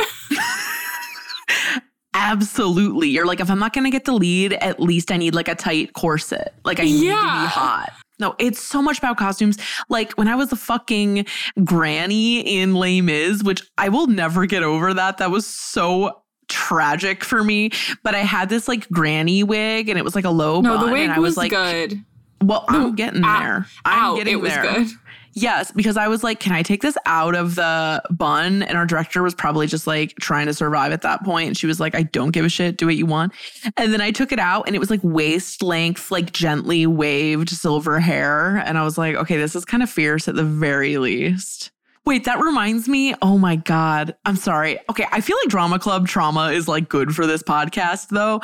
Absolutely. 2.16 3.10
You're 3.10 3.26
like, 3.26 3.39
if 3.39 3.50
I'm 3.50 3.60
not 3.60 3.74
going 3.74 3.86
to 3.86 3.89
get 3.89 4.06
the 4.06 4.14
lead, 4.14 4.54
at 4.54 4.80
least 4.80 5.12
I 5.12 5.18
need 5.18 5.36
like 5.36 5.48
a 5.48 5.56
tight 5.56 5.94
corset. 5.94 6.54
Like, 6.64 6.80
I 6.80 6.84
need 6.84 7.00
to 7.00 7.06
be 7.06 7.12
hot. 7.12 7.94
No, 8.24 8.36
it's 8.39 8.61
so 8.61 8.82
much 8.82 8.99
about 8.99 9.17
costumes. 9.17 9.57
Like, 9.89 10.13
when 10.13 10.30
I 10.30 10.36
was 10.36 10.49
a 10.53 10.55
fucking 10.55 11.26
granny 11.65 12.39
in 12.39 12.74
Les 12.74 13.01
Mis, 13.01 13.43
which 13.43 13.61
I 13.78 13.89
will 13.89 14.07
never 14.07 14.45
get 14.45 14.63
over 14.63 14.93
that. 14.93 15.17
That 15.17 15.30
was 15.30 15.45
so 15.45 16.21
tragic 16.47 17.26
for 17.26 17.43
me. 17.43 17.71
But 18.01 18.15
I 18.15 18.19
had 18.19 18.47
this 18.47 18.69
like 18.69 18.88
granny 18.89 19.43
wig 19.43 19.89
and 19.89 19.99
it 19.99 20.05
was 20.05 20.15
like 20.15 20.24
a 20.24 20.30
low 20.30 20.61
no, 20.61 20.78
bun. 20.78 20.86
the 20.86 20.93
wig 20.93 21.03
and 21.03 21.11
I 21.11 21.19
was, 21.19 21.32
was 21.32 21.38
like, 21.38 21.51
good. 21.51 22.01
well, 22.41 22.63
I'm 22.69 22.95
getting 22.95 23.26
ow, 23.26 23.39
there. 23.39 23.67
I'm 23.84 24.15
getting 24.15 24.34
it 24.36 24.41
was 24.41 24.53
there. 24.53 24.63
good. 24.63 24.88
Yes, 25.34 25.71
because 25.71 25.97
I 25.97 26.07
was 26.07 26.23
like, 26.23 26.39
can 26.39 26.51
I 26.51 26.61
take 26.61 26.81
this 26.81 26.97
out 27.05 27.36
of 27.36 27.55
the 27.55 28.01
bun? 28.11 28.63
And 28.63 28.77
our 28.77 28.86
director 28.86 29.23
was 29.23 29.34
probably 29.34 29.67
just 29.67 29.88
like 29.88 30.15
trying 30.19 30.45
to 30.45 30.53
survive 30.53 30.91
at 30.91 31.01
that 31.01 31.23
point. 31.23 31.47
And 31.47 31.57
she 31.57 31.65
was 31.65 31.79
like, 31.79 31.95
I 31.95 32.03
don't 32.03 32.31
give 32.31 32.45
a 32.45 32.49
shit. 32.49 32.77
Do 32.77 32.86
what 32.86 32.95
you 32.95 33.05
want. 33.05 33.34
And 33.77 33.91
then 33.91 34.01
I 34.01 34.11
took 34.11 34.31
it 34.31 34.39
out 34.39 34.67
and 34.67 34.75
it 34.75 34.79
was 34.79 34.89
like 34.89 34.99
waist 35.03 35.63
length, 35.63 36.11
like 36.11 36.31
gently 36.31 36.86
waved 36.86 37.49
silver 37.49 37.99
hair. 37.99 38.57
And 38.57 38.77
I 38.77 38.84
was 38.84 38.97
like, 38.97 39.15
okay, 39.15 39.38
this 39.38 39.55
is 39.55 39.65
kind 39.65 39.81
of 39.81 39.89
fierce 39.89 40.27
at 40.27 40.36
the 40.36 40.43
very 40.43 40.97
least. 40.97 41.71
Wait, 42.05 42.25
that 42.25 42.39
reminds 42.39 42.88
me. 42.88 43.15
Oh 43.21 43.38
my 43.38 43.55
God. 43.55 44.15
I'm 44.25 44.36
sorry. 44.36 44.77
Okay. 44.89 45.05
I 45.11 45.21
feel 45.21 45.38
like 45.41 45.49
Drama 45.49 45.79
Club 45.79 46.07
trauma 46.07 46.51
is 46.51 46.67
like 46.67 46.89
good 46.89 47.15
for 47.15 47.25
this 47.25 47.41
podcast 47.41 48.09
though. 48.09 48.41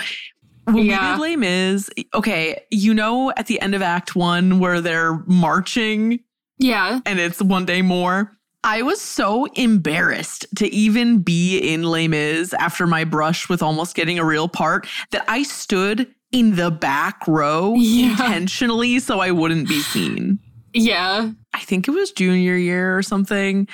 Yeah. 0.68 0.74
we 0.74 0.90
did 0.90 1.20
Les 1.20 1.36
Mis, 1.36 1.90
okay, 2.14 2.64
you 2.70 2.94
know, 2.94 3.32
at 3.32 3.48
the 3.48 3.60
end 3.60 3.74
of 3.74 3.82
Act 3.82 4.16
One 4.16 4.60
where 4.60 4.82
they're 4.82 5.24
marching 5.26 6.20
Yeah. 6.60 7.00
and 7.06 7.20
it's 7.20 7.42
one 7.42 7.66
day 7.66 7.82
more. 7.82 8.36
I 8.64 8.82
was 8.82 9.00
so 9.00 9.46
embarrassed 9.56 10.46
to 10.58 10.68
even 10.74 11.20
be 11.22 11.58
in 11.60 11.84
Les 11.84 12.08
Mis 12.10 12.54
after 12.54 12.86
my 12.86 13.06
brush 13.06 13.48
with 13.48 13.64
almost 13.64 13.96
getting 13.96 14.20
a 14.20 14.26
real 14.26 14.50
part 14.50 14.86
that 15.12 15.24
I 15.30 15.44
stood 15.44 16.14
in 16.34 16.56
the 16.58 16.70
back 16.70 17.26
row 17.28 17.74
Yeah. 17.78 18.10
intentionally 18.12 19.00
so 19.00 19.22
I 19.22 19.32
wouldn't 19.32 19.70
be 19.70 19.80
seen. 19.80 20.40
Yeah. 20.74 21.32
I 21.54 21.60
think 21.62 21.88
it 21.88 21.92
was 21.92 22.12
junior 22.12 22.56
year 22.58 22.98
or 22.98 23.02
something. 23.02 23.68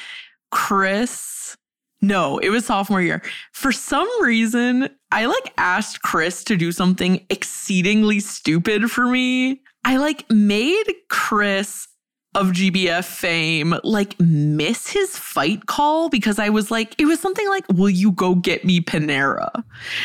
Chris, 0.52 1.58
no, 2.02 2.38
it 2.38 2.50
was 2.50 2.66
sophomore 2.66 3.02
year. 3.02 3.22
For 3.52 3.72
some 3.72 4.08
reason, 4.24 4.90
I 5.12 5.26
like 5.26 5.54
asked 5.58 6.02
Chris 6.02 6.44
to 6.46 6.56
do 6.56 6.72
something 6.72 7.26
exceedingly 7.30 8.20
stupid 8.20 8.90
for 8.92 9.08
me. 9.08 9.62
I 9.84 9.98
like 9.98 10.30
made 10.32 10.86
Chris 11.10 11.88
of 12.36 12.48
GBF 12.48 13.06
fame 13.06 13.74
like 13.84 14.20
miss 14.20 14.88
his 14.90 15.18
fight 15.18 15.66
call 15.66 16.10
because 16.10 16.38
I 16.38 16.50
was 16.50 16.70
like, 16.70 16.94
it 17.00 17.06
was 17.06 17.20
something 17.20 17.48
like, 17.50 17.66
Will 17.74 17.90
you 17.90 18.12
go 18.12 18.36
get 18.36 18.64
me 18.66 18.82
Panera? 18.82 19.50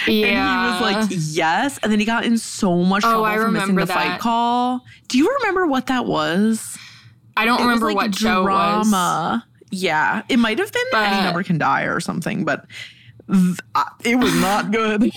Yeah. 0.06 0.26
And 0.26 0.80
he 0.80 0.84
was 0.84 1.10
like, 1.10 1.18
Yes. 1.34 1.78
And 1.82 1.90
then 1.92 1.98
he 2.00 2.06
got 2.06 2.24
in 2.24 2.38
so 2.38 2.76
much 2.84 3.04
Oh, 3.04 3.10
trouble 3.10 3.24
I 3.24 3.36
for 3.36 3.50
missing 3.50 3.74
the 3.74 3.86
fight 3.86 4.20
call. 4.20 4.80
Do 5.08 5.18
you 5.18 5.28
remember 5.40 5.66
what 5.66 5.86
that 5.88 6.06
was? 6.06 6.78
I 7.36 7.44
don't 7.44 7.60
It 7.60 7.64
was, 7.64 7.80
remember 7.80 7.86
like, 7.86 7.96
what 7.96 8.14
show 8.14 8.42
was. 8.44 8.46
drama. 8.90 9.46
Yeah, 9.70 10.22
it 10.28 10.38
might 10.38 10.58
have 10.58 10.72
been 10.72 10.82
Any 10.94 11.16
But- 11.16 11.24
Number 11.24 11.42
Can 11.42 11.58
Die 11.58 11.82
or 11.82 12.00
something, 12.00 12.44
but 12.44 12.66
th- 13.32 13.58
uh, 13.74 13.84
it 14.04 14.16
was 14.16 14.34
not 14.40 14.72
good. 14.72 15.10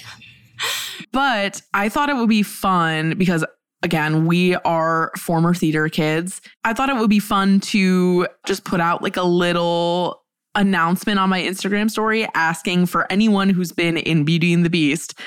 but 1.11 1.61
I 1.74 1.89
thought 1.89 2.09
it 2.09 2.16
would 2.16 2.30
be 2.30 2.43
fun 2.43 3.18
because, 3.18 3.43
again, 3.84 4.25
we 4.25 4.55
are 4.55 5.11
former 5.17 5.53
theater 5.53 5.88
kids. 5.89 6.41
I 6.63 6.73
thought 6.73 6.89
it 6.89 6.95
would 6.95 7.09
be 7.09 7.19
fun 7.19 7.59
to 7.59 8.27
just 8.45 8.63
put 8.63 8.79
out 8.79 9.03
like 9.03 9.17
a 9.17 9.23
little 9.23 10.23
announcement 10.55 11.19
on 11.19 11.29
my 11.29 11.41
Instagram 11.41 11.91
story 11.91 12.27
asking 12.34 12.86
for 12.86 13.11
anyone 13.11 13.49
who's 13.49 13.71
been 13.71 13.97
in 13.97 14.23
Beauty 14.23 14.53
and 14.53 14.65
the 14.65 14.69
Beast 14.69 15.19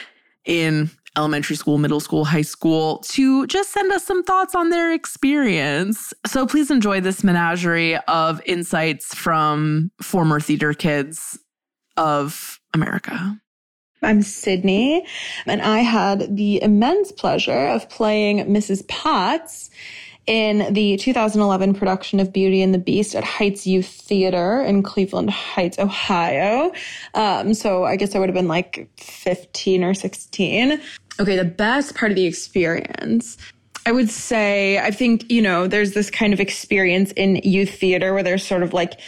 in 0.45 0.91
elementary 1.17 1.57
school, 1.57 1.79
middle 1.79 2.01
school, 2.01 2.25
high 2.25 2.43
school 2.43 2.99
to 2.99 3.47
just 3.47 3.73
send 3.73 3.91
us 3.93 4.05
some 4.05 4.23
thoughts 4.23 4.55
on 4.55 4.71
their 4.71 4.93
experience. 4.93 6.13
So 6.27 6.47
please 6.47 6.71
enjoy 6.71 7.01
this 7.01 7.25
menagerie 7.25 7.97
of 8.09 8.41
insights 8.47 9.15
from 9.15 9.91
former 10.01 10.41
theater 10.41 10.75
kids 10.75 11.39
of 11.97 12.61
America. 12.75 13.39
I'm 14.07 14.23
Sydney, 14.23 15.05
and 15.47 15.61
I 15.61 15.81
had 15.81 16.37
the 16.37 16.63
immense 16.63 17.11
pleasure 17.11 17.67
of 17.67 17.91
playing 17.91 18.47
Mrs. 18.47 18.87
Potts 18.87 19.69
in 20.29 20.73
the 20.73 20.97
2011 20.97 21.75
production 21.75 22.21
of 22.21 22.33
Beauty 22.33 22.63
and 22.63 22.73
the 22.73 22.79
Beast 22.79 23.17
at 23.17 23.25
Heights 23.25 23.67
Youth 23.67 23.89
Theater 23.89 24.61
in 24.61 24.85
Cleveland 24.85 25.31
Heights, 25.31 25.81
Ohio. 25.81 26.73
Um, 27.15 27.53
so 27.53 27.83
I 27.83 27.97
guess 27.97 28.15
I 28.15 28.21
would 28.21 28.29
have 28.29 28.35
been 28.35 28.47
like 28.47 28.89
15 28.99 29.83
or 29.83 29.93
16. 29.93 30.81
Okay, 31.19 31.37
the 31.37 31.45
best 31.45 31.97
part 31.97 32.13
of 32.13 32.17
the 32.17 32.27
experience. 32.27 33.37
I 33.87 33.93
would 33.93 34.11
say, 34.11 34.79
I 34.79 34.93
think, 34.93 35.29
you 35.31 35.43
know, 35.43 35.67
there's 35.67 35.95
this 35.95 36.11
kind 36.11 36.33
of 36.33 36.39
experience 36.39 37.11
in 37.13 37.37
youth 37.43 37.71
theater 37.71 38.15
where 38.15 38.23
there's 38.23 38.47
sort 38.47 38.63
of 38.63 38.73
like 38.73 39.01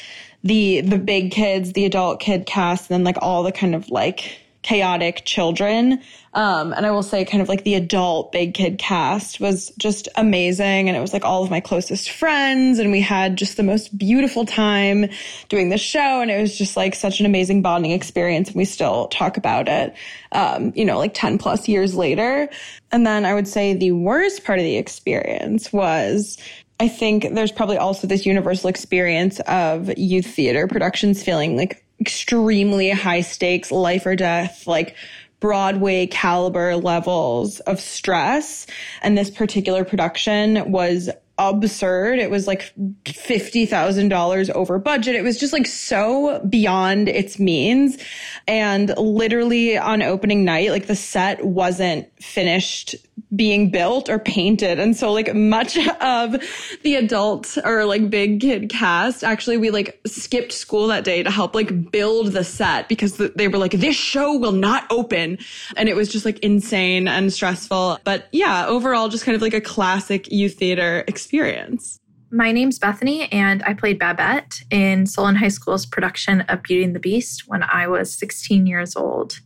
the 0.42 0.80
the 0.80 0.98
big 0.98 1.30
kids, 1.30 1.72
the 1.72 1.84
adult 1.84 2.18
kid 2.18 2.46
cast, 2.46 2.90
and 2.90 2.94
then 2.94 3.04
like 3.04 3.16
all 3.22 3.44
the 3.44 3.52
kind 3.52 3.74
of 3.76 3.90
like 3.90 4.40
chaotic 4.68 5.22
children. 5.24 5.98
Um, 6.34 6.74
and 6.74 6.84
I 6.84 6.90
will 6.90 7.02
say 7.02 7.24
kind 7.24 7.40
of 7.40 7.48
like 7.48 7.64
the 7.64 7.74
adult 7.74 8.32
big 8.32 8.52
kid 8.52 8.76
cast 8.76 9.40
was 9.40 9.72
just 9.78 10.08
amazing. 10.14 10.88
And 10.88 10.96
it 10.96 11.00
was 11.00 11.14
like 11.14 11.24
all 11.24 11.42
of 11.42 11.48
my 11.48 11.60
closest 11.60 12.10
friends 12.10 12.78
and 12.78 12.92
we 12.92 13.00
had 13.00 13.36
just 13.36 13.56
the 13.56 13.62
most 13.62 13.96
beautiful 13.96 14.44
time 14.44 15.06
doing 15.48 15.70
the 15.70 15.78
show. 15.78 16.20
And 16.20 16.30
it 16.30 16.38
was 16.38 16.58
just 16.58 16.76
like 16.76 16.94
such 16.94 17.18
an 17.18 17.24
amazing 17.24 17.62
bonding 17.62 17.92
experience. 17.92 18.48
And 18.48 18.56
we 18.56 18.66
still 18.66 19.08
talk 19.08 19.38
about 19.38 19.68
it, 19.68 19.94
um, 20.32 20.74
you 20.76 20.84
know, 20.84 20.98
like 20.98 21.14
10 21.14 21.38
plus 21.38 21.66
years 21.66 21.94
later. 21.94 22.50
And 22.92 23.06
then 23.06 23.24
I 23.24 23.32
would 23.32 23.48
say 23.48 23.72
the 23.72 23.92
worst 23.92 24.44
part 24.44 24.58
of 24.58 24.66
the 24.66 24.76
experience 24.76 25.72
was 25.72 26.36
I 26.78 26.88
think 26.88 27.34
there's 27.34 27.52
probably 27.52 27.78
also 27.78 28.06
this 28.06 28.26
universal 28.26 28.68
experience 28.68 29.40
of 29.46 29.96
youth 29.96 30.26
theater 30.26 30.68
productions 30.68 31.22
feeling 31.22 31.56
like 31.56 31.82
extremely 32.00 32.90
high 32.90 33.20
stakes, 33.20 33.70
life 33.70 34.06
or 34.06 34.16
death, 34.16 34.66
like 34.66 34.94
Broadway 35.40 36.06
caliber 36.06 36.76
levels 36.76 37.60
of 37.60 37.80
stress. 37.80 38.66
And 39.02 39.16
this 39.16 39.30
particular 39.30 39.84
production 39.84 40.70
was 40.70 41.10
absurd. 41.38 42.18
It 42.18 42.30
was 42.30 42.46
like 42.46 42.72
$50,000 43.04 44.50
over 44.50 44.78
budget. 44.78 45.14
It 45.14 45.22
was 45.22 45.38
just 45.38 45.52
like 45.52 45.66
so 45.66 46.40
beyond 46.48 47.08
its 47.08 47.38
means. 47.38 47.98
And 48.46 48.96
literally 48.96 49.78
on 49.78 50.02
opening 50.02 50.44
night, 50.44 50.70
like 50.70 50.86
the 50.86 50.96
set 50.96 51.44
wasn't 51.44 52.08
finished 52.22 52.96
being 53.34 53.70
built 53.70 54.08
or 54.08 54.18
painted. 54.18 54.78
And 54.78 54.96
so 54.96 55.12
like 55.12 55.34
much 55.34 55.76
of 56.00 56.36
the 56.82 56.94
adult 56.94 57.58
or 57.64 57.84
like 57.84 58.08
big 58.10 58.40
kid 58.40 58.70
cast, 58.70 59.22
actually 59.22 59.58
we 59.58 59.70
like 59.70 60.00
skipped 60.06 60.52
school 60.52 60.86
that 60.88 61.04
day 61.04 61.22
to 61.22 61.30
help 61.30 61.54
like 61.54 61.90
build 61.90 62.32
the 62.32 62.44
set 62.44 62.88
because 62.88 63.18
they 63.18 63.48
were 63.48 63.58
like, 63.58 63.72
this 63.72 63.96
show 63.96 64.38
will 64.38 64.52
not 64.52 64.86
open. 64.90 65.38
And 65.76 65.88
it 65.88 65.96
was 65.96 66.08
just 66.08 66.24
like 66.24 66.38
insane 66.40 67.06
and 67.06 67.32
stressful. 67.32 67.98
But 68.02 68.28
yeah, 68.32 68.66
overall 68.66 69.08
just 69.08 69.24
kind 69.24 69.36
of 69.36 69.42
like 69.42 69.54
a 69.54 69.60
classic 69.60 70.30
youth 70.32 70.54
theater 70.54 71.04
experience. 71.28 72.00
My 72.30 72.52
name's 72.52 72.78
Bethany, 72.78 73.30
and 73.30 73.62
I 73.64 73.74
played 73.74 73.98
Babette 73.98 74.62
in 74.70 75.04
Solon 75.04 75.36
High 75.36 75.48
School's 75.48 75.84
production 75.84 76.40
of 76.42 76.62
Beauty 76.62 76.84
and 76.84 76.94
the 76.94 77.00
Beast 77.00 77.44
when 77.46 77.62
I 77.62 77.86
was 77.86 78.18
16 78.18 78.66
years 78.66 78.96
old. 78.96 79.38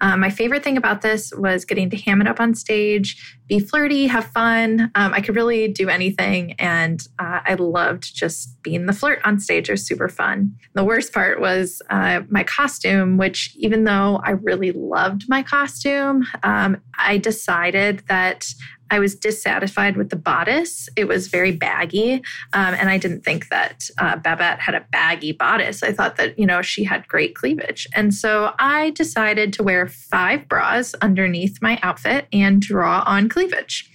Um, 0.00 0.20
my 0.20 0.30
favorite 0.30 0.62
thing 0.62 0.76
about 0.76 1.02
this 1.02 1.32
was 1.36 1.64
getting 1.64 1.90
to 1.90 1.96
ham 1.96 2.20
it 2.20 2.28
up 2.28 2.40
on 2.40 2.54
stage, 2.54 3.36
be 3.48 3.58
flirty, 3.58 4.06
have 4.06 4.26
fun. 4.26 4.92
Um, 4.94 5.12
I 5.12 5.20
could 5.20 5.34
really 5.34 5.66
do 5.66 5.88
anything, 5.88 6.52
and 6.52 7.04
uh, 7.18 7.40
I 7.44 7.54
loved 7.54 8.14
just 8.14 8.62
being 8.62 8.86
the 8.86 8.92
flirt 8.92 9.20
on 9.24 9.40
stage. 9.40 9.68
It 9.68 9.72
was 9.72 9.86
super 9.86 10.08
fun. 10.08 10.54
The 10.74 10.84
worst 10.84 11.12
part 11.12 11.40
was 11.40 11.82
uh, 11.90 12.20
my 12.28 12.44
costume, 12.44 13.16
which, 13.16 13.56
even 13.56 13.84
though 13.84 14.20
I 14.22 14.30
really 14.30 14.70
loved 14.70 15.24
my 15.28 15.42
costume, 15.42 16.26
um, 16.44 16.80
I 16.96 17.18
decided 17.18 18.04
that 18.08 18.46
I 18.90 18.98
was 18.98 19.14
dissatisfied 19.14 19.96
with 19.96 20.10
the 20.10 20.16
bodice. 20.16 20.88
It 20.96 21.08
was 21.08 21.28
very 21.28 21.52
baggy. 21.52 22.14
Um, 22.52 22.74
and 22.74 22.88
I 22.88 22.98
didn't 22.98 23.24
think 23.24 23.48
that 23.48 23.88
uh, 23.98 24.16
Babette 24.16 24.60
had 24.60 24.74
a 24.74 24.86
baggy 24.92 25.32
bodice. 25.32 25.82
I 25.82 25.92
thought 25.92 26.16
that, 26.16 26.38
you 26.38 26.46
know, 26.46 26.62
she 26.62 26.84
had 26.84 27.08
great 27.08 27.34
cleavage. 27.34 27.86
And 27.94 28.14
so 28.14 28.52
I 28.58 28.90
decided 28.90 29.52
to 29.54 29.62
wear 29.62 29.88
five 29.88 30.48
bras 30.48 30.94
underneath 31.00 31.60
my 31.62 31.78
outfit 31.82 32.26
and 32.32 32.60
draw 32.60 33.02
on 33.06 33.28
cleavage. 33.28 33.90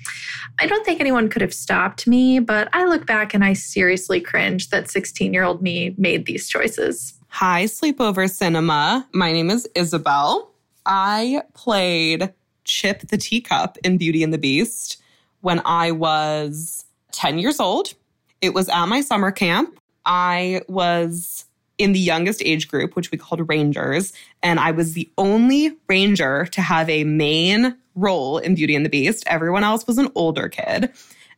I 0.60 0.68
don't 0.68 0.86
think 0.86 1.00
anyone 1.00 1.30
could 1.30 1.42
have 1.42 1.54
stopped 1.54 2.08
me, 2.08 2.40
but 2.40 2.68
I 2.74 2.86
look 2.86 3.06
back 3.06 3.34
and 3.34 3.44
I 3.44 3.54
seriously 3.54 4.20
cringe 4.20 4.70
that 4.70 4.90
16 4.90 5.34
year 5.34 5.44
old 5.44 5.62
me 5.62 5.96
made 5.98 6.26
these 6.26 6.50
choices. 6.50 7.14
Hi, 7.30 7.66
Sleepover 7.66 8.30
Cinema. 8.30 9.08
My 9.14 9.32
name 9.32 9.50
is 9.50 9.68
Isabel. 9.76 10.52
I 10.86 11.44
played 11.54 12.34
Chip 12.70 13.01
the 13.07 13.17
teacup 13.17 13.78
in 13.84 13.97
Beauty 13.97 14.24
and 14.24 14.34
the 14.34 14.38
Beast 14.38 15.01
when 15.41 15.61
I 15.65 15.91
was 15.91 16.86
10 17.11 17.39
years 17.39 17.59
old. 17.59 17.93
It 18.41 18.53
was 18.53 18.70
at 18.70 18.86
my 18.86 19.01
summer 19.01 19.32
camp. 19.32 19.78
I 20.05 20.61
was 20.70 21.45
in 21.78 21.93
the 21.93 21.99
youngest 21.99 22.41
age 22.43 22.67
group, 22.67 22.95
which 22.95 23.11
we 23.11 23.17
called 23.17 23.47
Rangers, 23.49 24.13
and 24.43 24.59
I 24.59 24.72
was 24.72 24.93
the 24.93 25.09
only 25.17 25.76
Ranger 25.88 26.45
to 26.51 26.61
have 26.61 26.89
a 26.89 27.05
main 27.05 27.76
role 27.95 28.38
in 28.38 28.55
Beauty 28.55 28.76
and 28.76 28.86
the 28.86 28.89
Beast. 28.89 29.24
Everyone 29.28 29.63
else 29.63 29.88
was 29.88 29.97
an 29.97 30.09
older 30.13 30.47
kid. 30.47 30.91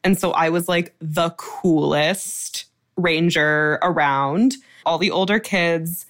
And 0.04 0.20
so 0.20 0.32
I 0.32 0.50
was 0.50 0.68
like 0.68 0.96
the 1.00 1.30
coolest 1.32 2.66
Ranger 2.98 3.80
around. 3.82 4.58
All 4.86 4.98
the 4.98 5.12
older 5.12 5.40
kids 5.40 6.06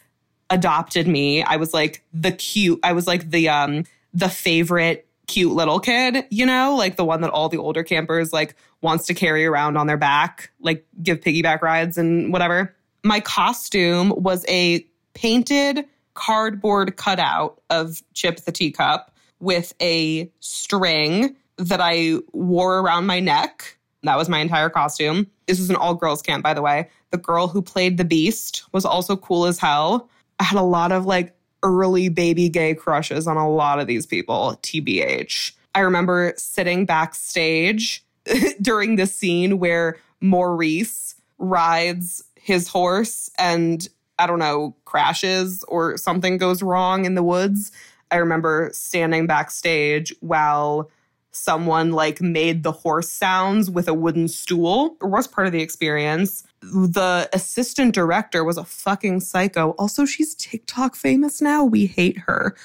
adopted 0.49 1.07
me. 1.07 1.43
I 1.43 1.57
was 1.57 1.73
like 1.73 2.03
the 2.13 2.31
cute, 2.31 2.79
I 2.83 2.93
was 2.93 3.07
like 3.07 3.29
the 3.29 3.49
um 3.49 3.83
the 4.13 4.29
favorite 4.29 5.07
cute 5.31 5.53
little 5.53 5.79
kid, 5.79 6.25
you 6.29 6.45
know, 6.45 6.75
like 6.75 6.97
the 6.97 7.05
one 7.05 7.21
that 7.21 7.29
all 7.29 7.47
the 7.47 7.57
older 7.57 7.83
campers 7.83 8.33
like 8.33 8.53
wants 8.81 9.05
to 9.05 9.13
carry 9.13 9.45
around 9.45 9.77
on 9.77 9.87
their 9.87 9.97
back, 9.97 10.51
like 10.59 10.85
give 11.01 11.21
piggyback 11.21 11.61
rides 11.61 11.97
and 11.97 12.33
whatever. 12.33 12.75
My 13.03 13.21
costume 13.21 14.13
was 14.17 14.45
a 14.49 14.85
painted 15.13 15.85
cardboard 16.15 16.97
cutout 16.97 17.61
of 17.69 18.03
Chip 18.13 18.41
the 18.41 18.51
teacup 18.51 19.15
with 19.39 19.73
a 19.81 20.29
string 20.41 21.35
that 21.57 21.79
I 21.81 22.17
wore 22.33 22.79
around 22.79 23.05
my 23.05 23.21
neck. 23.21 23.77
That 24.03 24.17
was 24.17 24.27
my 24.27 24.39
entire 24.39 24.69
costume. 24.69 25.27
This 25.47 25.59
was 25.59 25.69
an 25.69 25.77
all 25.77 25.95
girls 25.95 26.21
camp, 26.21 26.43
by 26.43 26.53
the 26.53 26.61
way. 26.61 26.89
The 27.11 27.17
girl 27.17 27.47
who 27.47 27.61
played 27.61 27.97
the 27.97 28.05
beast 28.05 28.63
was 28.73 28.83
also 28.83 29.15
cool 29.15 29.45
as 29.45 29.59
hell. 29.59 30.09
I 30.39 30.43
had 30.43 30.59
a 30.59 30.63
lot 30.63 30.91
of 30.91 31.05
like 31.05 31.33
early 31.63 32.09
baby 32.09 32.49
gay 32.49 32.73
crushes 32.73 33.27
on 33.27 33.37
a 33.37 33.49
lot 33.49 33.79
of 33.79 33.87
these 33.87 34.05
people, 34.05 34.59
TBH. 34.63 35.53
I 35.75 35.79
remember 35.81 36.33
sitting 36.37 36.85
backstage 36.85 38.03
during 38.61 38.95
the 38.95 39.07
scene 39.07 39.59
where 39.59 39.97
Maurice 40.19 41.15
rides 41.37 42.23
his 42.35 42.67
horse 42.67 43.29
and 43.37 43.87
I 44.19 44.27
don't 44.27 44.39
know, 44.39 44.75
crashes 44.85 45.63
or 45.67 45.97
something 45.97 46.37
goes 46.37 46.61
wrong 46.61 47.05
in 47.05 47.15
the 47.15 47.23
woods. 47.23 47.71
I 48.11 48.17
remember 48.17 48.69
standing 48.73 49.25
backstage 49.25 50.13
while 50.19 50.91
someone 51.31 51.91
like 51.91 52.21
made 52.21 52.63
the 52.63 52.71
horse 52.71 53.09
sounds 53.09 53.71
with 53.71 53.87
a 53.87 53.93
wooden 53.93 54.27
stool. 54.27 54.97
It 55.01 55.07
was 55.07 55.27
part 55.27 55.47
of 55.47 55.53
the 55.53 55.61
experience. 55.61 56.43
The 56.61 57.29
assistant 57.33 57.95
director 57.95 58.43
was 58.43 58.57
a 58.57 58.63
fucking 58.63 59.21
psycho. 59.21 59.71
Also, 59.71 60.05
she's 60.05 60.35
TikTok 60.35 60.95
famous 60.95 61.41
now. 61.41 61.63
We 61.63 61.87
hate 61.87 62.19
her. 62.19 62.55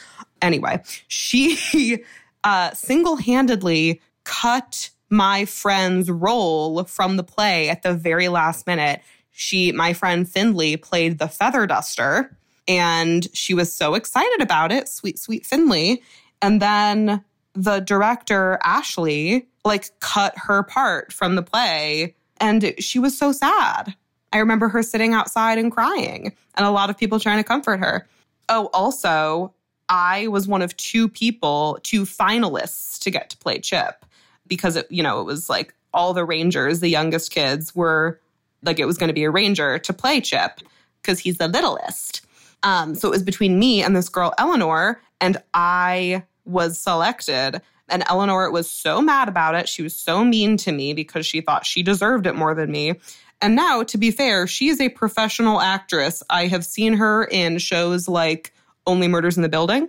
Anyway, 0.43 0.83
she 1.09 2.05
uh, 2.45 2.73
single 2.73 3.17
handedly 3.17 4.01
cut 4.25 4.91
my 5.09 5.45
friend's 5.45 6.11
role 6.11 6.85
from 6.85 7.17
the 7.17 7.23
play 7.23 7.69
at 7.69 7.83
the 7.83 7.95
very 7.95 8.29
last 8.29 8.67
minute. 8.67 9.01
She, 9.31 9.73
my 9.73 9.93
friend 9.93 10.29
Findley, 10.29 10.77
played 10.77 11.19
the 11.19 11.29
feather 11.29 11.67
duster, 11.67 12.37
and 12.67 13.27
she 13.35 13.55
was 13.55 13.73
so 13.73 13.95
excited 13.95 14.43
about 14.43 14.73
it. 14.73 14.89
Sweet, 14.89 15.19
sweet 15.19 15.47
Findley. 15.47 16.03
And 16.43 16.61
then 16.61 17.25
the 17.55 17.81
director, 17.81 18.59
Ashley, 18.63 19.47
like 19.65 19.99
cut 20.01 20.35
her 20.37 20.63
part 20.63 21.13
from 21.13 21.35
the 21.35 21.43
play, 21.43 22.16
and 22.41 22.75
she 22.79 22.99
was 22.99 23.17
so 23.17 23.33
sad. 23.33 23.95
I 24.33 24.39
remember 24.39 24.69
her 24.69 24.83
sitting 24.83 25.15
outside 25.15 25.59
and 25.59 25.73
crying, 25.73 26.35
and 26.57 26.67
a 26.67 26.71
lot 26.71 26.91
of 26.91 26.99
people 26.99 27.21
trying 27.21 27.39
to 27.39 27.45
comfort 27.45 27.81
her. 27.81 28.07
Oh, 28.49 28.69
also, 28.73 29.55
I 29.89 30.29
was 30.29 30.49
one 30.49 30.63
of 30.63 30.77
two 30.77 31.09
people, 31.09 31.79
two 31.83 32.03
finalists 32.03 32.99
to 33.01 33.11
get 33.11 33.31
to 33.31 33.37
play 33.37 33.59
Chip 33.59 34.05
because 34.47 34.77
it, 34.77 34.87
you 34.91 35.03
know, 35.03 35.21
it 35.21 35.25
was 35.25 35.49
like 35.49 35.75
all 35.95 36.13
the 36.13 36.25
Rangers, 36.25 36.81
the 36.81 36.89
youngest 36.89 37.31
kids 37.31 37.75
were 37.75 38.21
like 38.63 38.79
it 38.79 38.87
was 38.87 38.99
going 38.99 39.09
to 39.09 39.15
be 39.15 39.25
a 39.25 39.31
Ranger 39.31 39.79
to 39.79 39.93
play 39.93 40.21
Chip 40.21 40.61
because 41.03 41.19
he's 41.19 41.39
the 41.39 41.49
littlest. 41.49 42.27
Um, 42.63 42.95
so 42.95 43.09
it 43.09 43.13
was 43.13 43.23
between 43.23 43.59
me 43.59 43.83
and 43.83 43.95
this 43.95 44.09
girl, 44.09 44.35
Eleanor, 44.39 45.01
and 45.21 45.41
I 45.55 46.25
was 46.45 46.81
selected. 46.81 47.61
And 47.89 48.03
Eleanor 48.09 48.51
was 48.51 48.69
so 48.69 49.01
mad 49.01 49.29
about 49.29 49.55
it. 49.55 49.69
She 49.69 49.83
was 49.83 49.95
so 49.95 50.25
mean 50.25 50.57
to 50.59 50.73
me 50.73 50.93
because 50.93 51.25
she 51.25 51.41
thought 51.41 51.65
she 51.65 51.83
deserved 51.83 52.27
it 52.27 52.35
more 52.35 52.55
than 52.55 52.71
me. 52.71 52.95
And 53.41 53.55
now, 53.55 53.83
to 53.85 53.99
be 53.99 54.11
fair, 54.11 54.47
she 54.47 54.69
is 54.69 54.81
a 54.81 54.89
professional 54.89 55.61
actress. 55.61 56.23
I 56.29 56.47
have 56.47 56.65
seen 56.65 56.95
her 56.95 57.25
in 57.25 57.59
shows 57.59 58.09
like 58.09 58.53
Only 58.87 59.09
Murders 59.09 59.37
in 59.37 59.43
the 59.43 59.49
Building. 59.49 59.89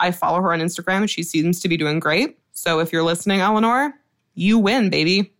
I 0.00 0.12
follow 0.12 0.40
her 0.40 0.52
on 0.52 0.60
Instagram 0.60 1.02
and 1.02 1.10
she 1.10 1.22
seems 1.22 1.60
to 1.60 1.68
be 1.68 1.76
doing 1.76 2.00
great. 2.00 2.38
So 2.52 2.80
if 2.80 2.92
you're 2.92 3.02
listening, 3.02 3.40
Eleanor, 3.40 3.94
you 4.34 4.58
win, 4.58 4.90
baby. 4.90 5.32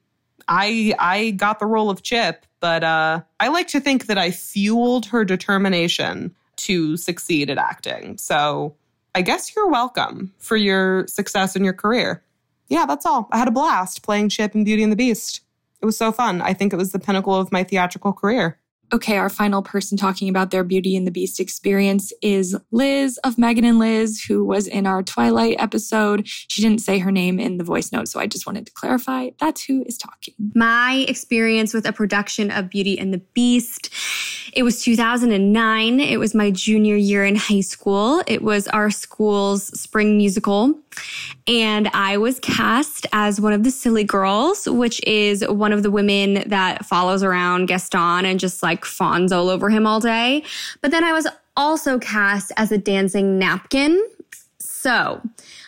I 0.46 0.94
I 0.98 1.30
got 1.30 1.58
the 1.58 1.66
role 1.66 1.90
of 1.90 2.02
Chip, 2.02 2.44
but 2.60 2.84
uh, 2.84 3.22
I 3.38 3.48
like 3.48 3.68
to 3.68 3.80
think 3.80 4.06
that 4.06 4.18
I 4.18 4.30
fueled 4.30 5.06
her 5.06 5.24
determination 5.24 6.34
to 6.56 6.96
succeed 6.96 7.50
at 7.50 7.58
acting. 7.58 8.18
So 8.18 8.76
I 9.14 9.22
guess 9.22 9.54
you're 9.56 9.68
welcome 9.68 10.32
for 10.38 10.56
your 10.56 11.06
success 11.08 11.56
in 11.56 11.64
your 11.64 11.72
career. 11.72 12.22
Yeah, 12.68 12.86
that's 12.86 13.04
all. 13.04 13.28
I 13.32 13.38
had 13.38 13.48
a 13.48 13.52
blast 13.52 14.02
playing 14.02 14.28
Chip 14.28 14.54
in 14.54 14.62
Beauty 14.62 14.84
and 14.84 14.92
the 14.92 14.96
Beast. 14.96 15.40
It 15.82 15.86
was 15.86 15.96
so 15.96 16.12
fun. 16.12 16.40
I 16.42 16.52
think 16.52 16.72
it 16.72 16.76
was 16.76 16.92
the 16.92 17.00
pinnacle 17.00 17.34
of 17.34 17.50
my 17.50 17.64
theatrical 17.64 18.12
career. 18.12 18.59
Okay, 18.92 19.16
our 19.16 19.28
final 19.28 19.62
person 19.62 19.96
talking 19.96 20.28
about 20.28 20.50
their 20.50 20.64
Beauty 20.64 20.96
and 20.96 21.06
the 21.06 21.10
Beast 21.10 21.38
experience 21.38 22.12
is 22.22 22.56
Liz 22.72 23.18
of 23.18 23.38
Megan 23.38 23.64
and 23.64 23.78
Liz, 23.78 24.22
who 24.22 24.44
was 24.44 24.66
in 24.66 24.86
our 24.86 25.02
Twilight 25.02 25.56
episode. 25.58 26.26
She 26.26 26.60
didn't 26.60 26.80
say 26.80 26.98
her 26.98 27.12
name 27.12 27.38
in 27.38 27.58
the 27.58 27.64
voice 27.64 27.92
note, 27.92 28.08
so 28.08 28.18
I 28.18 28.26
just 28.26 28.46
wanted 28.46 28.66
to 28.66 28.72
clarify 28.72 29.30
that's 29.38 29.64
who 29.64 29.84
is 29.86 29.96
talking. 29.96 30.34
My 30.54 31.04
experience 31.08 31.72
with 31.72 31.86
a 31.86 31.92
production 31.92 32.50
of 32.50 32.68
Beauty 32.68 32.98
and 32.98 33.14
the 33.14 33.18
Beast. 33.18 33.90
It 34.52 34.64
was 34.64 34.82
2009. 34.82 36.00
It 36.00 36.18
was 36.18 36.34
my 36.34 36.50
junior 36.50 36.96
year 36.96 37.24
in 37.24 37.36
high 37.36 37.60
school. 37.60 38.22
It 38.26 38.42
was 38.42 38.66
our 38.68 38.90
school's 38.90 39.66
spring 39.80 40.16
musical. 40.16 40.74
And 41.46 41.88
I 41.88 42.16
was 42.16 42.38
cast 42.40 43.06
as 43.12 43.40
one 43.40 43.52
of 43.52 43.64
the 43.64 43.70
silly 43.70 44.04
girls, 44.04 44.68
which 44.68 45.02
is 45.06 45.46
one 45.48 45.72
of 45.72 45.82
the 45.82 45.90
women 45.90 46.44
that 46.48 46.84
follows 46.86 47.22
around 47.22 47.66
Gaston 47.66 48.24
and 48.24 48.38
just 48.38 48.62
like 48.62 48.84
fawns 48.84 49.32
all 49.32 49.48
over 49.48 49.70
him 49.70 49.86
all 49.86 50.00
day. 50.00 50.44
But 50.80 50.90
then 50.90 51.04
I 51.04 51.12
was 51.12 51.26
also 51.56 51.98
cast 51.98 52.52
as 52.56 52.72
a 52.72 52.78
dancing 52.78 53.38
napkin. 53.38 54.00
So 54.58 55.20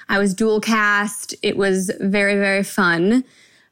I 0.09 0.19
was 0.19 0.35
dual 0.35 0.61
cast. 0.61 1.35
It 1.43 1.57
was 1.57 1.91
very, 2.01 2.35
very 2.35 2.63
fun. 2.63 3.25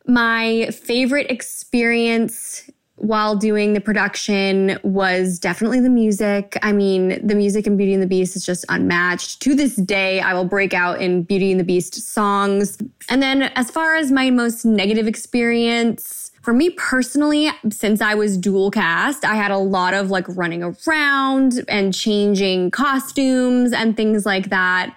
My 0.06 0.70
favorite 0.72 1.30
experience 1.30 2.68
while 3.00 3.34
doing 3.34 3.72
the 3.72 3.80
production 3.80 4.78
was 4.82 5.38
definitely 5.38 5.80
the 5.80 5.88
music. 5.88 6.58
I 6.62 6.72
mean, 6.72 7.26
the 7.26 7.34
music 7.34 7.66
in 7.66 7.78
Beauty 7.78 7.94
and 7.94 8.02
the 8.02 8.06
Beast 8.06 8.36
is 8.36 8.44
just 8.44 8.64
unmatched. 8.68 9.40
To 9.40 9.54
this 9.54 9.76
day, 9.76 10.20
I 10.20 10.34
will 10.34 10.44
break 10.44 10.74
out 10.74 11.00
in 11.00 11.22
Beauty 11.22 11.50
and 11.50 11.58
the 11.58 11.64
Beast 11.64 11.94
songs. 11.94 12.76
And 13.08 13.22
then, 13.22 13.44
as 13.54 13.70
far 13.70 13.96
as 13.96 14.12
my 14.12 14.30
most 14.30 14.66
negative 14.66 15.06
experience, 15.06 16.30
for 16.42 16.52
me 16.52 16.70
personally, 16.70 17.50
since 17.70 18.02
I 18.02 18.14
was 18.14 18.36
dual 18.36 18.70
cast, 18.70 19.24
I 19.24 19.34
had 19.34 19.50
a 19.50 19.58
lot 19.58 19.94
of 19.94 20.10
like 20.10 20.26
running 20.28 20.62
around 20.62 21.64
and 21.68 21.94
changing 21.94 22.70
costumes 22.70 23.72
and 23.72 23.96
things 23.96 24.26
like 24.26 24.50
that. 24.50 24.94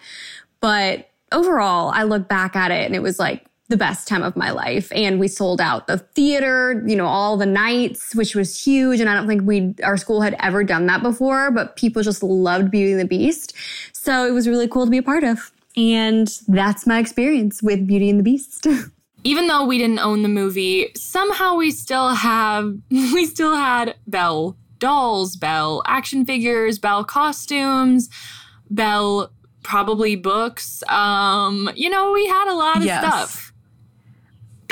But 0.59 1.09
overall, 1.31 1.89
I 1.89 2.03
look 2.03 2.27
back 2.27 2.55
at 2.57 2.71
it 2.71 2.85
and 2.85 2.95
it 2.95 3.01
was 3.01 3.17
like 3.17 3.45
the 3.73 3.77
best 3.77 4.07
time 4.07 4.21
of 4.21 4.35
my 4.35 4.51
life. 4.51 4.91
And 4.93 5.19
we 5.19 5.27
sold 5.27 5.59
out 5.59 5.87
the 5.87 5.97
theater, 5.97 6.83
you 6.85 6.95
know, 6.95 7.07
all 7.07 7.37
the 7.37 7.47
nights, 7.47 8.13
which 8.13 8.35
was 8.35 8.63
huge. 8.63 8.99
And 8.99 9.09
I 9.09 9.15
don't 9.15 9.27
think 9.27 9.41
we, 9.47 9.73
our 9.83 9.97
school 9.97 10.21
had 10.21 10.35
ever 10.39 10.63
done 10.63 10.85
that 10.85 11.01
before, 11.01 11.49
but 11.49 11.75
people 11.75 12.03
just 12.03 12.21
loved 12.21 12.69
Beauty 12.69 12.91
and 12.91 13.01
the 13.01 13.05
Beast. 13.07 13.53
So 13.91 14.27
it 14.27 14.31
was 14.31 14.47
really 14.47 14.67
cool 14.67 14.85
to 14.85 14.91
be 14.91 14.99
a 14.99 15.03
part 15.03 15.23
of. 15.23 15.51
And 15.75 16.27
that's 16.47 16.85
my 16.85 16.99
experience 16.99 17.63
with 17.63 17.87
Beauty 17.87 18.11
and 18.11 18.19
the 18.19 18.23
Beast. 18.23 18.67
Even 19.23 19.47
though 19.47 19.65
we 19.65 19.79
didn't 19.79 19.99
own 19.99 20.21
the 20.21 20.29
movie, 20.29 20.91
somehow 20.95 21.55
we 21.55 21.71
still 21.71 22.09
have, 22.09 22.77
we 22.91 23.25
still 23.25 23.55
had 23.55 23.95
Belle 24.05 24.55
dolls, 24.77 25.35
Belle 25.35 25.81
action 25.87 26.25
figures, 26.25 26.77
Belle 26.77 27.03
costumes, 27.05 28.07
Belle 28.69 29.31
probably 29.63 30.15
books. 30.17 30.83
Um, 30.89 31.69
you 31.73 31.89
know, 31.89 32.11
we 32.11 32.27
had 32.27 32.51
a 32.51 32.53
lot 32.53 32.77
of 32.77 32.83
Yes. 32.83 32.99
stuff. 33.03 33.52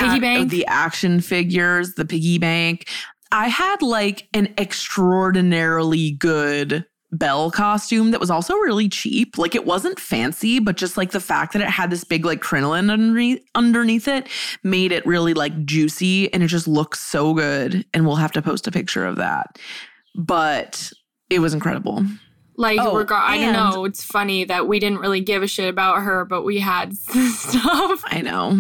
Piggy 0.02 0.12
ac- 0.14 0.20
bank. 0.20 0.52
the 0.52 0.66
action 0.68 1.22
figures, 1.22 1.94
the 1.96 2.06
piggy 2.06 2.38
bank. 2.38 2.88
I 3.32 3.48
had 3.48 3.82
like 3.82 4.28
an 4.34 4.54
extraordinarily 4.58 6.12
good 6.12 6.86
Belle 7.14 7.52
costume 7.52 8.12
that 8.12 8.22
was 8.22 8.30
also 8.32 8.54
really 8.56 8.88
cheap. 8.88 9.38
Like 9.38 9.54
it 9.54 9.66
wasn't 9.66 10.00
fancy, 10.00 10.60
but 10.60 10.78
just 10.78 10.96
like 10.96 11.12
the 11.12 11.20
fact 11.20 11.52
that 11.54 11.62
it 11.62 11.70
had 11.70 11.90
this 11.90 12.06
big 12.06 12.24
like 12.26 12.40
crinoline 12.40 12.90
underneath 12.90 13.44
underneath 13.54 14.08
it 14.08 14.28
made 14.64 14.94
it 14.94 15.06
really 15.06 15.34
like 15.34 15.66
juicy 15.66 16.34
and 16.34 16.42
it 16.42 16.48
just 16.48 16.70
looks 16.70 17.02
so 17.02 17.34
good. 17.34 17.86
And 17.94 18.06
we'll 18.08 18.16
have 18.16 18.32
to 18.34 18.42
post 18.42 18.66
a 18.68 18.72
picture 18.72 19.06
of 19.06 19.18
that. 19.18 19.60
But 20.16 20.92
it 21.30 21.40
was 21.40 21.54
incredible. 21.54 22.06
Like, 22.56 22.80
Oh, 22.80 22.94
regar- 22.94 23.12
I 23.14 23.38
don't 23.40 23.54
know. 23.54 23.84
It's 23.86 24.04
funny 24.04 24.46
that 24.46 24.68
we 24.70 24.80
didn't 24.80 25.00
really 25.00 25.22
give 25.22 25.44
a 25.44 25.48
shit 25.48 25.68
about 25.70 26.04
her, 26.04 26.24
but 26.26 26.44
we 26.44 26.60
had 26.60 26.96
stuff. 26.98 28.04
I 28.06 28.22
know. 28.24 28.58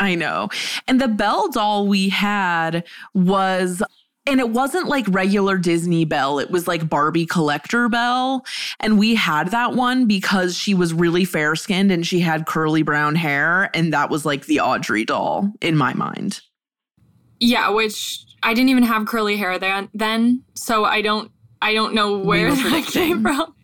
I 0.00 0.14
know. 0.14 0.48
And 0.86 1.00
the 1.00 1.08
Belle 1.08 1.48
doll 1.48 1.86
we 1.86 2.08
had 2.08 2.84
was 3.14 3.82
and 4.28 4.40
it 4.40 4.50
wasn't 4.50 4.88
like 4.88 5.06
regular 5.08 5.56
Disney 5.56 6.04
Belle. 6.04 6.40
It 6.40 6.50
was 6.50 6.66
like 6.66 6.88
Barbie 6.88 7.26
collector 7.26 7.88
Belle. 7.88 8.44
And 8.80 8.98
we 8.98 9.14
had 9.14 9.52
that 9.52 9.74
one 9.74 10.06
because 10.06 10.56
she 10.56 10.74
was 10.74 10.92
really 10.92 11.24
fair 11.24 11.54
skinned 11.54 11.92
and 11.92 12.04
she 12.04 12.18
had 12.18 12.44
curly 12.44 12.82
brown 12.82 13.14
hair. 13.14 13.70
And 13.72 13.92
that 13.92 14.10
was 14.10 14.26
like 14.26 14.46
the 14.46 14.58
Audrey 14.58 15.04
doll 15.04 15.52
in 15.60 15.76
my 15.76 15.94
mind. 15.94 16.40
Yeah, 17.38 17.70
which 17.70 18.24
I 18.42 18.52
didn't 18.52 18.70
even 18.70 18.82
have 18.82 19.06
curly 19.06 19.36
hair 19.36 19.58
then, 19.60 19.88
then 19.94 20.42
so 20.54 20.84
I 20.84 21.02
don't 21.02 21.30
I 21.62 21.72
don't 21.72 21.94
know 21.94 22.18
where 22.18 22.50
were 22.50 22.56
that 22.56 22.86
came 22.92 23.22
from. 23.22 23.54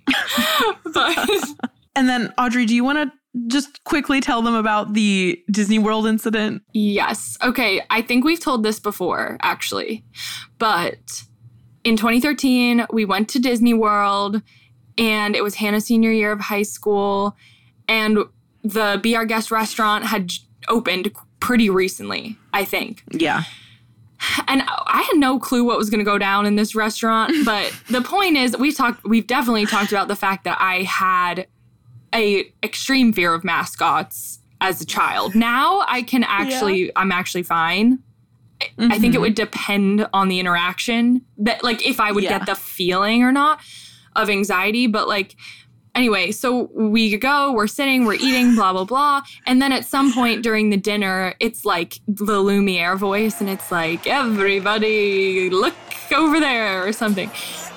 but 0.94 1.28
And 1.94 2.08
then, 2.08 2.32
Audrey, 2.38 2.64
do 2.66 2.74
you 2.74 2.84
want 2.84 2.98
to 2.98 3.18
just 3.46 3.82
quickly 3.84 4.20
tell 4.20 4.42
them 4.42 4.54
about 4.54 4.92
the 4.92 5.42
Disney 5.50 5.78
World 5.78 6.06
incident? 6.06 6.62
Yes. 6.72 7.38
Okay. 7.42 7.82
I 7.90 8.02
think 8.02 8.24
we've 8.24 8.40
told 8.40 8.62
this 8.62 8.78
before, 8.78 9.38
actually. 9.40 10.04
But 10.58 11.24
in 11.84 11.96
2013, 11.96 12.86
we 12.92 13.04
went 13.04 13.28
to 13.30 13.38
Disney 13.38 13.74
World 13.74 14.42
and 14.98 15.34
it 15.34 15.42
was 15.42 15.56
Hannah's 15.56 15.86
senior 15.86 16.12
year 16.12 16.32
of 16.32 16.40
high 16.40 16.62
school. 16.62 17.36
And 17.88 18.18
the 18.62 19.00
Be 19.02 19.16
Our 19.16 19.24
Guest 19.24 19.50
restaurant 19.50 20.04
had 20.04 20.32
opened 20.68 21.12
pretty 21.40 21.70
recently, 21.70 22.36
I 22.52 22.64
think. 22.64 23.02
Yeah. 23.10 23.42
And 24.46 24.62
I 24.68 25.02
had 25.10 25.18
no 25.18 25.38
clue 25.38 25.64
what 25.64 25.78
was 25.78 25.90
going 25.90 25.98
to 25.98 26.04
go 26.04 26.18
down 26.18 26.46
in 26.46 26.56
this 26.56 26.74
restaurant. 26.74 27.32
But 27.44 27.74
the 27.88 28.02
point 28.02 28.36
is, 28.36 28.56
we've 28.56 28.76
talked, 28.76 29.04
we've 29.04 29.26
definitely 29.26 29.66
talked 29.66 29.90
about 29.90 30.08
the 30.08 30.16
fact 30.16 30.44
that 30.44 30.58
I 30.60 30.82
had 30.82 31.46
a 32.14 32.52
extreme 32.62 33.12
fear 33.12 33.34
of 33.34 33.44
mascots 33.44 34.40
as 34.60 34.80
a 34.80 34.86
child. 34.86 35.34
Now 35.34 35.82
I 35.88 36.02
can 36.02 36.24
actually, 36.24 36.90
I'm 36.96 37.10
actually 37.12 37.42
fine. 37.42 37.98
I- 38.60 38.68
I 38.94 38.98
think 38.98 39.14
it 39.14 39.18
Mhm. 39.18 39.22
would 39.22 39.34
depend 39.34 40.06
on 40.12 40.28
the 40.28 40.38
interaction 40.38 41.22
that, 41.38 41.64
like, 41.64 41.84
if 41.84 41.98
I 41.98 42.12
would 42.12 42.22
Yeah. 42.24 42.38
get 42.38 42.46
the 42.46 42.54
feeling 42.54 43.22
or 43.24 43.32
not 43.32 43.60
of 44.14 44.30
anxiety. 44.30 44.86
But 44.86 45.08
like, 45.08 45.34
anyway, 45.96 46.30
so 46.30 46.70
we 46.74 47.16
go, 47.16 47.52
we're 47.52 47.66
sitting, 47.66 48.04
we're 48.04 48.14
eating, 48.14 48.54
blah 48.54 48.72
blah 48.72 48.84
blah, 48.84 49.22
and 49.46 49.60
then 49.60 49.72
at 49.72 49.84
some 49.84 50.12
point 50.12 50.42
during 50.42 50.70
the 50.70 50.76
dinner, 50.76 51.34
it's 51.40 51.64
like 51.64 51.98
the 52.06 52.38
Lumiere 52.40 52.94
voice, 52.96 53.40
and 53.40 53.50
it's 53.50 53.72
like 53.72 54.06
everybody 54.06 55.50
look 55.50 55.74
over 56.14 56.38
there 56.40 56.86
or 56.86 56.92
something, 56.92 57.30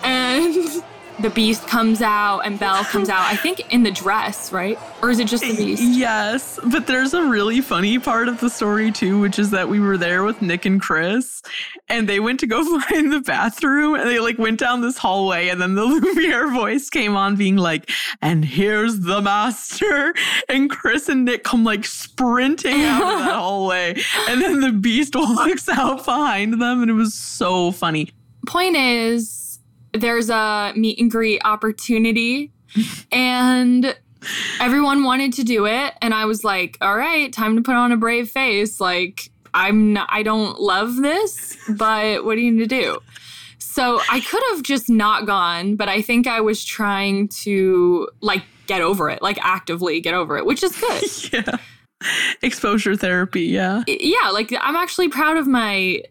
and. 0.04 0.84
The 1.20 1.30
beast 1.30 1.66
comes 1.68 2.02
out 2.02 2.42
and 2.42 2.60
Belle 2.60 2.84
comes 2.84 3.08
out. 3.10 3.22
I 3.22 3.38
think 3.38 3.74
in 3.74 3.84
the 3.84 3.92
dress, 3.92 4.52
right? 4.52 4.78
Or 5.02 5.10
is 5.10 5.20
it 5.20 5.28
just 5.28 5.44
the 5.44 5.56
beast? 5.56 5.82
Yes, 5.82 6.60
but 6.66 6.88
there's 6.88 7.14
a 7.14 7.24
really 7.26 7.62
funny 7.62 8.00
part 8.00 8.28
of 8.28 8.42
the 8.42 8.50
story 8.50 8.92
too, 8.92 9.20
which 9.22 9.40
is 9.40 9.52
that 9.52 9.70
we 9.70 9.80
were 9.80 9.98
there 9.98 10.24
with 10.24 10.42
Nick 10.42 10.66
and 10.66 10.82
Chris, 10.82 11.42
and 11.88 12.10
they 12.10 12.20
went 12.20 12.42
to 12.42 12.48
go 12.48 12.64
find 12.90 13.14
the 13.14 13.22
bathroom, 13.22 13.96
and 13.96 14.10
they 14.10 14.20
like 14.20 14.38
went 14.38 14.60
down 14.60 14.82
this 14.82 14.98
hallway, 14.98 15.48
and 15.48 15.62
then 15.62 15.76
the 15.76 15.84
Lumiere 15.86 16.52
voice 16.52 16.90
came 16.90 17.16
on, 17.16 17.38
being 17.38 17.56
like, 17.56 17.90
"And 18.22 18.44
here's 18.44 19.00
the 19.00 19.22
master," 19.22 20.14
and 20.50 20.70
Chris 20.70 21.08
and 21.08 21.24
Nick 21.24 21.44
come 21.46 21.64
like 21.64 21.86
sprinting 21.86 22.84
out 22.84 23.02
of 23.14 23.20
that 23.20 23.36
hallway, 23.36 23.96
and 24.28 24.42
then 24.42 24.60
the 24.60 24.74
beast 24.74 25.16
walks 25.16 25.70
out 25.70 26.04
behind 26.04 26.62
them, 26.62 26.82
and 26.82 26.92
it 26.92 26.94
was 26.96 27.14
so 27.14 27.72
funny. 27.72 28.12
point 28.46 28.76
is 28.76 29.45
there's 29.98 30.30
a 30.30 30.74
meet 30.76 31.00
and 31.00 31.10
greet 31.10 31.42
opportunity. 31.46 32.52
And 33.12 33.96
everyone 34.60 35.04
wanted 35.04 35.34
to 35.34 35.44
do 35.44 35.66
it. 35.66 35.94
And 36.02 36.14
i 36.14 36.26
was 36.26 36.44
like 36.44 36.78
all 36.82 36.98
right 36.98 37.32
time 37.32 37.56
to 37.56 37.62
put 37.62 37.76
on 37.76 37.92
a 37.92 37.98
brave 37.98 38.30
face. 38.30 38.80
Like 38.80 39.30
i'm 39.54 39.94
not, 39.94 40.10
i 40.12 40.22
don't 40.24 40.60
love 40.60 40.98
this 40.98 41.58
but 41.70 42.26
what 42.26 42.36
do 42.36 42.42
you 42.42 42.52
need 42.52 42.68
to 42.70 42.82
do? 42.82 43.00
So 43.60 44.02
i 44.10 44.20
could 44.20 44.44
have 44.52 44.64
just 44.64 44.90
not 44.90 45.26
gone 45.26 45.76
but 45.76 45.90
i 45.90 46.02
think 46.02 46.28
i 46.28 46.42
was 46.42 46.64
trying 46.64 47.28
to 47.30 48.10
like 48.22 48.44
get 48.68 48.82
over 48.82 49.10
it 49.10 49.22
like 49.22 49.38
actively 49.42 50.02
get 50.02 50.14
over 50.14 50.38
it 50.38 50.46
which 50.46 50.64
is 50.64 50.76
good. 50.76 51.04
Yeah. 51.34 51.58
Exposure 52.42 52.96
therapy 52.96 53.44
yeah. 53.44 53.84
Yeah 53.88 54.30
like 54.32 54.54
i'm 54.60 54.76
actually 54.76 55.08
proud 55.08 55.38
of 55.38 55.48
my 55.48 56.02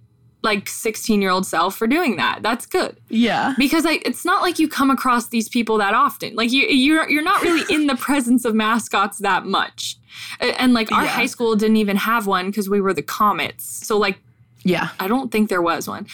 like 0.44 0.68
16 0.68 1.20
year 1.20 1.30
old 1.30 1.44
self 1.46 1.74
for 1.76 1.86
doing 1.88 2.14
that. 2.16 2.40
That's 2.42 2.66
good. 2.66 2.96
Yeah. 3.08 3.54
Because 3.58 3.84
I, 3.84 3.94
it's 4.04 4.24
not 4.24 4.42
like 4.42 4.60
you 4.60 4.68
come 4.68 4.90
across 4.90 5.28
these 5.28 5.48
people 5.48 5.78
that 5.78 5.94
often. 5.94 6.36
Like 6.36 6.52
you 6.52 6.66
you're 6.68 7.08
you're 7.10 7.22
not 7.24 7.42
really 7.42 7.64
in 7.74 7.88
the 7.88 7.96
presence 8.08 8.44
of 8.44 8.54
mascots 8.54 9.18
that 9.18 9.46
much. 9.46 9.96
And 10.40 10.72
like 10.74 10.92
our 10.92 11.02
Yeah. 11.02 11.08
high 11.08 11.26
school 11.26 11.56
didn't 11.56 11.78
even 11.78 11.96
have 11.96 12.26
one 12.28 12.46
because 12.46 12.68
we 12.70 12.80
were 12.80 12.94
the 12.94 13.02
comets. 13.02 13.64
So 13.64 13.98
like 13.98 14.18
yeah. 14.62 14.90
I 15.00 15.08
don't 15.08 15.32
think 15.32 15.48
there 15.48 15.62
was 15.62 15.88
one. 15.88 16.06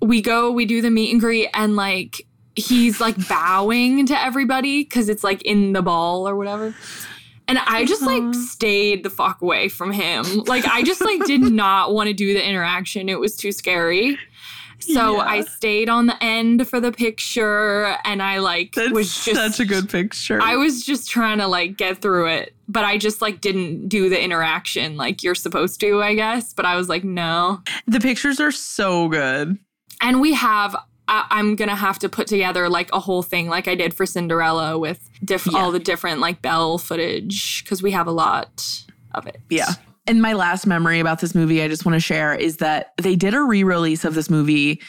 We 0.00 0.22
go 0.22 0.50
we 0.50 0.64
do 0.64 0.80
the 0.80 0.90
meet 0.90 1.12
and 1.12 1.20
greet 1.20 1.48
and 1.52 1.76
like 1.76 2.26
he's 2.54 3.00
like 3.00 3.16
bowing 3.28 4.06
to 4.06 4.18
everybody 4.20 4.82
because 4.84 5.08
it's 5.08 5.24
like 5.24 5.42
in 5.42 5.72
the 5.72 5.82
ball 5.82 6.28
or 6.28 6.36
whatever 6.36 6.74
and 7.48 7.58
I 7.58 7.84
just 7.84 8.02
like 8.02 8.34
stayed 8.34 9.02
the 9.02 9.10
fuck 9.10 9.42
away 9.42 9.68
from 9.68 9.92
him. 9.92 10.24
Like 10.46 10.66
I 10.66 10.82
just 10.82 11.00
like 11.00 11.24
did 11.24 11.40
not 11.52 11.92
want 11.92 12.08
to 12.08 12.14
do 12.14 12.32
the 12.34 12.46
interaction. 12.46 13.08
It 13.08 13.20
was 13.20 13.36
too 13.36 13.52
scary. 13.52 14.18
So 14.80 15.16
Yeah. 15.16 15.22
I 15.22 15.40
stayed 15.42 15.88
on 15.88 16.06
the 16.06 16.22
end 16.22 16.66
for 16.66 16.80
the 16.80 16.90
picture 16.92 17.96
and 18.04 18.22
I 18.22 18.38
like 18.38 18.72
That's 18.74 18.92
was 18.92 19.24
just 19.24 19.36
such 19.36 19.60
a 19.60 19.64
good 19.64 19.88
picture. 19.88 20.40
I 20.42 20.56
was 20.56 20.84
just 20.84 21.08
trying 21.08 21.38
to 21.38 21.46
like 21.46 21.76
get 21.76 21.98
through 22.02 22.28
it, 22.28 22.54
but 22.68 22.84
I 22.84 22.98
just 22.98 23.22
like 23.22 23.40
didn't 23.40 23.88
do 23.88 24.08
the 24.08 24.20
interaction 24.22 24.96
like 24.96 25.22
you're 25.22 25.34
supposed 25.36 25.78
to, 25.80 26.02
I 26.02 26.14
guess. 26.14 26.52
But 26.52 26.66
I 26.66 26.76
was 26.76 26.88
like, 26.88 27.04
no. 27.04 27.62
the 27.86 28.00
pictures 28.00 28.40
are 28.40 28.50
so 28.52 29.08
good. 29.08 29.56
And 30.00 30.20
we 30.20 30.32
have, 30.32 30.74
I, 31.12 31.26
I'm 31.30 31.54
gonna 31.56 31.76
have 31.76 31.98
to 32.00 32.08
put 32.08 32.26
together 32.26 32.68
like 32.70 32.88
a 32.92 32.98
whole 32.98 33.22
thing, 33.22 33.48
like 33.48 33.68
I 33.68 33.74
did 33.74 33.92
for 33.94 34.06
Cinderella 34.06 34.78
with 34.78 35.10
diff- 35.22 35.54
all 35.54 35.70
the 35.70 35.78
different 35.78 36.20
like 36.20 36.40
Belle 36.40 36.78
footage 36.78 37.62
because 37.62 37.82
we 37.82 37.90
have 37.90 38.06
a 38.06 38.12
lot 38.12 38.82
of 39.14 39.26
it. 39.26 39.40
Yeah. 39.50 39.72
And 40.06 40.22
my 40.22 40.32
last 40.32 40.66
memory 40.66 40.98
about 40.98 41.20
this 41.20 41.34
movie 41.34 41.62
I 41.62 41.68
just 41.68 41.84
want 41.84 41.94
to 41.94 42.00
share 42.00 42.34
is 42.34 42.56
that 42.56 42.94
they 42.96 43.14
did 43.14 43.34
a 43.34 43.42
re 43.42 43.62
release 43.62 44.06
of 44.06 44.14
this 44.14 44.30
movie 44.30 44.80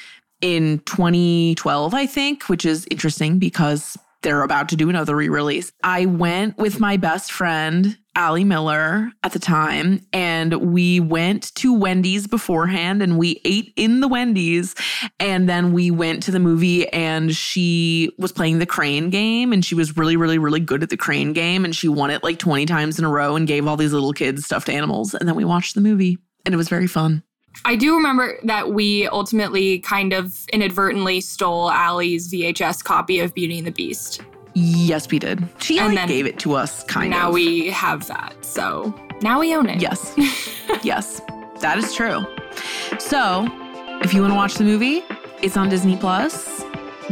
in 0.42 0.80
2012, 0.80 1.94
I 1.94 2.06
think, 2.06 2.48
which 2.50 2.66
is 2.66 2.88
interesting 2.90 3.38
because 3.38 3.98
they're 4.22 4.44
about 4.44 4.70
to 4.70 4.78
do 4.78 4.90
another 4.90 5.18
re 5.18 5.28
release. 5.28 5.74
I 5.84 6.06
went 6.06 6.58
with 6.58 6.80
my 6.80 6.96
best 6.96 7.34
friend, 7.34 7.98
Allie 8.16 8.44
Miller, 8.44 9.12
at 9.24 9.32
the 9.32 9.40
time, 9.40 10.06
and 10.14 10.54
we 10.72 11.00
went 11.00 11.54
to 11.56 11.74
Wendy's 11.74 12.28
beforehand 12.28 13.02
and 13.02 13.18
we 13.18 13.42
ate 13.44 13.74
in 13.76 14.02
the 14.02 14.08
Wendy's. 14.08 14.76
And 15.20 15.50
then 15.50 15.74
we 15.74 15.90
went 15.90 16.24
to 16.24 16.32
the 16.32 16.40
movie 16.40 16.88
and 16.90 17.36
she 17.36 18.12
was 18.20 18.32
playing 18.32 18.60
the 18.60 18.66
crane 18.66 19.10
game 19.10 19.52
and 19.52 19.66
she 19.66 19.76
was 19.76 19.98
really, 19.98 20.16
really, 20.16 20.38
really 20.38 20.60
good 20.60 20.84
at 20.84 20.90
the 20.90 20.98
crane 20.98 21.34
game. 21.34 21.66
And 21.66 21.76
she 21.76 21.88
won 21.88 22.12
it 22.12 22.24
like 22.24 22.38
20 22.38 22.66
times 22.66 23.00
in 23.00 23.06
a 23.06 23.10
row 23.10 23.36
and 23.36 23.48
gave 23.48 23.68
all 23.68 23.78
these 23.78 23.94
little 23.94 24.14
kids 24.14 24.46
stuffed 24.46 24.70
animals. 24.70 25.14
And 25.16 25.28
then 25.28 25.36
we 25.36 25.46
watched 25.46 25.74
the 25.74 25.82
movie 25.82 26.18
and 26.46 26.54
it 26.54 26.58
was 26.58 26.70
very 26.70 26.88
fun. 26.88 27.24
I 27.66 27.76
do 27.76 27.96
remember 27.96 28.40
that 28.44 28.74
we 28.74 29.08
ultimately 29.08 29.80
kind 29.80 30.12
of 30.14 30.46
inadvertently 30.52 31.22
stole 31.22 31.70
Allie's 31.70 32.32
VHS 32.32 32.84
copy 32.84 33.20
of 33.20 33.34
Beauty 33.34 33.60
and 33.60 33.68
the 33.68 33.72
Beast. 33.72 34.22
Yes, 34.56 35.10
we 35.10 35.20
did. 35.20 35.44
She 35.60 35.80
And 35.80 35.96
like, 35.96 36.08
gave 36.08 36.26
it 36.26 36.38
to 36.40 36.54
us, 36.54 36.84
kind 36.84 37.10
now 37.10 37.30
of. 37.30 37.34
we 37.34 37.70
have 37.72 38.08
that. 38.08 38.34
So 38.42 38.94
now 39.22 39.40
we 39.40 39.56
own 39.56 39.68
it. 39.70 39.82
Yes. 39.82 40.14
yes, 40.84 41.22
that 41.62 41.78
is 41.78 41.94
true. 41.96 42.26
So, 43.00 43.48
if 44.04 44.14
you 44.14 44.22
want 44.22 44.32
to 44.32 44.36
watch 44.36 44.56
the 44.56 44.64
movie, 44.64 45.04
it's 45.42 45.58
on 45.58 45.70
Disney 45.70 45.98
Plus. 45.98 46.64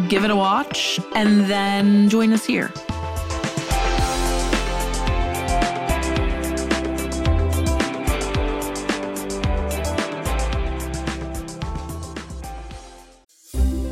Give 0.08 0.24
it 0.24 0.30
a 0.32 0.36
watch 0.36 1.00
and 1.16 1.50
then 1.50 2.08
join 2.10 2.32
us 2.34 2.46
here. 2.46 2.72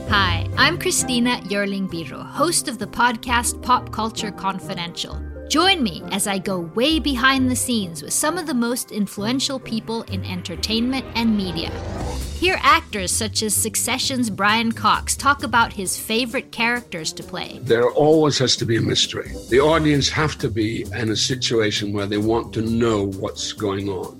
Hi, 0.09 0.49
I'm 0.57 0.79
Christina 0.79 1.39
Yerling 1.43 1.87
Biro, 1.87 2.25
host 2.25 2.67
of 2.67 2.79
the 2.79 2.87
podcast 2.87 3.61
Pop 3.61 3.91
Culture 3.91 4.31
Confidential. 4.31 5.21
Join 5.49 5.83
me 5.83 6.01
as 6.11 6.25
I 6.25 6.39
go 6.39 6.61
way 6.73 6.97
behind 6.97 7.47
the 7.47 7.55
scenes 7.55 8.01
with 8.01 8.11
some 8.11 8.39
of 8.39 8.47
the 8.47 8.55
most 8.55 8.91
influential 8.91 9.59
people 9.59 10.01
in 10.03 10.25
entertainment 10.25 11.05
and 11.13 11.37
media. 11.37 11.69
Hear 12.39 12.57
actors 12.61 13.11
such 13.11 13.43
as 13.43 13.53
Succession's 13.53 14.31
Brian 14.31 14.71
Cox 14.71 15.15
talk 15.15 15.43
about 15.43 15.73
his 15.73 15.99
favorite 15.99 16.51
characters 16.51 17.13
to 17.13 17.21
play. 17.21 17.59
There 17.61 17.91
always 17.91 18.39
has 18.39 18.55
to 18.55 18.65
be 18.65 18.77
a 18.77 18.81
mystery. 18.81 19.31
The 19.49 19.59
audience 19.59 20.09
have 20.09 20.39
to 20.39 20.49
be 20.49 20.87
in 20.91 21.11
a 21.11 21.15
situation 21.15 21.93
where 21.93 22.07
they 22.07 22.17
want 22.17 22.51
to 22.53 22.61
know 22.61 23.11
what's 23.11 23.53
going 23.53 23.89
on. 23.89 24.19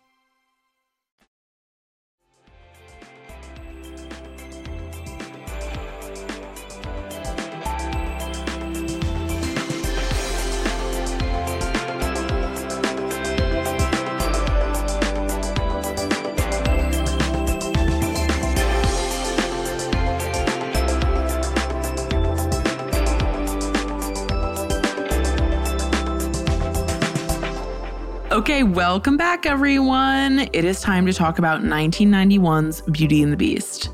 Okay, 28.31 28.63
welcome 28.63 29.17
back, 29.17 29.45
everyone. 29.45 30.39
It 30.53 30.63
is 30.63 30.79
time 30.79 31.05
to 31.05 31.11
talk 31.11 31.37
about 31.37 31.63
1991's 31.63 32.79
Beauty 32.83 33.21
and 33.21 33.33
the 33.33 33.35
Beast. 33.35 33.89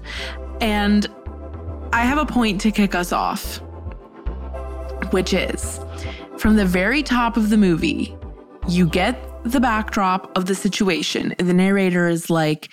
And 0.62 1.08
I 1.92 2.04
have 2.04 2.20
a 2.20 2.26
point 2.26 2.62
to 2.62 2.72
kick 2.72 2.94
us 2.94 3.12
off, 3.12 3.60
which 5.10 5.34
is 5.34 5.80
from 6.38 6.56
the 6.56 6.68
very 6.68 7.02
top 7.02 7.36
of 7.36 7.50
the 7.50 7.58
movie, 7.58 8.16
you 8.68 8.86
get 8.86 9.20
the 9.44 9.60
backdrop 9.60 10.38
of 10.38 10.46
the 10.46 10.54
situation. 10.54 11.34
And 11.40 11.50
the 11.50 11.54
narrator 11.56 12.08
is 12.08 12.30
like, 12.30 12.70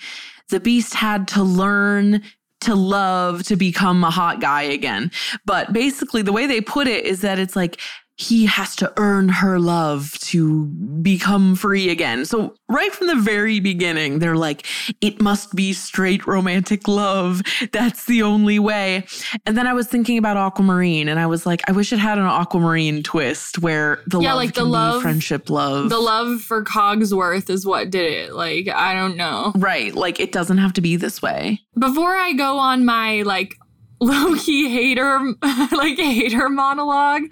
the 0.49 0.59
Beast 0.59 0.93
had 0.93 1.27
to 1.29 1.41
learn 1.41 2.21
to 2.61 2.75
love 2.75 3.41
to 3.41 3.55
become 3.55 4.03
a 4.03 4.11
hot 4.11 4.39
guy 4.39 4.61
again. 4.61 5.09
But 5.45 5.73
basically, 5.73 6.21
the 6.21 6.31
way 6.31 6.45
they 6.45 6.61
put 6.61 6.87
it 6.87 7.05
is 7.05 7.21
that 7.21 7.39
it's 7.39 7.55
like, 7.55 7.81
he 8.17 8.45
has 8.45 8.75
to 8.77 8.93
earn 8.97 9.27
her 9.27 9.59
love 9.59 10.13
to 10.21 10.65
become 11.01 11.55
free 11.55 11.89
again. 11.89 12.25
So, 12.25 12.55
right 12.69 12.91
from 12.93 13.07
the 13.07 13.15
very 13.15 13.59
beginning, 13.59 14.19
they're 14.19 14.37
like, 14.37 14.65
it 15.01 15.21
must 15.21 15.53
be 15.53 15.73
straight 15.73 16.25
romantic 16.25 16.87
love. 16.87 17.41
That's 17.71 18.05
the 18.05 18.23
only 18.23 18.57
way. 18.57 19.05
And 19.45 19.57
then 19.57 19.67
I 19.67 19.73
was 19.73 19.87
thinking 19.87 20.17
about 20.17 20.37
Aquamarine 20.37 21.09
and 21.09 21.19
I 21.19 21.25
was 21.27 21.45
like, 21.45 21.61
I 21.67 21.73
wish 21.73 21.91
it 21.91 21.99
had 21.99 22.17
an 22.17 22.25
Aquamarine 22.25 23.03
twist 23.03 23.59
where 23.59 24.01
the 24.07 24.19
Yeah, 24.21 24.29
love 24.33 24.37
like 24.37 24.53
the 24.53 24.63
love- 24.63 25.01
friendship 25.01 25.49
love. 25.49 25.89
The 25.89 25.99
love 25.99 26.41
for 26.41 26.63
Cogsworth 26.63 27.49
is 27.49 27.65
what 27.65 27.89
did 27.89 28.11
it. 28.11 28.33
Like, 28.33 28.69
I 28.69 28.93
don't 28.93 29.17
know. 29.17 29.51
right. 29.57 29.93
Like, 29.93 30.19
it 30.19 30.31
doesn't 30.31 30.57
have 30.57 30.73
to 30.73 30.81
be 30.81 30.95
this 30.95 31.21
way. 31.21 31.59
Before 31.77 32.15
I 32.15 32.31
go 32.33 32.57
on 32.59 32.85
my 32.85 33.23
like 33.23 33.55
low 33.99 34.35
key 34.35 34.69
hater, 34.69 35.33
like 35.71 35.97
hater 35.97 36.49
monologue, 36.49 37.23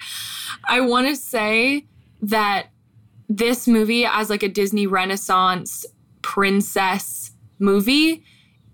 I 0.67 0.81
want 0.81 1.07
to 1.07 1.15
say 1.15 1.85
that 2.21 2.67
this 3.29 3.67
movie, 3.67 4.05
as 4.05 4.29
like 4.29 4.43
a 4.43 4.49
Disney 4.49 4.87
Renaissance 4.87 5.85
princess 6.21 7.31
movie, 7.59 8.23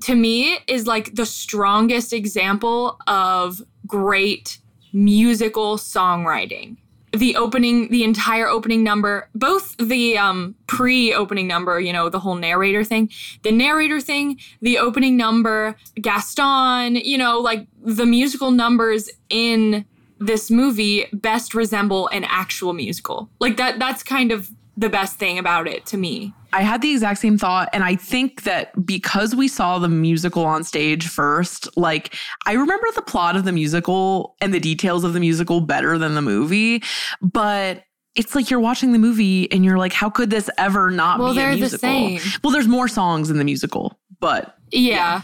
to 0.01 0.15
me 0.15 0.59
is 0.67 0.87
like 0.87 1.15
the 1.15 1.25
strongest 1.25 2.13
example 2.13 2.99
of 3.07 3.61
great 3.85 4.59
musical 4.93 5.77
songwriting. 5.77 6.77
The 7.11 7.35
opening, 7.35 7.89
the 7.89 8.03
entire 8.03 8.47
opening 8.47 8.83
number, 8.83 9.29
both 9.33 9.75
the 9.77 10.17
um, 10.17 10.55
pre 10.67 11.13
opening 11.13 11.47
number, 11.47 11.79
you 11.79 11.91
know, 11.91 12.09
the 12.09 12.19
whole 12.19 12.35
narrator 12.35 12.83
thing, 12.83 13.09
the 13.43 13.51
narrator 13.51 13.99
thing, 13.99 14.39
the 14.61 14.77
opening 14.77 15.17
number, 15.17 15.75
Gaston, 15.99 16.95
you 16.95 17.17
know, 17.17 17.39
like 17.39 17.67
the 17.83 18.05
musical 18.05 18.51
numbers 18.51 19.09
in 19.29 19.85
this 20.19 20.51
movie 20.51 21.05
best 21.13 21.55
resemble 21.55 22.07
an 22.09 22.25
actual 22.25 22.73
musical. 22.73 23.29
Like 23.39 23.57
that, 23.57 23.79
that's 23.79 24.03
kind 24.03 24.31
of 24.31 24.49
the 24.77 24.89
best 24.89 25.17
thing 25.17 25.39
about 25.39 25.67
it 25.67 25.85
to 25.87 25.97
me. 25.97 26.33
I 26.53 26.61
had 26.61 26.81
the 26.81 26.91
exact 26.91 27.19
same 27.19 27.37
thought. 27.37 27.69
And 27.73 27.83
I 27.83 27.95
think 27.95 28.43
that 28.43 28.85
because 28.85 29.35
we 29.35 29.47
saw 29.47 29.79
the 29.79 29.87
musical 29.89 30.45
on 30.45 30.63
stage 30.63 31.07
first, 31.07 31.67
like 31.77 32.15
I 32.45 32.53
remember 32.53 32.87
the 32.95 33.01
plot 33.01 33.35
of 33.35 33.43
the 33.45 33.51
musical 33.51 34.35
and 34.41 34.53
the 34.53 34.59
details 34.59 35.03
of 35.03 35.13
the 35.13 35.19
musical 35.19 35.61
better 35.61 35.97
than 35.97 36.15
the 36.15 36.21
movie. 36.21 36.83
But 37.21 37.83
it's 38.15 38.33
like 38.35 38.49
you're 38.49 38.59
watching 38.59 38.91
the 38.91 38.99
movie 38.99 39.51
and 39.51 39.63
you're 39.63 39.77
like, 39.77 39.93
how 39.93 40.09
could 40.09 40.29
this 40.29 40.49
ever 40.57 40.89
not 40.91 41.19
Well, 41.19 41.33
be 41.33 41.39
a 41.41 41.51
the 41.51 41.55
musical? 41.57 41.79
same. 41.79 42.19
Well, 42.43 42.51
there's 42.51 42.67
more 42.67 42.87
songs 42.87 43.29
in 43.29 43.37
the 43.37 43.45
musical, 43.45 43.99
but 44.19 44.55
Yeah. 44.71 45.21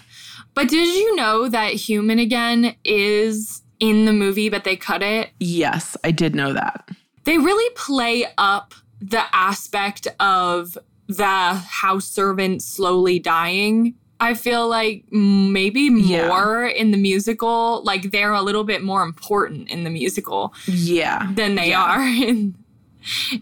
But 0.53 0.69
did 0.69 0.87
you 0.87 1.15
know 1.17 1.49
that 1.49 1.73
Human 1.73 2.17
Again 2.19 2.75
is 2.85 3.61
in 3.81 4.05
the 4.05 4.13
movie, 4.13 4.47
but 4.49 4.63
they 4.63 4.75
cut 4.77 5.01
it? 5.03 5.31
yes, 5.39 5.97
I 6.03 6.11
did 6.11 6.33
know 6.35 6.53
that. 6.53 6.87
They 7.25 7.37
really 7.37 7.73
play 7.75 8.25
up 8.37 8.73
the 9.01 9.23
aspect 9.35 10.07
of 10.19 10.77
the 11.07 11.53
house 11.53 12.05
servant 12.05 12.61
slowly 12.61 13.19
dying. 13.19 13.95
I 14.19 14.33
feel 14.33 14.67
like 14.69 15.03
maybe 15.11 15.81
Yeah. 15.81 16.27
more 16.29 16.65
in 16.65 16.91
the 16.91 16.97
musical, 16.97 17.83
like 17.83 18.11
they're 18.11 18.31
a 18.31 18.41
little 18.41 18.63
bit 18.63 18.81
more 18.81 19.03
important 19.03 19.69
in 19.69 19.83
the 19.83 19.89
musical 19.89 20.53
Yeah. 20.65 21.27
than 21.33 21.55
they 21.55 21.69
Yeah. 21.69 21.83
are 21.83 22.01
in 22.07 22.55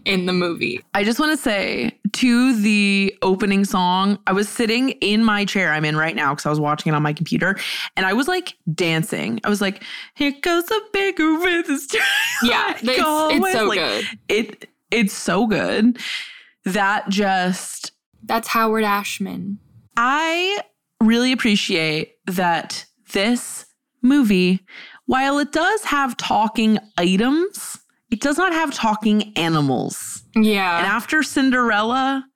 in 0.04 0.26
the 0.26 0.32
movie. 0.34 0.78
I 0.92 1.04
just 1.04 1.18
want 1.18 1.32
to 1.32 1.38
say 1.42 1.98
to 2.12 2.60
the 2.60 3.16
opening 3.22 3.64
song, 3.64 4.18
I 4.26 4.32
was 4.32 4.46
sitting 4.46 4.90
in 5.00 5.24
my 5.24 5.46
chair 5.46 5.72
I'm 5.72 5.86
in 5.86 5.96
right 5.96 6.14
now 6.14 6.34
because 6.34 6.44
I 6.44 6.50
was 6.50 6.60
watching 6.60 6.92
it 6.92 6.96
on 6.96 7.02
my 7.02 7.14
computer 7.14 7.56
and 7.96 8.04
I 8.04 8.12
was 8.12 8.28
like 8.28 8.56
dancing. 8.74 9.40
I 9.42 9.48
was 9.48 9.62
like, 9.62 9.82
here 10.16 10.34
goes 10.42 10.70
a 10.70 10.80
baker 10.92 11.38
with 11.38 11.66
his 11.68 11.88
Yeah, 12.42 12.74
it's, 12.82 12.82
it's 12.82 13.52
so 13.52 13.70
good. 13.72 14.04
It 14.28 14.68
it's 14.90 15.14
so 15.14 15.46
good. 15.46 15.98
That 16.64 17.08
just 17.08 17.92
That's 18.22 18.48
Howard 18.48 18.84
Ashman. 18.84 19.58
I 19.96 20.60
really 21.00 21.32
appreciate 21.32 22.14
that 22.26 22.86
this 23.12 23.66
movie, 24.02 24.60
while 25.06 25.38
it 25.38 25.52
does 25.52 25.84
have 25.84 26.16
talking 26.16 26.78
items, 26.98 27.78
it 28.10 28.20
does 28.20 28.38
not 28.38 28.52
have 28.52 28.72
talking 28.72 29.36
animals. 29.36 30.22
Yeah. 30.34 30.78
And 30.78 30.86
after 30.86 31.22
Cinderella, 31.22 32.26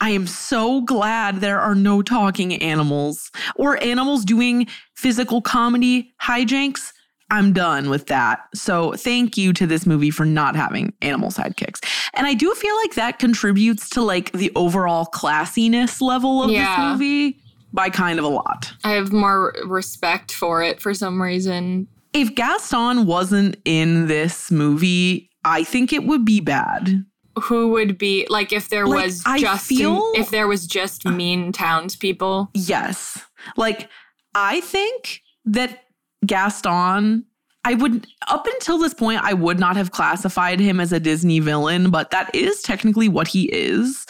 I 0.00 0.10
am 0.10 0.26
so 0.26 0.80
glad 0.80 1.40
there 1.40 1.60
are 1.60 1.74
no 1.74 2.00
talking 2.02 2.54
animals 2.62 3.30
or 3.56 3.82
animals 3.82 4.24
doing 4.24 4.66
physical 4.94 5.42
comedy 5.42 6.14
hijinks. 6.22 6.92
I'm 7.30 7.52
done 7.52 7.90
with 7.90 8.06
that. 8.06 8.40
So, 8.54 8.92
thank 8.92 9.36
you 9.36 9.52
to 9.54 9.66
this 9.66 9.86
movie 9.86 10.10
for 10.10 10.24
not 10.24 10.56
having 10.56 10.92
animal 11.02 11.30
sidekicks. 11.30 11.80
And 12.14 12.26
I 12.26 12.34
do 12.34 12.52
feel 12.54 12.74
like 12.76 12.94
that 12.94 13.18
contributes 13.18 13.88
to 13.90 14.02
like 14.02 14.32
the 14.32 14.50
overall 14.56 15.06
classiness 15.06 16.00
level 16.00 16.42
of 16.42 16.50
Yeah. 16.50 16.76
this 16.76 16.92
movie 16.92 17.40
by 17.72 17.88
kind 17.90 18.18
of 18.18 18.24
a 18.24 18.28
lot. 18.28 18.72
I 18.84 18.92
have 18.92 19.12
more 19.12 19.54
respect 19.64 20.32
for 20.32 20.62
it 20.62 20.80
for 20.80 20.92
some 20.94 21.22
reason. 21.22 21.86
If 22.12 22.34
Gaston 22.34 23.06
wasn't 23.06 23.56
in 23.64 24.08
this 24.08 24.50
movie, 24.50 25.30
I 25.44 25.62
think 25.62 25.92
it 25.92 26.04
would 26.04 26.24
be 26.24 26.40
bad. 26.40 27.04
Who 27.40 27.68
would 27.68 27.96
be 27.96 28.26
like 28.28 28.52
if 28.52 28.68
there 28.70 28.86
Like, 28.88 29.04
was 29.04 29.22
I 29.24 29.38
just 29.38 29.66
feel- 29.66 30.10
if 30.16 30.30
there 30.30 30.48
was 30.48 30.66
just 30.66 31.06
mean 31.06 31.52
townspeople? 31.52 32.50
Yes. 32.54 33.20
Like, 33.56 33.88
I 34.34 34.60
think 34.62 35.22
that 35.44 35.84
Gaston, 36.26 37.24
I 37.64 37.74
would, 37.74 38.06
up 38.28 38.46
until 38.46 38.78
this 38.78 38.94
point, 38.94 39.20
I 39.22 39.34
would 39.34 39.58
not 39.58 39.76
have 39.76 39.90
classified 39.92 40.60
him 40.60 40.80
as 40.80 40.92
a 40.92 41.00
Disney 41.00 41.40
villain, 41.40 41.90
but 41.90 42.10
that 42.10 42.34
is 42.34 42.62
technically 42.62 43.08
what 43.08 43.28
he 43.28 43.44
is. 43.52 44.06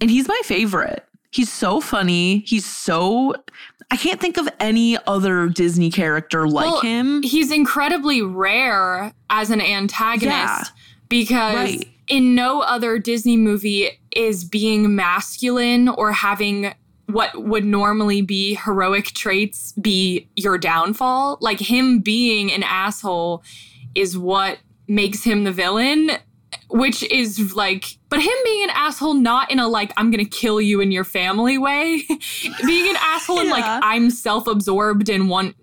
And 0.00 0.10
he's 0.10 0.28
my 0.28 0.40
favorite. 0.44 1.04
He's 1.30 1.50
so 1.52 1.80
funny. 1.80 2.40
He's 2.40 2.64
so, 2.66 3.34
I 3.90 3.96
can't 3.96 4.20
think 4.20 4.36
of 4.38 4.48
any 4.60 4.96
other 5.06 5.48
Disney 5.48 5.90
character 5.90 6.46
like 6.48 6.66
Well, 6.66 6.80
him. 6.80 7.22
He's 7.22 7.50
incredibly 7.50 8.22
rare 8.22 9.12
as 9.30 9.50
an 9.50 9.60
antagonist 9.60 10.30
Yeah. 10.32 10.62
because 11.08 11.54
Right. 11.56 11.88
in 12.08 12.34
no 12.34 12.60
other 12.60 12.98
Disney 12.98 13.36
movie 13.36 13.88
is 14.14 14.44
being 14.44 14.94
masculine 14.94 15.88
or 15.88 16.12
having 16.12 16.72
what 17.06 17.42
would 17.44 17.64
normally 17.64 18.20
be 18.20 18.54
heroic 18.54 19.06
traits 19.06 19.72
be 19.80 20.28
your 20.36 20.58
downfall. 20.58 21.38
Like 21.40 21.60
him 21.60 22.00
being 22.00 22.52
an 22.52 22.62
asshole 22.64 23.42
is 23.94 24.18
what 24.18 24.58
makes 24.88 25.22
him 25.22 25.44
the 25.44 25.52
villain, 25.52 26.10
which 26.68 27.02
is 27.04 27.54
like, 27.54 27.84
but 28.08 28.20
him 28.20 28.34
being 28.44 28.64
an 28.64 28.70
asshole, 28.74 29.14
not 29.14 29.50
in 29.52 29.58
a 29.60 29.68
like, 29.68 29.92
I'm 29.96 30.10
gonna 30.10 30.24
kill 30.24 30.60
you 30.60 30.80
and 30.80 30.92
your 30.92 31.04
family 31.04 31.58
way, 31.58 32.02
being 32.66 32.90
an 32.90 32.96
asshole 33.00 33.40
in 33.40 33.50
like, 33.50 33.64
I'm 33.64 34.10
self 34.10 34.46
absorbed 34.46 35.08
and 35.08 35.28
want 35.28 35.54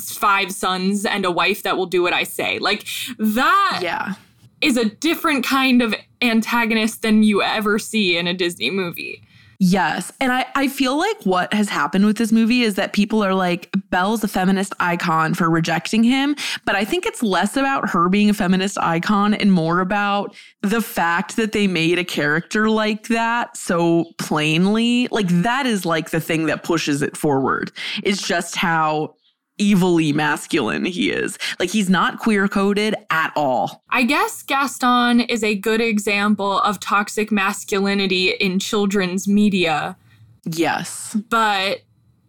five 0.00 0.52
sons 0.52 1.04
and 1.04 1.24
a 1.24 1.30
wife 1.30 1.62
that 1.62 1.76
will 1.76 1.86
do 1.86 2.02
what 2.02 2.12
I 2.12 2.24
say. 2.24 2.58
Like 2.58 2.86
that 3.18 3.80
Yeah. 3.82 4.14
is 4.60 4.76
a 4.76 4.84
different 4.84 5.44
kind 5.44 5.82
of 5.82 5.94
antagonist 6.20 7.02
than 7.02 7.22
you 7.22 7.42
ever 7.42 7.78
see 7.78 8.16
in 8.16 8.26
a 8.26 8.34
Disney 8.34 8.70
movie. 8.70 9.22
Yes. 9.64 10.10
And 10.18 10.32
I, 10.32 10.44
I 10.56 10.66
feel 10.66 10.98
like 10.98 11.22
what 11.22 11.54
has 11.54 11.68
happened 11.68 12.04
with 12.04 12.16
this 12.16 12.32
movie 12.32 12.62
is 12.62 12.74
that 12.74 12.92
people 12.92 13.22
are 13.22 13.32
like, 13.32 13.70
Belle's 13.90 14.24
a 14.24 14.28
feminist 14.28 14.72
icon 14.80 15.34
for 15.34 15.48
rejecting 15.48 16.02
him. 16.02 16.34
But 16.64 16.74
I 16.74 16.84
think 16.84 17.06
it's 17.06 17.22
less 17.22 17.56
about 17.56 17.88
her 17.90 18.08
being 18.08 18.28
a 18.28 18.34
feminist 18.34 18.76
icon 18.78 19.34
and 19.34 19.52
more 19.52 19.78
about 19.78 20.34
the 20.62 20.82
fact 20.82 21.36
that 21.36 21.52
they 21.52 21.68
made 21.68 22.00
a 22.00 22.04
character 22.04 22.68
like 22.68 23.06
that 23.06 23.56
so 23.56 24.06
plainly. 24.18 25.06
Like, 25.12 25.28
that 25.28 25.64
is 25.64 25.86
like 25.86 26.10
the 26.10 26.20
thing 26.20 26.46
that 26.46 26.64
pushes 26.64 27.00
it 27.00 27.16
forward. 27.16 27.70
It's 28.02 28.26
just 28.26 28.56
how 28.56 29.14
evilly 29.60 30.12
masculine 30.12 30.84
he 30.84 31.10
is. 31.10 31.38
Like, 31.58 31.70
he's 31.70 31.90
not 31.90 32.18
queer 32.18 32.48
coded 32.48 32.94
at 33.10 33.32
all. 33.36 33.82
I 33.90 34.04
guess 34.04 34.42
Gaston 34.42 35.20
is 35.20 35.44
a 35.44 35.54
good 35.54 35.80
example 35.80 36.60
of 36.60 36.80
toxic 36.80 37.30
masculinity 37.30 38.30
in 38.30 38.58
children's 38.58 39.28
media. 39.28 39.96
Yes. 40.44 41.16
But 41.28 41.82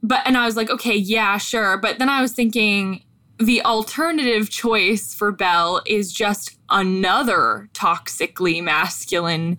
but 0.03 0.21
and 0.25 0.37
I 0.37 0.45
was 0.45 0.57
like, 0.57 0.69
okay, 0.69 0.95
yeah, 0.95 1.37
sure. 1.37 1.77
But 1.77 1.97
then 1.97 2.09
I 2.09 2.21
was 2.21 2.33
thinking 2.33 3.03
the 3.39 3.63
alternative 3.63 4.49
choice 4.49 5.13
for 5.13 5.31
Belle 5.31 5.81
is 5.87 6.13
just 6.13 6.57
another 6.69 7.69
toxically 7.73 8.61
masculine 8.61 9.57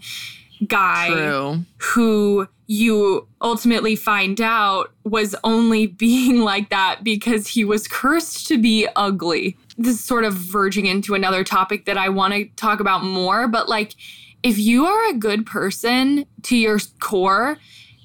guy 0.66 1.08
True. 1.08 1.64
who 1.78 2.48
you 2.66 3.28
ultimately 3.42 3.94
find 3.96 4.40
out 4.40 4.92
was 5.04 5.34
only 5.44 5.86
being 6.04 6.40
like 6.40 6.70
that 6.70 7.04
because 7.04 7.48
he 7.48 7.64
was 7.64 7.86
cursed 7.86 8.46
to 8.48 8.58
be 8.58 8.88
ugly. 8.96 9.56
This 9.76 9.96
is 9.96 10.04
sort 10.04 10.24
of 10.24 10.34
verging 10.34 10.86
into 10.86 11.14
another 11.14 11.44
topic 11.44 11.84
that 11.86 11.98
I 11.98 12.08
want 12.08 12.34
to 12.34 12.46
talk 12.56 12.80
about 12.80 13.04
more, 13.04 13.48
but 13.48 13.68
like 13.68 13.94
if 14.42 14.58
you 14.58 14.86
are 14.86 15.10
a 15.10 15.14
good 15.14 15.46
person 15.46 16.26
to 16.42 16.56
your 16.56 16.78
core, 17.00 17.58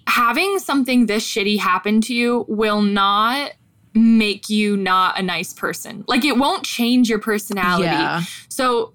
having 0.08 0.58
something 0.60 1.06
this 1.06 1.26
shitty 1.26 1.60
happen 1.60 2.02
to 2.02 2.14
you 2.16 2.46
will 2.48 2.82
not 2.82 3.52
make 3.94 4.50
you 4.50 4.78
not 4.78 5.20
a 5.20 5.22
nice 5.22 5.54
person. 5.54 6.04
Like 6.08 6.24
it 6.24 6.38
won't 6.38 6.64
change 6.64 7.10
your 7.10 7.20
personality. 7.20 7.86
Yeah. 7.86 8.24
So 8.48 8.94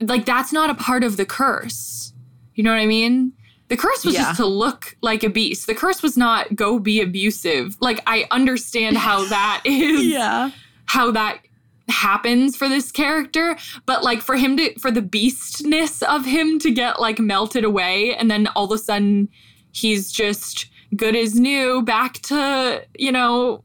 like 0.00 0.24
that's 0.24 0.52
not 0.52 0.70
a 0.70 0.74
part 0.74 1.04
of 1.04 1.16
the 1.16 1.26
curse. 1.26 2.12
You 2.54 2.62
know 2.62 2.70
what 2.70 2.80
I 2.80 2.86
mean? 2.86 3.32
The 3.74 3.80
curse 3.80 4.04
was 4.04 4.14
Yeah. 4.14 4.22
just 4.22 4.36
to 4.36 4.46
look 4.46 4.94
like 5.02 5.24
a 5.24 5.28
beast. 5.28 5.66
The 5.66 5.74
curse 5.74 6.00
was 6.00 6.16
not 6.16 6.54
go 6.54 6.78
be 6.78 7.00
abusive. 7.00 7.76
Like 7.80 8.00
I 8.06 8.24
understand 8.30 8.96
how 8.96 9.24
that 9.28 9.62
is. 9.64 10.04
Yeah. 10.06 10.50
How 10.86 11.10
that 11.10 11.40
happens 11.88 12.56
for 12.56 12.68
this 12.68 12.92
character, 12.92 13.56
but 13.84 14.04
like 14.04 14.20
for 14.22 14.36
him 14.36 14.56
to 14.58 14.78
for 14.78 14.92
the 14.92 15.02
beastness 15.02 16.02
of 16.02 16.24
him 16.24 16.60
to 16.60 16.70
get 16.70 17.00
like 17.00 17.18
melted 17.18 17.64
away 17.64 18.14
and 18.14 18.30
then 18.30 18.46
all 18.54 18.66
of 18.66 18.70
a 18.70 18.78
sudden 18.78 19.28
he's 19.72 20.12
just 20.12 20.66
good 20.94 21.16
as 21.16 21.34
new 21.34 21.82
back 21.82 22.20
to, 22.22 22.80
you 22.96 23.10
know, 23.10 23.64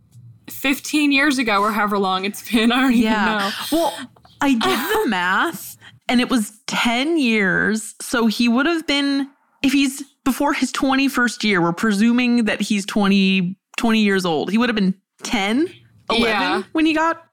15 0.49 1.11
years 1.11 1.37
ago 1.37 1.61
or 1.61 1.71
however 1.71 1.99
long 1.99 2.25
it's 2.25 2.49
been. 2.51 2.71
I 2.73 2.81
don't 2.81 2.93
even 2.93 3.11
know. 3.13 3.51
Well, 3.71 3.93
I 4.41 4.53
did 4.53 4.63
the 5.03 5.05
math 5.07 5.77
and 6.07 6.19
it 6.19 6.29
was 6.31 6.59
10 6.65 7.19
years. 7.19 7.93
So 8.01 8.25
he 8.25 8.49
would 8.49 8.65
have 8.65 8.87
been, 8.87 9.29
if 9.63 9.71
he's 9.73 10.03
before 10.23 10.53
his 10.53 10.71
21st 10.71 11.43
year, 11.43 11.61
we're 11.61 11.73
presuming 11.73 12.45
that 12.45 12.61
he's 12.61 12.85
20, 12.85 13.57
20 13.77 13.99
years 13.99 14.25
old. 14.25 14.51
He 14.51 14.57
would 14.57 14.69
have 14.69 14.75
been 14.75 14.93
10, 15.23 15.69
11 16.09 16.25
Yeah. 16.25 16.63
when 16.73 16.85
he 16.85 16.93
got 16.93 17.25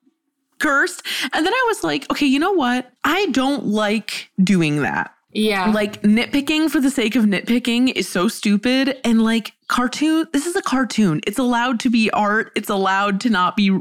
cursed. 0.59 1.03
And 1.33 1.45
then 1.47 1.53
I 1.53 1.65
was 1.69 1.85
like, 1.85 2.11
okay, 2.11 2.27
you 2.27 2.39
know 2.39 2.53
what? 2.53 2.91
I 3.05 3.27
don't 3.27 3.67
like 3.67 4.31
doing 4.43 4.83
that. 4.83 5.13
Yeah. 5.33 5.71
Like 5.71 6.01
nitpicking 6.03 6.71
for 6.71 6.81
the 6.81 6.91
sake 6.91 7.15
of 7.15 7.25
nitpicking 7.25 7.93
is 7.95 8.09
so 8.09 8.27
stupid. 8.29 8.99
And 9.05 9.23
like 9.23 9.53
cartoon, 9.69 10.27
this 10.33 10.47
is 10.47 10.57
a 10.57 10.63
cartoon. 10.63 11.21
It's 11.27 11.39
allowed 11.39 11.79
to 11.81 11.91
be 11.91 12.11
art. 12.13 12.53
It's 12.57 12.71
allowed 12.71 13.21
to 13.23 13.31
not 13.31 13.55
be 13.55 13.79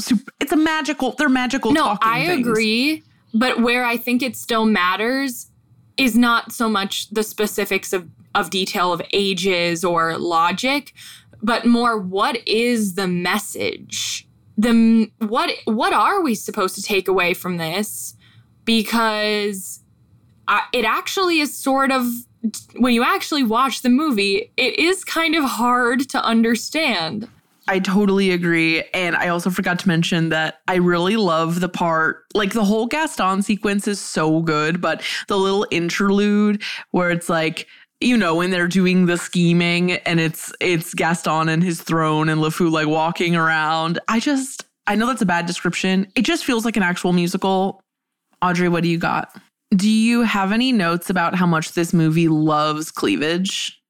super. 0.00 0.32
It's 0.40 0.50
a 0.50 0.56
magical, 0.56 1.12
they're 1.12 1.28
magical. 1.28 1.70
No, 1.72 1.96
I 2.02 2.26
things. 2.26 2.46
agree. 2.48 3.04
But 3.32 3.60
where 3.60 3.84
I 3.84 3.96
think 3.98 4.20
it 4.22 4.34
still 4.36 4.64
matters 4.66 5.48
is 5.96 6.16
not 6.16 6.52
so 6.52 6.68
much 6.68 7.08
the 7.10 7.22
specifics 7.22 7.92
of, 7.92 8.08
of 8.34 8.50
detail 8.50 8.92
of 8.92 9.02
ages 9.12 9.84
or 9.84 10.18
logic, 10.18 10.92
but 11.42 11.64
more 11.64 11.98
what 11.98 12.46
is 12.46 12.94
the 12.94 13.06
message? 13.06 14.26
The 14.58 15.10
what 15.18 15.50
what 15.66 15.92
are 15.92 16.22
we 16.22 16.34
supposed 16.34 16.74
to 16.76 16.82
take 16.82 17.08
away 17.08 17.34
from 17.34 17.58
this? 17.58 18.14
Because 18.64 19.80
it 20.72 20.84
actually 20.84 21.40
is 21.40 21.56
sort 21.56 21.90
of 21.90 22.06
when 22.76 22.94
you 22.94 23.02
actually 23.02 23.42
watch 23.42 23.82
the 23.82 23.88
movie, 23.88 24.52
it 24.56 24.78
is 24.78 25.04
kind 25.04 25.34
of 25.34 25.44
hard 25.44 26.08
to 26.10 26.22
understand. 26.22 27.28
I 27.68 27.80
totally 27.80 28.30
agree. 28.30 28.84
And 28.94 29.16
I 29.16 29.28
also 29.28 29.50
forgot 29.50 29.78
to 29.80 29.88
mention 29.88 30.28
that 30.28 30.60
I 30.68 30.76
really 30.76 31.16
love 31.16 31.60
the 31.60 31.68
part, 31.68 32.24
like 32.34 32.52
the 32.52 32.64
whole 32.64 32.86
Gaston 32.86 33.42
sequence 33.42 33.88
is 33.88 34.00
so 34.00 34.40
good, 34.40 34.80
but 34.80 35.02
the 35.26 35.36
little 35.36 35.66
interlude 35.70 36.62
where 36.92 37.10
it's 37.10 37.28
like, 37.28 37.66
you 38.00 38.16
know, 38.16 38.36
when 38.36 38.50
they're 38.50 38.68
doing 38.68 39.06
the 39.06 39.16
scheming 39.16 39.92
and 39.92 40.20
it's 40.20 40.52
it's 40.60 40.94
Gaston 40.94 41.48
and 41.48 41.62
his 41.62 41.82
throne 41.82 42.28
and 42.28 42.40
LeFou 42.40 42.70
like 42.70 42.86
walking 42.86 43.34
around. 43.34 43.98
I 44.06 44.20
just 44.20 44.64
I 44.86 44.94
know 44.94 45.06
that's 45.06 45.22
a 45.22 45.26
bad 45.26 45.46
description. 45.46 46.06
It 46.14 46.22
just 46.22 46.44
feels 46.44 46.64
like 46.64 46.76
an 46.76 46.82
actual 46.82 47.12
musical. 47.12 47.80
Audrey, 48.42 48.68
what 48.68 48.82
do 48.82 48.88
you 48.88 48.98
got? 48.98 49.34
Do 49.70 49.88
you 49.88 50.22
have 50.22 50.52
any 50.52 50.70
notes 50.72 51.10
about 51.10 51.34
how 51.34 51.46
much 51.46 51.72
this 51.72 51.92
movie 51.92 52.28
loves 52.28 52.90
cleavage? 52.90 53.80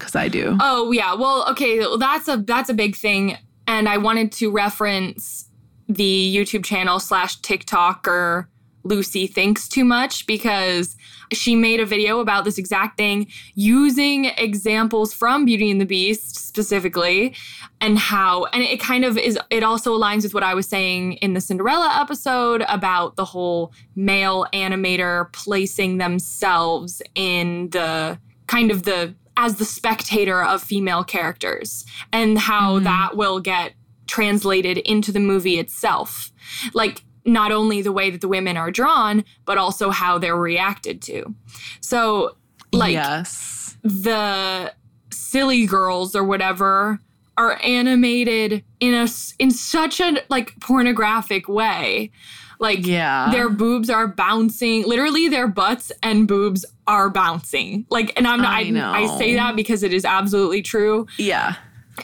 Because 0.00 0.16
I 0.16 0.26
do. 0.26 0.56
Oh 0.60 0.90
yeah. 0.90 1.14
Well, 1.14 1.44
okay, 1.50 1.78
well, 1.78 1.98
that's 1.98 2.26
a 2.26 2.38
that's 2.38 2.68
a 2.68 2.74
big 2.74 2.96
thing. 2.96 3.36
And 3.68 3.88
I 3.88 3.98
wanted 3.98 4.32
to 4.32 4.50
reference 4.50 5.48
the 5.88 6.34
YouTube 6.34 6.64
channel 6.64 6.98
slash 6.98 7.40
TikToker 7.40 8.46
Lucy 8.82 9.26
Thinks 9.26 9.68
Too 9.68 9.84
Much 9.84 10.26
because 10.26 10.96
she 11.32 11.54
made 11.54 11.80
a 11.80 11.86
video 11.86 12.20
about 12.20 12.44
this 12.44 12.58
exact 12.58 12.96
thing 12.96 13.26
using 13.54 14.26
examples 14.36 15.12
from 15.12 15.44
Beauty 15.44 15.70
and 15.70 15.80
the 15.80 15.86
Beast 15.86 16.36
specifically 16.36 17.34
and 17.80 17.98
how 17.98 18.46
and 18.46 18.62
it 18.62 18.80
kind 18.80 19.04
of 19.04 19.18
is 19.18 19.38
it 19.50 19.62
also 19.62 19.96
aligns 19.96 20.22
with 20.22 20.34
what 20.34 20.42
I 20.42 20.54
was 20.54 20.66
saying 20.66 21.14
in 21.14 21.34
the 21.34 21.40
Cinderella 21.40 21.98
episode 22.00 22.64
about 22.68 23.16
the 23.16 23.24
whole 23.24 23.72
male 23.94 24.46
animator 24.52 25.30
placing 25.32 25.98
themselves 25.98 27.02
in 27.14 27.70
the 27.70 28.18
kind 28.46 28.70
of 28.70 28.82
the 28.82 29.14
as 29.36 29.56
the 29.56 29.64
spectator 29.64 30.42
of 30.42 30.62
female 30.62 31.04
characters 31.04 31.84
and 32.12 32.38
how 32.38 32.78
hmm. 32.78 32.84
that 32.84 33.16
will 33.16 33.40
get 33.40 33.72
translated 34.06 34.78
into 34.78 35.12
the 35.12 35.20
movie 35.20 35.58
itself. 35.58 36.32
Like 36.74 37.02
not 37.24 37.52
only 37.52 37.82
the 37.82 37.92
way 37.92 38.10
that 38.10 38.20
the 38.20 38.28
women 38.28 38.56
are 38.56 38.70
drawn, 38.70 39.24
but 39.44 39.58
also 39.58 39.90
how 39.90 40.18
they're 40.18 40.36
reacted 40.36 41.02
to. 41.02 41.34
So 41.80 42.36
like 42.72 42.92
yes. 42.92 43.76
the 43.82 44.72
silly 45.10 45.66
girls 45.66 46.14
or 46.14 46.24
whatever 46.24 46.98
are 47.36 47.58
animated 47.64 48.64
in 48.80 48.94
a 48.94 49.08
in 49.38 49.50
such 49.50 50.00
a 50.00 50.22
like 50.28 50.58
pornographic 50.60 51.48
way. 51.48 52.10
Like 52.58 52.86
Yeah. 52.86 53.30
their 53.30 53.48
boobs 53.48 53.88
are 53.88 54.06
bouncing, 54.06 54.82
literally 54.86 55.28
their 55.28 55.48
butts 55.48 55.90
and 56.02 56.28
boobs 56.28 56.66
are 56.90 57.08
bouncing. 57.08 57.86
Like 57.88 58.12
and 58.16 58.26
I'm 58.26 58.42
not 58.42 58.52
I 58.52 58.62
I. 58.62 59.04
I 59.04 59.18
say 59.18 59.34
that 59.36 59.54
because 59.54 59.82
it 59.82 59.94
is 59.94 60.04
absolutely 60.04 60.60
true. 60.60 61.06
Yeah. 61.18 61.54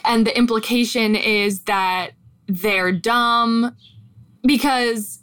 And 0.05 0.25
the 0.25 0.35
implication 0.37 1.15
is 1.15 1.61
that 1.63 2.11
they're 2.47 2.93
dumb 2.93 3.75
because 4.43 5.19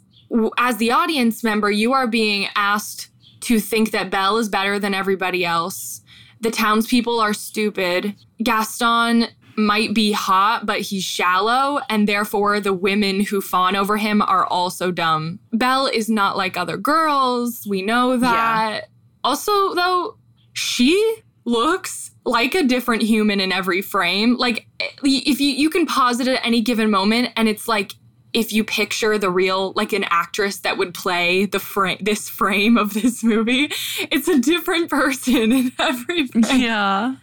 as 0.57 0.77
the 0.77 0.91
audience 0.91 1.43
member, 1.43 1.71
you 1.71 1.93
are 1.93 2.07
being 2.07 2.47
asked 2.55 3.09
to 3.41 3.59
think 3.59 3.91
that 3.91 4.11
Belle 4.11 4.37
is 4.37 4.49
better 4.49 4.77
than 4.77 4.93
everybody 4.93 5.43
else. 5.43 6.01
The 6.41 6.51
townspeople 6.51 7.19
are 7.19 7.33
stupid. 7.33 8.15
Gaston 8.43 9.27
might 9.57 9.93
be 9.93 10.11
hot, 10.11 10.65
but 10.65 10.81
he's 10.81 11.03
shallow, 11.03 11.79
and 11.89 12.07
therefore 12.07 12.59
the 12.59 12.73
women 12.73 13.21
who 13.21 13.41
fawn 13.41 13.75
over 13.75 13.97
him 13.97 14.21
are 14.21 14.45
also 14.45 14.91
dumb. 14.91 15.39
Belle 15.53 15.87
is 15.87 16.09
not 16.09 16.37
like 16.37 16.57
other 16.57 16.77
girls. 16.77 17.65
We 17.67 17.81
know 17.81 18.17
that. 18.17 18.89
Also, 19.25 19.73
though, 19.73 20.17
she 20.53 21.17
looks 21.45 22.11
like 22.25 22.55
a 22.55 22.63
different 22.63 23.01
human 23.03 23.39
in 23.39 23.51
every 23.51 23.81
frame. 23.81 24.35
Like 24.37 24.67
if 25.03 25.39
you 25.39 25.49
you 25.49 25.69
can 25.69 25.85
pause 25.85 26.19
it 26.19 26.27
at 26.27 26.39
any 26.45 26.61
given 26.61 26.89
moment 26.89 27.29
and 27.35 27.47
it's 27.47 27.67
like 27.67 27.93
if 28.33 28.51
you 28.51 28.63
picture 28.63 29.17
the 29.17 29.29
real 29.29 29.71
like 29.75 29.93
an 29.93 30.03
actress 30.09 30.57
that 30.59 30.77
would 30.77 30.93
play 30.93 31.45
the 31.45 31.59
frame 31.59 31.97
this 32.01 32.27
frame 32.29 32.77
of 32.77 32.93
this 32.93 33.23
movie, 33.23 33.69
it's 34.11 34.27
a 34.27 34.39
different 34.39 34.89
person 34.89 35.51
in 35.51 35.71
every 35.79 36.27
frame. 36.27 36.43
Yeah. 36.61 37.15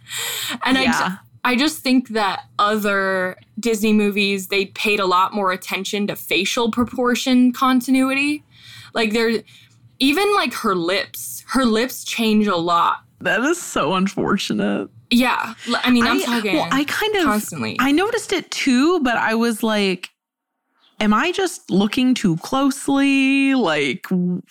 And 0.65 0.77
I 0.77 0.83
Yeah. 0.83 1.09
ju- 1.09 1.15
I 1.45 1.55
just 1.57 1.79
think 1.79 2.09
that 2.09 2.43
other 2.59 3.35
Disney 3.59 3.91
movies 3.93 4.47
they 4.47 4.67
paid 4.67 4.99
a 4.99 5.05
lot 5.05 5.33
more 5.33 5.51
attention 5.51 6.07
to 6.07 6.15
facial 6.15 6.71
proportion 6.71 7.51
continuity. 7.53 8.43
Like 8.93 9.11
there 9.13 9.41
even 9.99 10.33
like 10.35 10.53
her 10.53 10.75
lips, 10.75 11.32
her 11.53 11.65
lips 11.65 12.03
change 12.03 12.45
a 12.47 12.55
lot. 12.57 12.97
That 13.21 13.39
is 13.41 13.61
so 13.61 13.93
unfortunate. 13.93 14.89
Yeah. 15.09 15.53
I 15.83 15.89
mean, 15.91 16.05
I'm 16.05 16.17
I- 16.17 16.23
talking 16.23 16.55
Well, 16.55 16.67
I 16.71 16.83
kind 16.83 17.15
of 17.15 17.23
constantly. 17.23 17.77
I 17.79 17.91
noticed 17.91 18.33
it 18.33 18.51
too, 18.51 18.99
but 18.99 19.15
I 19.15 19.33
was 19.35 19.63
like, 19.63 20.09
am 20.99 21.13
I 21.13 21.31
just 21.31 21.69
looking 21.71 22.13
too 22.13 22.35
closely? 22.37 23.53
Like 23.55 24.05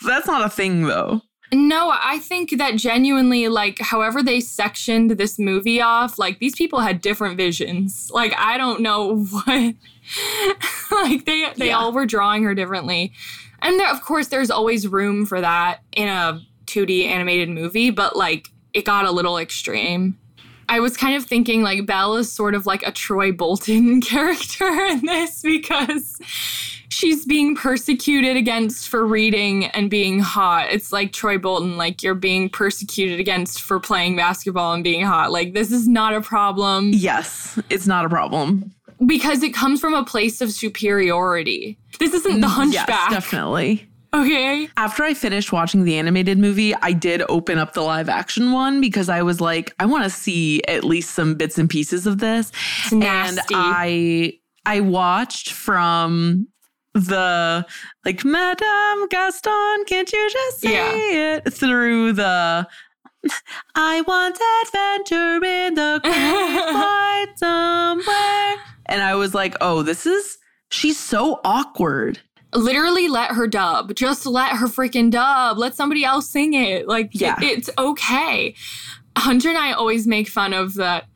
that's 0.04 0.26
not 0.26 0.44
a 0.46 0.48
thing 0.48 0.84
though. 0.84 1.20
No, 1.54 1.90
I 1.92 2.18
think 2.20 2.56
that 2.56 2.76
genuinely, 2.76 3.48
like, 3.48 3.78
however 3.78 4.22
they 4.22 4.40
sectioned 4.40 5.10
this 5.10 5.38
movie 5.38 5.82
off, 5.82 6.18
like, 6.18 6.38
these 6.38 6.54
people 6.54 6.80
had 6.80 7.02
different 7.02 7.36
visions. 7.36 8.08
Like, 8.10 8.32
I 8.38 8.56
don't 8.56 8.80
know 8.80 9.24
what. 9.44 9.74
like, 10.90 11.26
they 11.26 11.46
they 11.58 11.66
Yeah. 11.68 11.76
all 11.76 11.92
were 11.92 12.06
drawing 12.06 12.42
her 12.44 12.54
differently, 12.54 13.12
and 13.60 13.78
there, 13.78 13.90
of 13.90 14.00
course, 14.02 14.28
there's 14.28 14.50
always 14.50 14.88
room 14.88 15.26
for 15.26 15.42
that 15.42 15.80
in 15.94 16.08
a 16.08 16.40
2D 16.72 17.06
animated 17.06 17.48
movie, 17.48 17.90
but 17.90 18.16
like, 18.16 18.48
it 18.72 18.84
got 18.84 19.04
a 19.04 19.10
little 19.10 19.36
extreme. 19.38 20.18
I 20.68 20.80
was 20.80 20.96
kind 20.96 21.14
of 21.16 21.24
thinking 21.24 21.62
like 21.62 21.84
Belle 21.86 22.16
is 22.16 22.32
sort 22.32 22.54
of 22.54 22.64
like 22.64 22.82
a 22.86 22.92
Troy 22.92 23.30
Bolton 23.32 24.00
character 24.12 24.66
in 24.86 25.04
this 25.04 25.42
because 25.42 26.18
she's 26.88 27.26
being 27.26 27.54
persecuted 27.54 28.36
against 28.38 28.88
for 28.88 29.04
reading 29.04 29.66
and 29.66 29.90
being 29.90 30.20
hot. 30.20 30.68
It's 30.70 30.90
like 30.90 31.12
Troy 31.12 31.36
Bolton, 31.36 31.76
like 31.76 32.02
you're 32.02 32.14
being 32.14 32.48
persecuted 32.48 33.20
against 33.20 33.60
for 33.60 33.78
playing 33.80 34.16
basketball 34.16 34.72
and 34.72 34.82
being 34.82 35.04
hot. 35.04 35.30
Like 35.30 35.52
this 35.52 35.70
is 35.72 35.86
not 35.86 36.14
a 36.14 36.22
problem. 36.22 36.90
Yes, 36.94 37.58
it's 37.68 37.86
not 37.86 38.06
a 38.06 38.08
problem. 38.08 38.72
Because 39.04 39.42
it 39.42 39.52
comes 39.52 39.80
from 39.80 39.92
a 39.94 40.04
place 40.04 40.40
of 40.40 40.52
superiority. 40.52 41.76
This 41.98 42.14
isn't 42.14 42.40
the 42.40 42.48
hunchback. 42.48 42.86
Mm, 42.88 43.10
Yes, 43.10 43.24
definitely. 43.24 43.88
Okay. 44.14 44.68
After 44.76 45.04
I 45.04 45.14
finished 45.14 45.52
watching 45.52 45.84
the 45.84 45.96
animated 45.96 46.38
movie, 46.38 46.74
I 46.74 46.92
did 46.92 47.22
open 47.28 47.56
up 47.58 47.72
the 47.72 47.80
live 47.80 48.08
action 48.10 48.52
one 48.52 48.80
because 48.80 49.08
I 49.08 49.22
was 49.22 49.40
like, 49.40 49.74
I 49.78 49.86
want 49.86 50.04
to 50.04 50.10
see 50.10 50.62
at 50.64 50.84
least 50.84 51.12
some 51.12 51.34
bits 51.34 51.56
and 51.58 51.68
pieces 51.68 52.06
of 52.06 52.18
this. 52.18 52.52
It's 52.84 52.92
nasty. 52.92 53.54
And. 53.54 53.64
I 53.64 54.32
I 54.66 54.80
watched 54.80 55.52
from 55.52 56.46
the 56.94 57.66
like 58.04 58.22
Madame 58.24 59.08
Gaston, 59.08 59.84
can't 59.86 60.12
you 60.12 60.30
just 60.30 60.60
say 60.60 60.72
Yeah. 60.74 61.36
it 61.36 61.52
through 61.52 62.12
the 62.12 62.68
I 63.74 64.00
want 64.02 64.38
adventure 64.66 65.42
in 65.44 65.74
the 65.74 66.00
wide 66.04 67.32
somewhere. 67.36 68.56
And 68.86 69.00
I 69.00 69.14
was 69.14 69.32
like, 69.32 69.54
oh, 69.62 69.82
this 69.82 70.04
is 70.06 70.36
she's 70.70 70.98
so 70.98 71.40
awkward. 71.44 72.20
Literally 72.54 73.08
let 73.08 73.32
her 73.32 73.46
dub. 73.46 73.94
Just 73.94 74.26
let 74.26 74.52
her 74.56 74.66
freaking 74.66 75.10
dub. 75.10 75.58
Let 75.58 75.74
somebody 75.74 76.04
else 76.04 76.28
sing 76.28 76.54
it. 76.54 76.86
Like, 76.88 77.10
Yeah. 77.12 77.36
it- 77.40 77.58
it's 77.58 77.70
okay. 77.78 78.54
Hunter 79.16 79.50
and 79.50 79.58
I 79.58 79.72
always 79.72 80.06
make 80.06 80.28
fun 80.28 80.52
of 80.52 80.74
that 80.74 81.06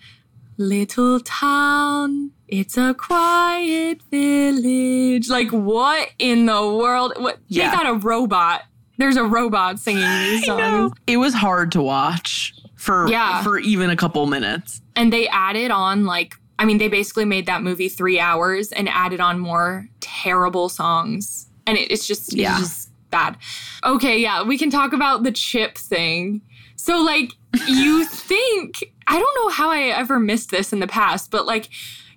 little 0.59 1.21
town. 1.21 2.31
It's 2.49 2.77
a 2.77 2.95
quiet 2.95 4.01
village. 4.11 5.29
Like, 5.29 5.51
what 5.51 6.11
in 6.19 6.47
the 6.47 6.63
world? 6.73 7.13
What? 7.17 7.39
Yeah. 7.49 7.71
They 7.71 7.77
got 7.77 7.87
a 7.87 7.95
robot. 7.95 8.63
There's 8.99 9.17
a 9.17 9.25
robot 9.25 9.79
singing 9.79 10.03
these 10.25 10.47
songs. 10.47 10.93
It 11.07 11.19
was 11.19 11.35
hard 11.35 11.73
to 11.73 11.83
watch 11.83 12.55
for 12.77 13.09
Yeah. 13.09 13.43
for 13.43 13.59
even 13.59 13.91
a 13.91 13.97
couple 13.97 14.25
minutes. 14.27 14.81
and 14.99 15.13
they 15.13 15.29
added 15.29 15.71
on 15.71 16.07
like 16.07 16.35
i 16.59 16.65
mean 16.65 16.79
they 16.79 16.89
basically 16.89 17.25
made 17.25 17.47
that 17.47 17.63
movie 17.63 17.89
three 17.89 18.19
hours 18.19 18.73
and 18.73 18.89
added 18.89 19.21
on 19.21 19.39
more 19.39 19.89
terrible 20.01 20.69
songs 20.69 21.47
and 21.67 21.77
it, 21.79 21.91
it's 21.91 22.07
just 22.07 22.33
Yeah. 22.33 22.59
it's 22.59 22.69
just 22.69 22.91
bad 23.11 23.37
okay 23.85 24.19
yeah 24.19 24.43
we 24.43 24.59
can 24.59 24.71
talk 24.71 24.93
about 24.93 25.23
the 25.23 25.33
chip 25.33 25.79
thing 25.79 26.43
so 26.77 26.99
like 27.03 27.33
you 27.69 28.05
think 28.31 28.85
i 29.07 29.19
don't 29.19 29.35
know 29.45 29.49
how 29.51 29.71
i 29.71 29.81
ever 29.83 30.19
missed 30.19 30.51
this 30.51 30.73
in 30.73 30.81
the 30.81 30.87
past 30.87 31.31
but 31.31 31.47
like 31.47 31.69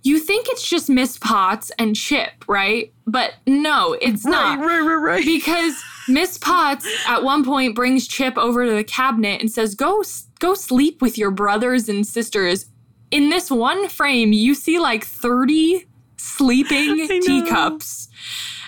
you 0.02 0.18
think 0.18 0.48
it's 0.50 0.68
just 0.68 0.90
miss 0.90 1.18
potts 1.18 1.72
and 1.78 1.96
chip 1.96 2.32
right 2.48 2.94
but 3.06 3.34
no 3.46 3.96
it's 4.02 4.26
not 4.26 4.58
right, 4.60 4.80
right, 4.80 4.96
right. 4.96 5.26
because 5.26 5.76
Miss 6.08 6.40
Potts 6.40 6.88
at 7.08 7.22
one 7.22 7.46
point 7.46 7.76
brings 7.76 8.08
Chip 8.08 8.36
over 8.36 8.66
to 8.66 8.72
the 8.72 8.84
cabinet 8.84 9.42
and 9.42 9.52
says, 9.52 9.76
"Go, 9.76 10.04
go 10.40 10.56
sleep 10.56 11.04
with 11.04 11.20
your 11.20 11.30
brothers 11.30 11.88
and 11.88 12.08
sisters." 12.08 12.66
In 13.12 13.30
this 13.30 13.50
one 13.50 13.90
frame, 13.90 14.34
you 14.34 14.54
see 14.56 14.80
like 14.80 15.04
thirty 15.04 15.86
sleeping 16.18 17.08
teacups, 17.22 18.08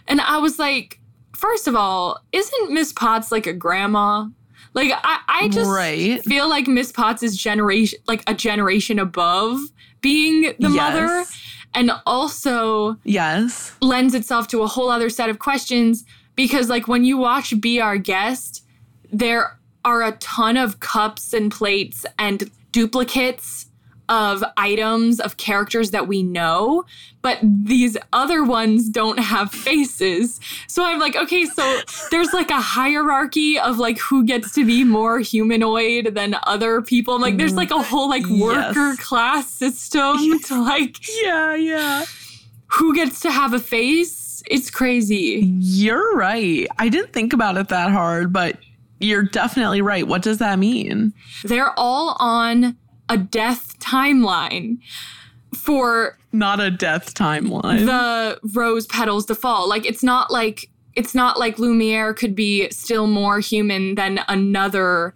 and 0.08 0.20
I 0.22 0.38
was 0.40 0.58
like, 0.60 1.00
first 1.36 1.68
of 1.68 1.76
all, 1.76 2.20
isn't 2.32 2.72
Miss 2.72 2.92
Potts 2.94 3.32
like 3.32 3.46
a 3.48 3.54
grandma? 3.54 4.28
Like 4.74 4.92
I, 5.04 5.20
I 5.28 5.48
just 5.50 5.70
Right. 5.70 6.24
feel 6.24 6.50
like 6.50 6.68
Miss 6.68 6.92
Potts 6.92 7.24
is 7.24 7.36
generation, 7.38 8.00
like 8.08 8.24
a 8.28 8.34
generation 8.34 9.00
above 9.00 9.60
being 10.02 10.54
the 10.60 10.70
mother, 10.70 11.24
and 11.76 11.92
also 12.06 12.98
Yes. 13.04 13.74
lends 13.82 14.14
itself 14.16 14.48
to 14.50 14.62
a 14.64 14.68
whole 14.68 14.90
other 14.90 15.10
set 15.10 15.30
of 15.30 15.40
questions 15.40 16.04
because 16.36 16.70
like 16.70 16.88
when 16.88 17.04
you 17.04 17.18
watch 17.18 17.60
be 17.60 17.80
our 17.82 17.98
guest 17.98 18.64
there 19.12 19.60
are 19.84 20.04
a 20.04 20.14
ton 20.14 20.56
of 20.56 20.80
cups 20.80 21.34
and 21.34 21.52
plates 21.52 22.06
and 22.18 22.50
duplicates 22.72 23.66
of 24.12 24.44
items 24.58 25.20
of 25.20 25.38
characters 25.38 25.90
that 25.92 26.08
we 26.08 26.22
know 26.22 26.84
but 27.24 27.40
these 27.44 27.98
other 28.14 28.44
ones 28.44 28.90
don't 28.90 29.20
have 29.20 29.52
faces 29.70 30.40
so 30.68 30.84
i'm 30.84 31.00
like 31.00 31.16
okay 31.16 31.46
so 31.46 31.80
there's 32.12 32.34
like 32.34 32.52
a 32.52 32.62
hierarchy 32.62 33.58
of 33.58 33.80
like 33.80 33.98
who 34.00 34.24
gets 34.24 34.52
to 34.52 34.66
be 34.66 34.84
more 34.84 35.20
humanoid 35.20 36.14
than 36.14 36.36
other 36.44 36.82
people 36.82 37.16
i'm 37.16 37.22
like 37.22 37.38
there's 37.38 37.56
like 37.56 37.72
a 37.72 37.76
mm. 37.76 37.84
whole 37.86 38.10
like 38.10 38.26
worker 38.28 38.90
Yes. 38.90 39.00
class 39.00 39.50
system 39.50 40.40
to 40.46 40.62
like 40.62 40.98
Yeah, 41.22 41.56
yeah. 41.56 42.06
who 42.68 42.94
gets 42.96 43.20
to 43.22 43.32
have 43.32 43.54
a 43.54 43.60
face. 43.60 44.44
It's 44.48 44.70
crazy. 44.70 45.54
You're 45.60 46.16
right. 46.16 46.68
I 46.80 46.90
didn't 46.90 47.14
think 47.14 47.34
about 47.34 47.58
it 47.58 47.70
that 47.70 47.92
hard, 47.92 48.34
but 48.34 48.58
you're 49.00 49.24
definitely 49.24 49.82
right. 49.82 50.08
What 50.08 50.22
does 50.22 50.40
that 50.40 50.58
mean? 50.60 51.14
They're 51.44 51.78
all 51.78 52.16
on 52.20 52.76
a 53.12 53.18
death 53.18 53.78
timeline 53.80 54.78
for 55.56 56.18
Not 56.32 56.60
a 56.60 56.72
death 56.72 57.14
timeline. 57.14 57.86
the 57.86 58.40
rose 58.54 58.88
petals 58.88 59.26
to 59.28 59.36
fall. 59.36 59.68
Like 59.68 59.86
it's 59.86 60.04
not 60.04 60.32
like 60.32 60.70
it's 60.96 61.14
not 61.16 61.40
like 61.40 61.58
Lumiere 61.60 62.14
could 62.14 62.36
be 62.36 62.70
still 62.72 63.08
more 63.08 63.40
human 63.40 63.96
than 63.96 64.20
another 64.28 65.14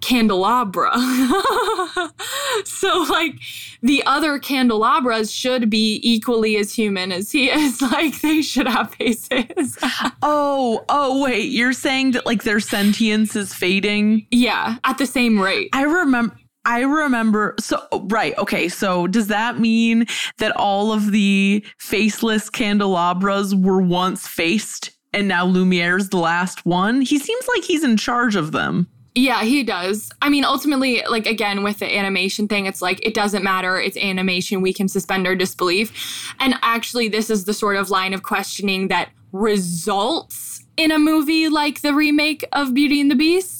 candelabra. 0.00 0.90
so 2.64 3.04
like 3.10 3.34
the 3.82 4.02
other 4.06 4.38
candelabras 4.38 5.30
should 5.30 5.68
be 5.68 6.00
equally 6.02 6.56
as 6.56 6.72
human 6.74 7.12
as 7.12 7.30
he 7.32 7.50
is. 7.50 7.82
Like 7.90 8.20
they 8.22 8.40
should 8.40 8.66
have 8.68 8.94
faces. 8.94 9.76
oh, 10.22 10.84
oh, 10.88 11.22
wait. 11.22 11.50
You're 11.50 11.72
saying 11.74 12.12
that 12.12 12.24
like 12.24 12.44
their 12.44 12.60
sentience 12.60 13.34
is 13.36 13.52
fading? 13.52 14.26
yeah, 14.30 14.76
at 14.84 14.96
the 14.98 15.06
same 15.06 15.38
rate. 15.40 15.68
I 15.72 15.82
remember. 15.82 16.34
I 16.64 16.80
remember. 16.80 17.54
So, 17.58 17.80
right. 18.04 18.36
Okay. 18.38 18.68
So, 18.68 19.06
does 19.06 19.28
that 19.28 19.58
mean 19.58 20.06
that 20.38 20.54
all 20.56 20.92
of 20.92 21.10
the 21.10 21.64
faceless 21.78 22.50
candelabras 22.50 23.54
were 23.54 23.80
once 23.80 24.26
faced 24.26 24.90
and 25.12 25.26
now 25.26 25.46
Lumiere's 25.46 26.10
the 26.10 26.18
last 26.18 26.64
one? 26.66 27.00
He 27.00 27.18
seems 27.18 27.48
like 27.48 27.64
he's 27.64 27.84
in 27.84 27.96
charge 27.96 28.36
of 28.36 28.52
them. 28.52 28.88
Yeah, 29.14 29.42
he 29.42 29.64
does. 29.64 30.10
I 30.22 30.28
mean, 30.28 30.44
ultimately, 30.44 31.02
like 31.08 31.26
again 31.26 31.62
with 31.62 31.80
the 31.80 31.96
animation 31.96 32.46
thing, 32.46 32.66
it's 32.66 32.80
like 32.80 33.04
it 33.04 33.14
doesn't 33.14 33.42
matter. 33.42 33.78
It's 33.78 33.96
animation. 33.96 34.62
We 34.62 34.72
can 34.72 34.88
suspend 34.88 35.26
our 35.26 35.34
disbelief. 35.34 36.32
And 36.38 36.54
actually, 36.62 37.08
this 37.08 37.28
is 37.28 37.44
the 37.44 37.54
sort 37.54 37.76
of 37.76 37.90
line 37.90 38.14
of 38.14 38.22
questioning 38.22 38.88
that 38.88 39.10
results 39.32 40.64
in 40.76 40.92
a 40.92 40.98
movie 40.98 41.48
like 41.48 41.82
the 41.82 41.92
remake 41.92 42.44
of 42.52 42.72
Beauty 42.72 43.00
and 43.00 43.10
the 43.10 43.16
Beast. 43.16 43.59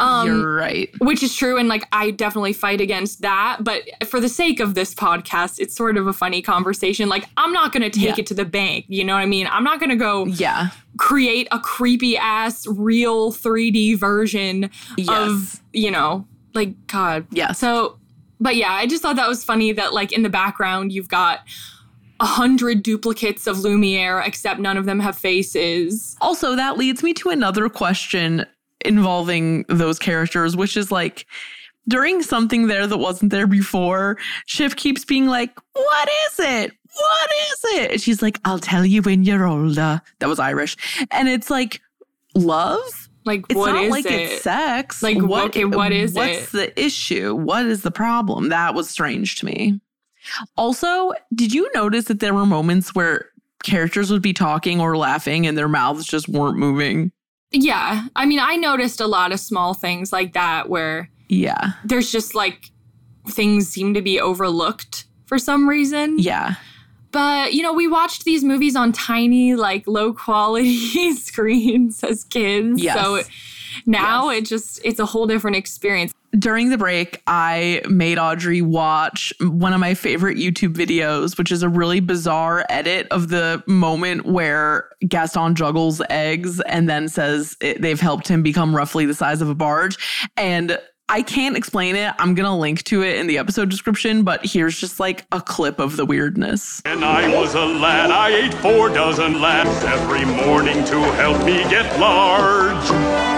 Um, 0.00 0.26
You're 0.26 0.54
right. 0.54 0.90
Which 0.98 1.22
is 1.22 1.34
true. 1.36 1.56
And 1.58 1.68
like, 1.68 1.86
I 1.92 2.10
definitely 2.10 2.52
fight 2.54 2.80
against 2.80 3.20
that. 3.22 3.58
But 3.62 3.82
for 4.06 4.18
the 4.18 4.28
sake 4.28 4.58
of 4.58 4.74
this 4.74 4.94
podcast, 4.94 5.58
it's 5.58 5.76
sort 5.76 5.96
of 5.96 6.06
a 6.06 6.12
funny 6.12 6.42
conversation. 6.42 7.08
Like, 7.08 7.26
I'm 7.36 7.52
not 7.52 7.72
going 7.72 7.82
to 7.82 7.90
take 7.90 8.16
Yeah. 8.16 8.20
it 8.22 8.26
to 8.28 8.34
the 8.34 8.44
bank. 8.44 8.86
You 8.88 9.04
know 9.04 9.14
what 9.14 9.20
I 9.20 9.26
mean? 9.26 9.46
I'm 9.48 9.62
not 9.64 9.78
going 9.78 9.90
to 9.90 9.96
go 9.96 10.24
Yeah. 10.26 10.70
create 10.96 11.46
a 11.52 11.58
creepy 11.60 12.16
ass 12.16 12.66
real 12.66 13.30
3D 13.32 13.96
version 13.98 14.70
of, 15.08 15.60
you 15.72 15.90
know, 15.90 16.26
like, 16.54 16.74
God. 16.86 17.26
Yeah. 17.30 17.52
So, 17.52 17.98
but 18.40 18.56
yeah, 18.56 18.72
I 18.72 18.86
just 18.86 19.02
thought 19.02 19.16
that 19.16 19.28
was 19.28 19.44
funny 19.44 19.70
that 19.72 19.92
like 19.92 20.12
in 20.12 20.22
the 20.22 20.30
background, 20.30 20.92
you've 20.92 21.08
got 21.08 21.40
a 22.20 22.26
hundred 22.26 22.82
duplicates 22.82 23.46
of 23.46 23.60
Lumiere, 23.60 24.20
except 24.20 24.60
none 24.60 24.76
of 24.76 24.84
them 24.86 25.00
have 25.00 25.16
faces. 25.16 26.16
Also, 26.20 26.54
that 26.56 26.76
leads 26.76 27.02
me 27.02 27.12
to 27.14 27.28
another 27.30 27.68
question 27.68 28.44
involving 28.84 29.64
those 29.68 29.98
characters, 29.98 30.56
which 30.56 30.76
is 30.76 30.90
like 30.90 31.26
during 31.88 32.22
something 32.22 32.66
there 32.66 32.86
that 32.86 32.98
wasn't 32.98 33.30
there 33.32 33.46
before, 33.46 34.16
Chip 34.46 34.76
keeps 34.76 35.04
being 35.04 35.26
like, 35.26 35.50
What 35.72 36.08
is 36.08 36.38
it? 36.40 36.72
What 36.92 37.30
is 37.52 37.64
it? 37.80 37.90
And 37.92 38.00
she's 38.00 38.20
like, 38.22 38.38
I'll 38.44 38.58
tell 38.58 38.84
you 38.84 39.02
when 39.02 39.22
you're 39.22 39.46
older. 39.46 40.00
That 40.18 40.28
was 40.28 40.38
Irish. 40.38 40.76
And 41.10 41.28
it's 41.28 41.48
like, 41.50 41.80
love? 42.34 43.08
Like, 43.24 43.44
It's 43.48 43.54
what 43.56 43.72
not 43.72 43.84
is 43.84 43.90
like 43.90 44.06
it? 44.06 44.12
it's 44.12 44.42
sex. 44.42 45.02
Like, 45.02 45.18
okay, 45.18 45.64
what 45.64 45.92
is 45.92 46.14
what's 46.14 46.52
it? 46.54 46.74
the 46.74 46.80
issue? 46.84 47.34
What 47.34 47.66
is 47.66 47.82
the 47.82 47.90
problem? 47.90 48.48
That 48.48 48.74
was 48.74 48.88
strange 48.90 49.36
to 49.36 49.46
me. 49.46 49.80
Also, 50.56 51.12
did 51.34 51.52
you 51.52 51.70
notice 51.74 52.06
that 52.06 52.20
there 52.20 52.34
were 52.34 52.46
moments 52.46 52.94
where 52.94 53.30
characters 53.62 54.10
would 54.10 54.22
be 54.22 54.32
talking 54.32 54.80
or 54.80 54.96
laughing 54.96 55.46
and 55.46 55.56
their 55.56 55.68
mouths 55.68 56.06
just 56.06 56.28
weren't 56.28 56.58
moving? 56.58 57.12
Yeah. 57.52 58.06
I 58.16 58.26
mean, 58.26 58.38
I 58.40 58.56
noticed 58.56 59.00
a 59.00 59.06
lot 59.06 59.32
of 59.32 59.40
small 59.40 59.74
things 59.74 60.12
like 60.12 60.32
that 60.34 60.68
where 60.68 61.10
Yeah. 61.28 61.72
there's 61.84 62.10
just 62.12 62.34
like 62.34 62.70
things 63.28 63.68
seem 63.68 63.94
to 63.94 64.02
be 64.02 64.20
overlooked 64.20 65.04
for 65.26 65.38
some 65.38 65.68
reason. 65.68 66.18
Yeah. 66.18 66.54
But, 67.12 67.54
you 67.54 67.62
know, 67.62 67.72
we 67.72 67.88
watched 67.88 68.24
these 68.24 68.44
movies 68.44 68.76
on 68.76 68.92
tiny, 68.92 69.54
like 69.56 69.86
low 69.88 70.12
quality 70.12 71.12
screens 71.16 72.04
as 72.04 72.22
kids. 72.24 72.80
Yes. 72.82 72.96
So 73.00 73.22
now 73.86 74.28
it 74.30 74.46
just, 74.46 74.80
it's 74.84 75.00
a 75.00 75.06
whole 75.06 75.26
different 75.26 75.56
experience. 75.56 76.12
During 76.38 76.70
the 76.70 76.78
break, 76.78 77.20
I 77.26 77.82
made 77.88 78.16
Audrey 78.16 78.62
watch 78.62 79.32
one 79.40 79.72
of 79.72 79.80
my 79.80 79.94
favorite 79.94 80.38
YouTube 80.38 80.74
videos, 80.74 81.36
which 81.36 81.50
is 81.50 81.64
a 81.64 81.68
really 81.68 81.98
bizarre 81.98 82.64
edit 82.68 83.08
of 83.10 83.30
the 83.30 83.64
moment 83.66 84.26
where 84.26 84.90
Gaston 85.08 85.56
juggles 85.56 86.00
eggs 86.08 86.60
and 86.60 86.88
then 86.88 87.08
says 87.08 87.56
it, 87.60 87.82
they've 87.82 88.00
helped 88.00 88.28
him 88.28 88.44
become 88.44 88.76
roughly 88.76 89.06
the 89.06 89.14
size 89.14 89.42
of 89.42 89.48
a 89.48 89.56
barge. 89.56 89.98
And 90.36 90.78
I 91.10 91.22
can't 91.22 91.56
explain 91.56 91.96
it. 91.96 92.14
I'm 92.20 92.36
going 92.36 92.46
to 92.46 92.54
link 92.54 92.84
to 92.84 93.02
it 93.02 93.16
in 93.16 93.26
the 93.26 93.38
episode 93.38 93.68
description, 93.68 94.22
but 94.22 94.46
here's 94.46 94.78
just 94.78 95.00
like 95.00 95.26
a 95.32 95.40
clip 95.40 95.80
of 95.80 95.96
the 95.96 96.06
weirdness. 96.06 96.80
When 96.84 97.02
I 97.02 97.26
was 97.34 97.56
a 97.56 97.64
lad, 97.64 98.12
I 98.12 98.28
ate 98.28 98.54
four 98.54 98.90
dozen 98.90 99.40
laps 99.40 99.84
every 99.86 100.24
morning 100.24 100.84
to 100.84 101.00
help 101.18 101.44
me 101.44 101.64
get 101.68 101.98
large. 101.98 102.90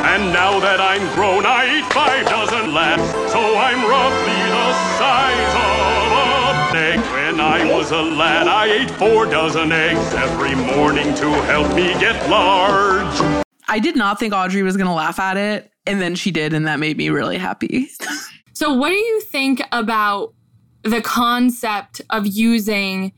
And 0.05 0.35
now 0.35 0.61
that 0.61 0.83
I'm 0.83 1.01
grown, 1.15 1.47
I 1.47 1.79
eat 1.79 1.91
five 1.95 2.27
dozen 2.27 2.75
laps, 2.75 3.11
so 3.33 3.41
I'm 3.41 3.81
roughly 3.89 4.43
the 4.53 4.73
size 4.99 5.55
of 5.55 6.13
a. 6.19 7.03
When 7.15 7.41
I 7.41 7.65
was 7.75 7.91
a 7.91 8.03
lad, 8.03 8.49
I 8.49 8.67
ate 8.67 8.91
four 8.91 9.25
dozen 9.25 9.73
eggs 9.73 10.13
every 10.13 10.55
morning 10.55 11.15
to 11.15 11.31
help 11.45 11.75
me 11.75 11.95
get 11.99 12.29
large. 12.29 13.43
I 13.69 13.79
did 13.79 13.97
not 13.97 14.19
think 14.19 14.35
Audrey 14.35 14.63
was 14.63 14.77
going 14.77 14.89
to 14.89 14.93
laugh 14.93 15.19
at 15.19 15.37
it. 15.37 15.71
And 15.87 16.01
then 16.01 16.15
she 16.15 16.31
did, 16.31 16.53
and 16.53 16.67
that 16.67 16.79
made 16.79 16.97
me 16.97 17.09
really 17.09 17.39
happy. 17.39 17.89
So, 18.55 18.75
what 18.75 18.91
do 18.91 18.97
you 18.97 19.21
think 19.23 19.63
about 19.73 20.35
the 20.83 21.01
concept 21.01 22.01
of 22.11 22.27
using 22.27 23.13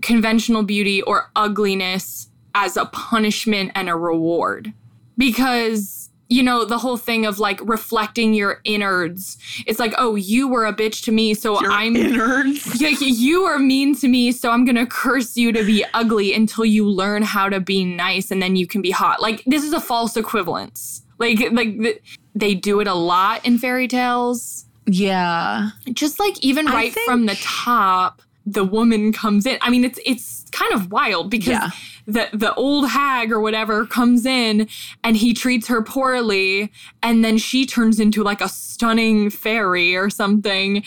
conventional 0.00 0.62
beauty 0.62 1.02
or 1.02 1.30
ugliness 1.36 2.30
as 2.54 2.76
a 2.76 2.86
punishment 2.86 3.72
and 3.74 3.88
a 3.88 3.94
reward? 3.94 4.72
Because, 5.16 6.07
you 6.28 6.42
know, 6.42 6.64
the 6.64 6.78
whole 6.78 6.96
thing 6.96 7.24
of 7.26 7.38
like 7.38 7.58
reflecting 7.62 8.34
your 8.34 8.60
innards, 8.64 9.38
it's 9.66 9.78
like, 9.78 9.94
oh, 9.98 10.14
you 10.14 10.46
were 10.48 10.66
a 10.66 10.72
bitch 10.74 11.02
to 11.04 11.12
me, 11.12 11.34
so 11.34 11.58
I'm. 11.66 11.96
innards? 11.96 12.66
Yeah, 12.80 12.90
you 13.00 13.42
are 13.44 13.58
mean 13.58 13.94
to 13.96 14.08
me, 14.08 14.30
so 14.32 14.50
I'm 14.50 14.64
gonna 14.64 14.86
curse 14.86 15.36
you 15.36 15.52
to 15.52 15.64
be 15.64 15.84
ugly 15.94 16.34
until 16.34 16.64
you 16.64 16.88
learn 16.88 17.22
how 17.22 17.48
to 17.48 17.60
be 17.60 17.84
nice 17.84 18.30
and 18.30 18.42
then 18.42 18.56
you 18.56 18.66
can 18.66 18.82
be 18.82 18.90
hot. 18.90 19.20
Like, 19.22 19.42
this 19.46 19.64
is 19.64 19.72
a 19.72 19.80
false 19.80 20.16
equivalence. 20.16 21.02
Like, 21.18 21.40
like 21.52 22.02
they 22.34 22.54
do 22.54 22.80
it 22.80 22.86
a 22.86 22.94
lot 22.94 23.44
in 23.44 23.58
fairy 23.58 23.88
tales 23.88 24.66
Yeah. 24.86 25.70
just 25.92 26.20
like 26.20 26.38
even 26.44 26.68
I 26.68 26.72
right 26.74 26.92
from 27.06 27.26
the 27.26 27.34
top 27.42 28.22
the 28.52 28.64
woman 28.64 29.12
comes 29.12 29.46
in. 29.46 29.58
I 29.60 29.70
mean 29.70 29.84
it's 29.84 29.98
it's 30.06 30.44
kind 30.52 30.72
of 30.72 30.90
wild 30.90 31.30
because 31.30 31.48
Yeah. 31.48 31.70
the 32.06 32.28
the 32.32 32.54
old 32.54 32.88
hag 32.88 33.30
or 33.32 33.40
whatever 33.40 33.86
comes 33.86 34.24
in 34.24 34.68
and 35.04 35.16
he 35.16 35.34
treats 35.34 35.66
her 35.68 35.82
poorly 35.82 36.72
and 37.02 37.24
then 37.24 37.36
she 37.38 37.66
turns 37.66 38.00
into 38.00 38.22
like 38.22 38.40
a 38.40 38.48
stunning 38.48 39.28
fairy 39.30 39.94
or 39.96 40.08
something 40.10 40.82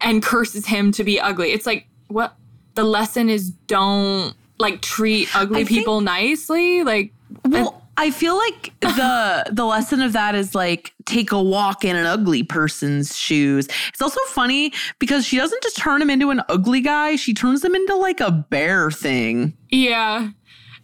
and 0.00 0.22
curses 0.22 0.66
him 0.66 0.90
to 0.92 1.04
be 1.04 1.20
ugly. 1.20 1.52
It's 1.52 1.66
like 1.66 1.86
what? 2.08 2.36
The 2.74 2.84
lesson 2.84 3.28
is 3.30 3.50
don't 3.50 4.34
like 4.58 4.80
treat 4.80 5.28
ugly 5.36 5.60
I 5.60 5.64
think- 5.64 5.68
people 5.78 6.00
nicely? 6.00 6.82
Like 6.84 7.12
Well, 7.44 7.82
I 7.96 8.10
feel 8.10 8.36
like 8.36 8.72
the 8.80 9.44
the 9.52 9.64
lesson 9.64 10.00
of 10.02 10.12
that 10.14 10.34
is 10.34 10.54
like 10.54 10.92
take 11.04 11.32
a 11.32 11.42
walk 11.42 11.84
in 11.84 11.94
an 11.96 12.06
ugly 12.06 12.42
person's 12.42 13.16
shoes. 13.16 13.68
It's 13.88 14.02
also 14.02 14.20
funny 14.28 14.72
because 14.98 15.24
she 15.24 15.36
doesn't 15.36 15.62
just 15.62 15.76
turn 15.76 16.02
him 16.02 16.10
into 16.10 16.30
an 16.30 16.42
ugly 16.48 16.80
guy; 16.80 17.16
she 17.16 17.34
turns 17.34 17.64
him 17.64 17.74
into 17.74 17.94
like 17.96 18.20
a 18.20 18.30
bear 18.32 18.90
thing. 18.90 19.56
Yeah. 19.70 20.30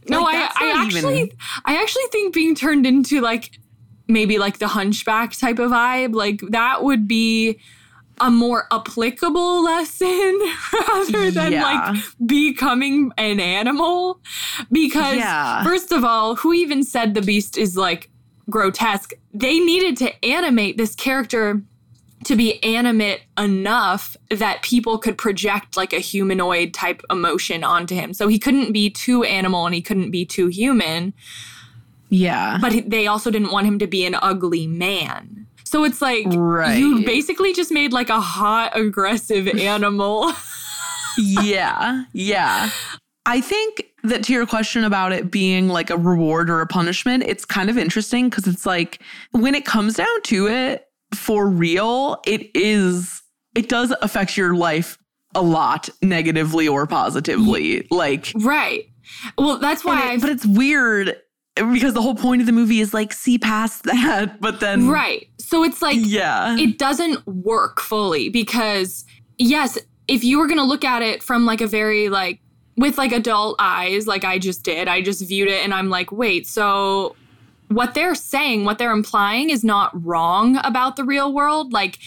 No, 0.08 0.22
Like, 0.22 0.36
I, 0.36 0.66
I 0.72 0.84
actually 0.84 1.20
even- 1.22 1.36
I 1.64 1.80
actually 1.82 2.04
think 2.10 2.32
being 2.34 2.54
turned 2.54 2.86
into 2.86 3.20
like 3.20 3.58
maybe 4.08 4.38
like 4.38 4.58
the 4.58 4.68
hunchback 4.68 5.32
type 5.36 5.58
of 5.58 5.70
vibe, 5.70 6.14
like 6.14 6.40
that 6.50 6.82
would 6.84 7.06
be 7.06 7.60
a 8.20 8.30
more 8.30 8.66
applicable 8.72 9.62
lesson 9.64 10.38
rather 10.72 11.30
than 11.30 11.52
Yeah. 11.52 11.62
like 11.62 12.04
becoming 12.26 13.12
an 13.16 13.40
animal. 13.40 14.20
Because 14.70 15.16
Yeah. 15.16 15.64
first 15.64 15.90
of 15.92 16.04
all, 16.04 16.36
who 16.36 16.52
even 16.52 16.82
said 16.84 17.14
the 17.14 17.22
beast 17.22 17.56
is 17.58 17.76
like 17.76 18.10
grotesque? 18.48 19.12
They 19.32 19.58
needed 19.58 19.96
to 19.98 20.24
animate 20.24 20.76
this 20.76 20.94
character 20.94 21.62
to 22.24 22.36
be 22.36 22.62
animate 22.62 23.22
enough 23.38 24.14
that 24.28 24.60
people 24.60 24.98
could 24.98 25.16
project 25.16 25.76
like 25.78 25.94
a 25.94 25.98
humanoid 26.00 26.74
type 26.74 27.00
emotion 27.08 27.64
onto 27.64 27.94
him. 27.94 28.12
So 28.12 28.28
he 28.28 28.38
couldn't 28.38 28.72
be 28.72 28.90
too 28.90 29.24
animal 29.24 29.64
and 29.64 29.74
he 29.74 29.80
couldn't 29.80 30.10
be 30.10 30.26
too 30.26 30.48
human, 30.48 31.14
Yeah, 32.10 32.58
but 32.60 32.90
they 32.90 33.06
also 33.06 33.30
didn't 33.30 33.52
want 33.52 33.66
him 33.66 33.78
to 33.78 33.86
be 33.86 34.04
an 34.04 34.16
ugly 34.20 34.66
man. 34.66 35.39
So 35.64 35.84
it's 35.84 36.00
like 36.02 36.26
you 36.78 37.04
basically 37.04 37.52
just 37.52 37.70
made 37.70 37.92
like 37.92 38.08
a 38.10 38.20
hot 38.20 38.76
aggressive 38.76 39.46
animal. 39.48 40.32
yeah, 41.18 42.04
yeah. 42.12 42.70
I 43.26 43.40
think 43.40 43.84
that 44.02 44.24
to 44.24 44.32
your 44.32 44.46
question 44.46 44.84
about 44.84 45.12
it 45.12 45.30
being 45.30 45.68
like 45.68 45.90
a 45.90 45.96
reward 45.96 46.48
or 46.50 46.60
a 46.60 46.66
punishment, 46.66 47.22
it's 47.26 47.44
kind 47.44 47.68
of 47.70 47.76
interesting 47.78 48.28
because 48.30 48.46
it's 48.46 48.64
like 48.66 49.00
when 49.32 49.54
it 49.54 49.64
comes 49.64 49.94
down 49.94 50.22
to 50.24 50.48
it, 50.48 50.86
for 51.14 51.46
real, 51.48 52.20
it 52.26 52.50
is, 52.54 53.22
it 53.54 53.68
does 53.68 53.92
affect 54.00 54.36
your 54.36 54.54
life 54.54 54.96
a 55.34 55.42
lot 55.42 55.88
negatively 56.02 56.66
or 56.66 56.86
positively. 56.86 57.86
Like, 57.90 58.32
right. 58.36 58.84
Well, 59.36 59.58
that's 59.58 59.84
why 59.84 60.12
it- 60.14 60.20
but 60.20 60.30
it's 60.30 60.46
weird 60.46 61.16
because 61.72 61.94
the 61.94 62.02
whole 62.02 62.14
point 62.14 62.40
of 62.40 62.46
the 62.46 62.52
movie 62.52 62.80
is 62.80 62.92
like 62.94 63.12
see 63.12 63.38
past 63.38 63.84
that, 63.84 64.40
but 64.40 64.60
then 64.60 64.88
Right. 64.88 65.28
So 65.38 65.64
it's 65.64 65.82
like 65.82 65.96
Yeah. 65.98 66.56
it 66.58 66.78
doesn't 66.78 67.26
work 67.26 67.80
fully 67.80 68.28
because 68.28 69.04
yes, 69.38 69.78
if 70.08 70.22
you 70.24 70.38
were 70.38 70.46
going 70.46 70.58
to 70.58 70.64
look 70.64 70.84
at 70.84 71.02
it 71.02 71.22
from 71.22 71.44
like 71.46 71.60
a 71.60 71.66
very 71.66 72.08
like 72.08 72.40
with 72.76 72.96
like 72.98 73.12
adult 73.12 73.56
eyes 73.58 74.06
like 74.06 74.24
I 74.24 74.38
just 74.38 74.62
did, 74.62 74.88
I 74.88 75.02
just 75.02 75.26
viewed 75.26 75.48
it 75.48 75.62
and 75.64 75.74
I'm 75.74 75.90
like, 75.90 76.10
"Wait, 76.12 76.46
so 76.46 77.14
what 77.68 77.94
they're 77.94 78.14
saying, 78.14 78.64
what 78.64 78.78
they're 78.78 78.92
implying 78.92 79.50
is 79.50 79.62
not 79.62 79.90
wrong 80.04 80.56
about 80.64 80.96
the 80.96 81.04
real 81.04 81.32
world. 81.32 81.72
Like 81.72 81.98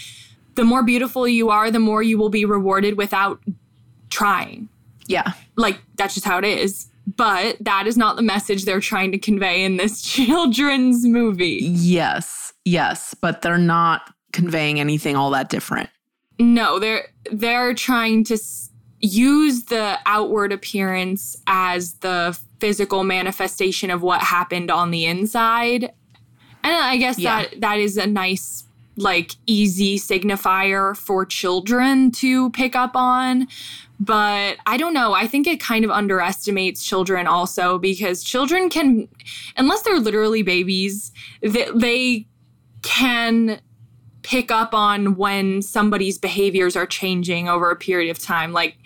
the 0.55 0.63
more 0.63 0.83
beautiful 0.83 1.27
you 1.27 1.49
are, 1.49 1.71
the 1.71 1.79
more 1.79 2.03
you 2.03 2.17
will 2.17 2.29
be 2.29 2.43
rewarded 2.45 2.97
without 2.97 3.39
trying. 4.09 4.67
Yeah. 5.07 5.33
Like 5.55 5.79
that's 5.95 6.13
just 6.15 6.25
how 6.25 6.37
it 6.37 6.45
is. 6.45 6.87
But 7.05 7.57
that 7.61 7.85
is 7.85 7.97
not 7.97 8.15
the 8.15 8.21
message 8.21 8.65
they're 8.65 8.79
trying 8.79 9.11
to 9.11 9.17
convey 9.17 9.63
in 9.63 9.77
this 9.77 10.01
children's 10.13 11.05
movie. 11.05 11.59
Yes. 11.61 12.53
Yes, 12.65 13.13
but 13.13 13.41
they're 13.41 13.57
not 13.57 14.13
conveying 14.31 14.79
anything 14.79 15.15
all 15.15 15.29
that 15.31 15.49
different. 15.49 15.89
No, 16.39 16.79
they're 16.79 17.07
they're 17.31 17.73
trying 17.73 18.23
to 18.25 18.35
s- 18.35 18.69
use 19.01 19.65
the 19.65 19.99
outward 20.05 20.51
appearance 20.53 21.35
as 21.45 21.95
the 21.95 22.37
physical 22.59 23.03
manifestation 23.03 23.91
of 23.91 24.01
what 24.01 24.21
happened 24.21 24.71
on 24.71 24.91
the 24.91 25.05
inside. 25.05 25.83
And 26.63 26.73
I 26.73 26.95
guess 26.97 27.19
Yeah. 27.19 27.41
that 27.43 27.59
that 27.61 27.79
is 27.79 27.97
a 27.97 28.07
nice 28.07 28.63
like 28.95 29.31
easy 29.45 29.97
signifier 29.99 30.95
for 30.95 31.25
children 31.25 32.11
to 32.11 32.49
pick 32.51 32.75
up 32.75 32.95
on. 32.95 33.47
But 34.05 34.57
I 34.65 34.77
don't 34.77 34.93
know. 34.93 35.13
I 35.13 35.27
think 35.27 35.47
it 35.47 35.59
kind 35.59 35.85
of 35.85 35.91
underestimates 35.91 36.83
children 36.83 37.27
also 37.27 37.77
because 37.77 38.23
children 38.23 38.69
can, 38.69 39.07
unless 39.55 39.83
they're 39.83 39.99
literally 39.99 40.41
babies, 40.43 41.11
they, 41.41 41.67
they 41.75 42.27
can 42.81 43.59
pick 44.23 44.51
up 44.51 44.73
on 44.73 45.15
when 45.15 45.61
somebody's 45.61 46.17
behaviors 46.17 46.75
are 46.75 46.85
changing 46.85 47.47
over 47.47 47.69
a 47.71 47.75
period 47.75 48.09
of 48.09 48.19
time. 48.19 48.51
Like, 48.51 48.77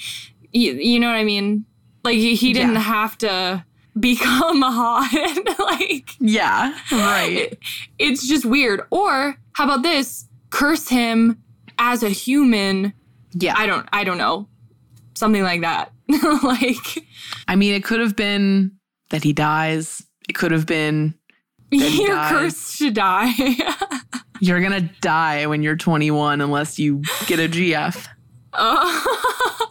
you, 0.52 0.74
you 0.74 1.00
know 1.00 1.08
what 1.08 1.16
I 1.16 1.24
mean? 1.24 1.66
Like, 2.04 2.16
he, 2.18 2.36
he 2.36 2.54
didn't 2.54 2.74
Yeah. 2.74 2.80
have 2.82 3.18
to 3.20 3.66
become 4.00 4.62
a 4.62 4.72
hot. 4.72 5.56
like, 5.60 6.10
Yeah, 6.20 6.78
right. 6.92 7.58
it's 7.98 8.28
just 8.28 8.46
weird. 8.46 8.82
Or 8.92 9.38
how 9.54 9.64
about 9.66 9.82
this? 9.84 10.28
Curse 10.50 10.90
him 10.90 11.42
as 11.80 12.04
a 12.04 12.10
human. 12.10 12.94
Yeah. 13.34 13.56
I 13.58 13.66
don't 13.66 13.88
I 13.92 14.04
don't 14.04 14.18
know. 14.18 14.48
Something 15.18 15.44
like 15.44 15.62
that. 15.62 15.92
like 16.44 17.04
I 17.48 17.56
mean, 17.56 17.74
it 17.74 17.84
could 17.84 18.00
have 18.00 18.16
been 18.16 18.72
that 19.10 19.24
he 19.24 19.34
dies. 19.34 20.06
It 20.30 20.34
could 20.34 20.52
have 20.52 20.66
been 20.66 21.16
that 21.72 21.78
he 21.78 22.04
you're 22.04 22.16
dies. 22.16 22.32
cursed 22.32 22.78
to 22.80 22.92
die. 22.92 23.32
You're 24.40 24.62
gonna 24.62 24.82
die 25.02 25.48
when 25.48 25.64
you're 25.64 25.76
21 25.76 26.42
unless 26.42 26.78
you 26.78 27.02
get 27.26 27.40
a 27.40 27.50
GF. 27.50 28.08
Uh, 28.54 29.02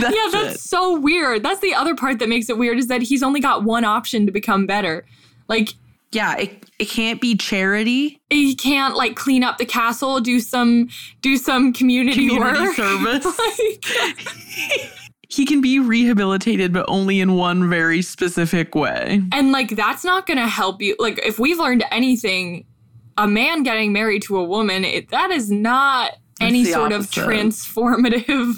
That's 0.00 0.14
yeah, 0.16 0.28
that's 0.32 0.54
it. 0.54 0.60
so 0.60 0.98
weird. 1.00 1.42
That's 1.42 1.60
the 1.60 1.74
other 1.74 1.94
part 1.96 2.20
that 2.20 2.28
makes 2.28 2.48
it 2.48 2.56
weird 2.56 2.78
is 2.78 2.86
that 2.86 3.02
he's 3.02 3.22
only 3.24 3.40
got 3.40 3.64
one 3.64 3.84
option 3.84 4.24
to 4.26 4.32
become 4.32 4.66
better. 4.66 5.04
Like 5.48 5.70
Yeah, 6.12 6.36
it, 6.38 6.64
it 6.78 6.88
can't 6.88 7.20
be 7.20 7.36
charity. 7.36 8.18
he 8.30 8.54
can't 8.54 8.96
like 8.96 9.14
clean 9.14 9.44
up 9.44 9.58
the 9.58 9.66
castle, 9.66 10.20
do 10.20 10.40
some 10.40 10.88
do 11.20 11.36
some 11.36 11.72
community, 11.72 12.28
Community 12.28 12.60
work. 12.66 12.74
service. 12.76 13.24
Like, 13.38 14.90
He 15.30 15.44
can 15.44 15.60
be 15.60 15.78
rehabilitated, 15.78 16.72
but 16.72 16.86
only 16.88 17.20
in 17.20 17.34
one 17.34 17.68
very 17.68 18.00
specific 18.00 18.74
way. 18.74 19.20
And 19.30 19.52
like 19.52 19.68
that's 19.76 20.02
not 20.02 20.26
going 20.26 20.38
to 20.38 20.46
help 20.48 20.80
you. 20.80 20.96
Like 20.98 21.18
if 21.22 21.38
we've 21.38 21.58
learned 21.58 21.84
anything, 21.90 22.64
a 23.18 23.28
man 23.28 23.62
getting 23.62 23.92
married 23.92 24.22
to 24.22 24.38
a 24.38 24.44
woman, 24.44 24.84
it, 24.86 25.10
that 25.10 25.30
is 25.30 25.50
not 25.50 26.12
any 26.40 26.64
the 26.64 26.72
sort 26.72 26.92
of 26.92 27.10
transformative 27.10 28.54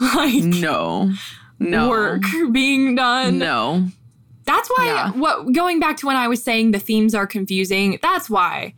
like 0.14 0.42
No. 0.44 1.12
No. 1.58 1.88
work 1.88 2.22
being 2.52 2.94
done. 2.94 3.38
No. 3.38 3.86
That's 4.44 4.68
why 4.76 4.86
Yeah. 4.86 5.10
what 5.12 5.52
going 5.52 5.78
back 5.80 5.96
to 5.98 6.06
when 6.06 6.16
I 6.16 6.28
was 6.28 6.42
saying 6.42 6.72
the 6.72 6.78
themes 6.78 7.14
are 7.14 7.26
confusing, 7.26 7.98
that's 8.02 8.28
why. 8.28 8.74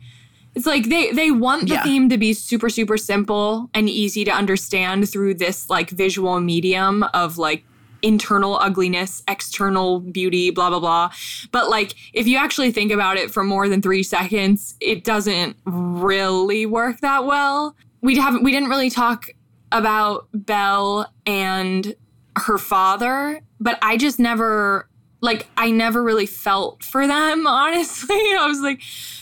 It's 0.53 0.65
like 0.65 0.89
they 0.89 1.11
they 1.11 1.31
want 1.31 1.67
the 1.67 1.75
Yeah. 1.75 1.83
theme 1.83 2.07
to 2.09 2.17
be 2.17 2.33
super 2.33 2.69
super 2.69 2.97
simple 2.97 3.69
and 3.73 3.89
easy 3.89 4.23
to 4.25 4.31
understand 4.31 5.09
through 5.09 5.35
this 5.35 5.69
like 5.69 5.89
visual 5.89 6.39
medium 6.39 7.03
of 7.13 7.37
like 7.37 7.65
internal 8.01 8.57
ugliness, 8.61 9.23
external 9.27 9.99
beauty, 9.99 10.51
blah 10.51 10.69
blah 10.69 10.79
blah. 10.79 11.09
But 11.51 11.69
like 11.69 11.95
if 12.13 12.27
you 12.27 12.37
actually 12.37 12.71
think 12.71 12.91
about 12.91 13.17
it 13.17 13.31
for 13.31 13.43
more 13.43 13.67
than 13.67 13.81
3 13.81 14.03
seconds, 14.03 14.75
it 14.79 15.03
doesn't 15.03 15.57
really 15.65 16.65
work 16.65 17.01
that 17.01 17.25
well. 17.25 17.75
We 18.01 18.17
haven't 18.17 18.43
we 18.43 18.51
didn't 18.51 18.69
really 18.69 18.89
talk 18.91 19.27
about 19.71 20.27
Belle 20.33 21.11
and 21.25 21.95
her 22.37 22.57
father, 22.57 23.41
but 23.59 23.77
I 23.81 23.97
just 23.97 24.19
never 24.19 24.87
like 25.25 25.47
I 25.57 25.71
never 25.71 26.01
really 26.03 26.25
felt 26.27 26.83
for 26.83 27.05
them, 27.07 27.45
honestly. 27.61 28.15
I 28.15 28.45
was 28.47 28.61
like, 28.61 28.81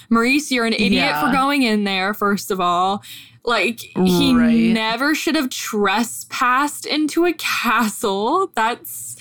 Maurice, 0.10 0.52
you're 0.52 0.66
an 0.66 0.74
idiot 0.74 0.92
Yeah. 0.94 1.26
for 1.26 1.32
going 1.32 1.64
in 1.64 1.84
there, 1.86 2.14
first 2.14 2.52
of 2.52 2.60
all. 2.60 3.04
Like 3.46 3.80
he 3.80 4.34
Right. 4.36 4.56
never 4.74 5.14
should 5.16 5.36
have 5.36 5.50
trespassed 5.50 6.86
into 6.86 7.26
a 7.26 7.34
castle. 7.34 8.52
That's 8.56 9.16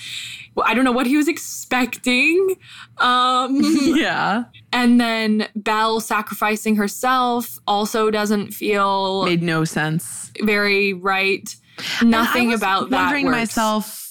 I 0.63 0.73
don't 0.75 0.85
know 0.85 0.91
what 0.91 1.07
he 1.07 1.17
was 1.17 1.27
expecting. 1.27 2.55
Um 2.99 3.59
Yeah. 3.97 4.45
and 4.71 4.99
then 5.01 5.47
Belle 5.55 5.99
sacrificing 5.99 6.75
herself 6.75 7.59
also 7.67 8.09
doesn't 8.11 8.53
feel 8.53 9.25
Made 9.25 9.41
no 9.43 9.65
sense. 9.65 10.31
very 10.41 10.93
right. 10.93 11.53
Nothing 12.03 12.53
about 12.53 12.91
that. 12.91 13.03
Wondering 13.05 13.25
works. 13.25 13.37
myself, 13.37 14.02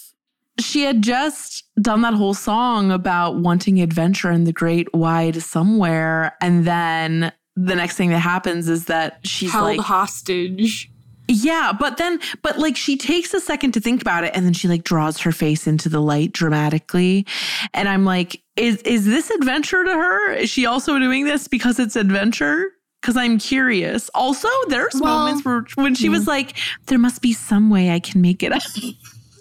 she 0.60 0.82
had 0.82 1.02
just 1.02 1.64
done 1.80 2.02
that 2.02 2.14
whole 2.14 2.34
song 2.34 2.90
about 2.90 3.36
wanting 3.36 3.80
adventure 3.80 4.30
in 4.30 4.44
the 4.44 4.52
great 4.52 4.92
wide 4.94 5.42
somewhere, 5.42 6.36
and 6.40 6.64
then 6.66 7.32
the 7.56 7.74
next 7.74 7.96
thing 7.96 8.10
that 8.10 8.18
happens 8.18 8.68
is 8.68 8.86
that 8.86 9.20
she's 9.24 9.52
held 9.52 9.64
like, 9.64 9.80
hostage. 9.80 10.90
yeah, 11.28 11.72
but 11.78 11.96
then, 11.96 12.20
but 12.42 12.58
like 12.58 12.76
she 12.76 12.96
takes 12.96 13.32
a 13.34 13.40
second 13.40 13.72
to 13.72 13.80
think 13.80 14.02
about 14.02 14.24
it, 14.24 14.32
and 14.34 14.44
then 14.44 14.52
she 14.52 14.68
like 14.68 14.84
draws 14.84 15.18
her 15.20 15.32
face 15.32 15.66
into 15.66 15.88
the 15.88 16.00
light 16.00 16.32
dramatically, 16.32 17.26
and 17.72 17.88
I'm 17.88 18.04
like, 18.04 18.42
is 18.56 18.76
is 18.82 19.06
this 19.06 19.30
adventure 19.30 19.84
to 19.84 19.92
her? 19.92 20.32
Is 20.32 20.50
she 20.50 20.66
also 20.66 20.98
doing 20.98 21.24
this 21.24 21.48
because 21.48 21.78
it's 21.78 21.96
adventure? 21.96 22.72
Because 23.00 23.16
I'm 23.16 23.38
curious. 23.38 24.10
Also, 24.14 24.48
there's 24.68 24.94
Well, 24.94 25.18
moments 25.18 25.44
where 25.44 25.64
when 25.74 25.94
she 25.94 26.06
hmm. 26.06 26.12
was 26.12 26.26
like, 26.26 26.56
"There 26.86 26.98
must 26.98 27.20
be 27.20 27.32
some 27.32 27.68
way 27.68 27.90
I 27.90 27.98
can 27.98 28.20
make 28.20 28.42
it 28.42 28.52
up." 28.52 28.62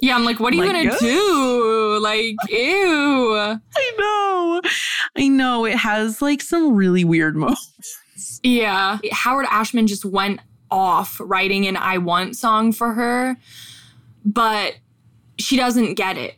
Yeah, 0.02 0.16
I'm 0.16 0.26
like, 0.26 0.40
what 0.40 0.52
are 0.52 0.58
you 0.58 0.64
Like, 0.66 0.88
gonna 0.90 1.00
do? 1.00 2.00
Like, 2.02 2.36
ew. 2.50 3.36
I 3.38 3.92
know, 4.00 4.62
I 5.16 5.28
know. 5.28 5.66
It 5.66 5.78
has 5.78 6.22
like 6.22 6.42
some 6.42 6.74
really 6.76 7.04
weird 7.04 7.36
moments. 7.38 8.40
Yeah. 8.44 8.98
Howard 9.12 9.46
Ashman 9.50 9.88
just 9.88 10.04
went 10.04 10.40
off 10.72 11.20
writing 11.24 11.68
an 11.68 11.78
I 11.78 11.98
Want 12.00 12.36
song 12.36 12.72
for 12.72 12.94
her, 12.94 13.38
but 14.26 14.76
she 15.38 15.56
doesn't 15.56 15.94
get 15.96 16.18
it. 16.18 16.36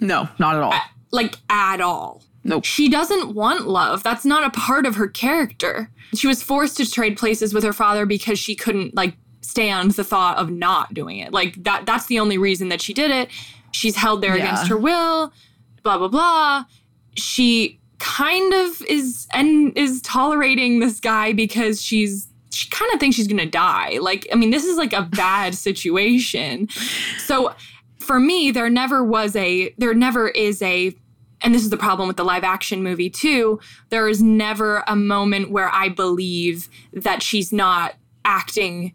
No, 0.00 0.28
not 0.38 0.56
at 0.56 0.62
all. 0.62 0.74
Like, 1.12 1.36
at 1.48 1.80
all. 1.80 2.22
Nope. 2.42 2.64
She 2.64 2.88
doesn't 2.88 3.34
want 3.34 3.68
love. 3.68 4.02
That's 4.02 4.24
not 4.24 4.44
a 4.44 4.50
part 4.50 4.86
of 4.86 4.96
her 4.96 5.08
character. 5.08 5.90
She 6.14 6.26
was 6.26 6.42
forced 6.42 6.76
to 6.78 6.90
trade 6.90 7.16
places 7.16 7.54
with 7.54 7.64
her 7.64 7.72
father 7.72 8.04
because 8.06 8.38
she 8.38 8.54
couldn't 8.54 8.94
like 8.94 9.16
stand 9.44 9.92
the 9.92 10.04
thought 10.04 10.36
of 10.38 10.50
not 10.50 10.94
doing 10.94 11.18
it. 11.18 11.32
Like 11.32 11.62
that 11.64 11.86
that's 11.86 12.06
the 12.06 12.18
only 12.18 12.38
reason 12.38 12.68
that 12.70 12.80
she 12.80 12.94
did 12.94 13.10
it. 13.10 13.30
She's 13.72 13.96
held 13.96 14.22
there 14.22 14.36
Yeah. 14.36 14.44
against 14.44 14.68
her 14.68 14.76
will, 14.76 15.32
blah 15.82 15.98
blah 15.98 16.08
blah. 16.08 16.64
She 17.16 17.78
kind 17.98 18.52
of 18.52 18.82
is 18.88 19.26
and 19.32 19.76
is 19.76 20.02
tolerating 20.02 20.80
this 20.80 21.00
guy 21.00 21.32
because 21.32 21.80
she's 21.82 22.26
she 22.50 22.68
kind 22.70 22.92
of 22.94 23.00
thinks 23.00 23.16
she's 23.16 23.26
going 23.28 23.38
to 23.38 23.46
die. 23.46 23.98
Like 24.00 24.26
I 24.32 24.36
mean 24.36 24.50
this 24.50 24.64
is 24.64 24.76
like 24.76 24.92
a 24.92 25.02
bad 25.02 25.54
situation. 25.68 26.68
So 27.18 27.54
for 27.98 28.20
me 28.20 28.50
there 28.50 28.68
never 28.70 29.04
was 29.04 29.34
a 29.36 29.74
there 29.78 29.94
never 29.94 30.28
is 30.28 30.60
a 30.62 30.94
and 31.40 31.54
this 31.54 31.62
is 31.62 31.70
the 31.70 31.76
problem 31.76 32.06
with 32.08 32.16
the 32.16 32.24
live 32.24 32.44
action 32.44 32.82
movie 32.82 33.08
too 33.10 33.58
there 33.88 34.08
is 34.08 34.22
never 34.22 34.84
a 34.86 34.94
moment 34.94 35.50
where 35.50 35.70
i 35.72 35.88
believe 35.88 36.68
that 36.92 37.22
she's 37.22 37.50
not 37.50 37.94
acting 38.26 38.92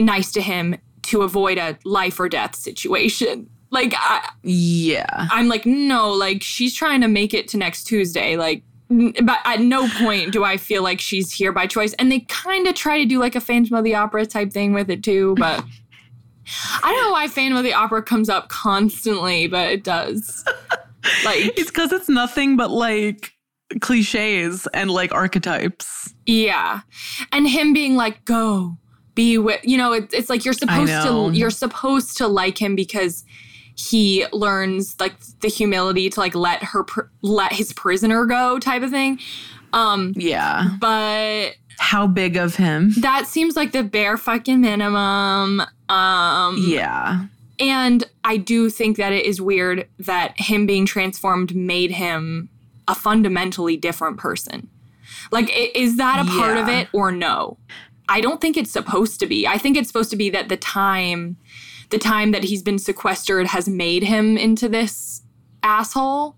nice 0.00 0.32
to 0.32 0.40
him 0.40 0.76
to 1.02 1.22
avoid 1.22 1.58
a 1.58 1.78
life 1.84 2.18
or 2.20 2.28
death 2.28 2.54
situation 2.56 3.48
like 3.70 3.94
I, 3.96 4.28
Yeah. 4.42 5.28
i'm 5.30 5.48
like 5.48 5.64
no 5.66 6.10
like 6.12 6.42
she's 6.42 6.74
trying 6.74 7.00
to 7.02 7.08
make 7.08 7.32
it 7.34 7.48
to 7.48 7.56
next 7.56 7.84
tuesday 7.84 8.36
like 8.36 8.62
n- 8.90 9.14
but 9.22 9.38
at 9.44 9.60
no 9.60 9.88
point 9.98 10.32
do 10.32 10.42
i 10.44 10.56
feel 10.56 10.82
like 10.82 11.00
she's 11.00 11.30
here 11.32 11.52
by 11.52 11.66
choice 11.66 11.92
and 11.94 12.10
they 12.10 12.20
kind 12.20 12.66
of 12.66 12.74
try 12.74 12.98
to 12.98 13.04
do 13.06 13.18
like 13.18 13.34
a 13.36 13.40
phantom 13.40 13.76
of 13.76 13.84
the 13.84 13.94
opera 13.94 14.26
type 14.26 14.52
thing 14.52 14.72
with 14.72 14.90
it 14.90 15.02
too 15.04 15.34
but 15.38 15.64
i 16.82 16.92
don't 16.92 17.04
know 17.04 17.12
why 17.12 17.28
phantom 17.28 17.56
of 17.56 17.64
the 17.64 17.72
opera 17.74 18.02
comes 18.02 18.28
up 18.28 18.48
constantly 18.48 19.46
but 19.46 19.70
it 19.70 19.84
does 19.84 20.44
like 21.24 21.56
It's 21.58 21.70
because 21.70 21.92
it's 21.92 22.08
nothing 22.08 22.56
but 22.56 22.70
like 22.70 23.32
cliches 23.80 24.66
and 24.74 24.90
like 24.90 25.14
archetypes. 25.14 26.12
Yeah. 26.26 26.80
And 27.30 27.48
him 27.48 27.72
being 27.72 27.94
like, 27.94 28.24
go 28.24 28.76
be 29.14 29.38
with, 29.38 29.60
you 29.64 29.76
know, 29.76 29.92
it, 29.92 30.12
it's 30.12 30.30
like 30.30 30.44
you're 30.44 30.54
supposed 30.54 30.92
to, 31.06 31.30
you're 31.32 31.50
supposed 31.50 32.16
to 32.18 32.26
like 32.28 32.60
him 32.60 32.74
because 32.76 33.24
he 33.74 34.26
learns 34.32 34.94
like 35.00 35.14
the 35.40 35.48
humility 35.48 36.10
to 36.10 36.20
like 36.20 36.34
let 36.34 36.62
her, 36.62 36.84
pr- 36.84 37.00
let 37.22 37.52
his 37.52 37.72
prisoner 37.72 38.26
go 38.26 38.58
type 38.58 38.82
of 38.82 38.90
thing. 38.90 39.18
Um, 39.72 40.12
Yeah. 40.16 40.76
but 40.80 41.54
How 41.78 42.06
big 42.06 42.36
of 42.36 42.56
him? 42.56 42.92
that 43.00 43.26
seems 43.26 43.56
like 43.56 43.72
the 43.72 43.82
bare 43.82 44.16
fucking 44.16 44.60
minimum. 44.60 45.62
Um, 45.88 46.56
Yeah. 46.58 47.24
and 47.58 48.04
I 48.24 48.36
do 48.36 48.68
think 48.70 48.96
that 48.98 49.12
it 49.12 49.24
is 49.24 49.40
weird 49.40 49.88
that 49.98 50.38
him 50.38 50.66
being 50.66 50.86
transformed 50.86 51.54
made 51.56 51.92
him 51.92 52.48
a 52.86 52.94
fundamentally 52.94 53.76
different 53.76 54.18
person. 54.18 54.68
Like, 55.32 55.50
is 55.74 55.96
that 55.98 56.26
a 56.26 56.30
part 56.30 56.56
of 56.56 56.68
it 56.68 56.88
or 56.92 57.12
no? 57.12 57.56
I 58.10 58.20
don't 58.20 58.40
think 58.40 58.56
it's 58.56 58.70
supposed 58.72 59.20
to 59.20 59.26
be. 59.26 59.46
I 59.46 59.56
think 59.56 59.76
it's 59.76 59.88
supposed 59.88 60.10
to 60.10 60.16
be 60.16 60.28
that 60.30 60.48
the 60.48 60.56
time, 60.56 61.36
the 61.90 61.98
time 61.98 62.32
that 62.32 62.44
he's 62.44 62.62
been 62.62 62.78
sequestered 62.78 63.46
has 63.46 63.68
made 63.68 64.02
him 64.02 64.36
into 64.36 64.68
this 64.68 65.22
asshole. 65.62 66.36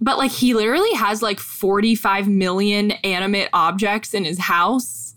but 0.00 0.18
like 0.18 0.30
he 0.30 0.54
literally 0.54 0.92
has 0.94 1.20
like 1.22 1.38
45 1.40 2.28
million 2.28 2.90
animate 3.02 3.48
objects 3.52 4.14
in 4.14 4.24
his 4.24 4.38
house. 4.38 5.14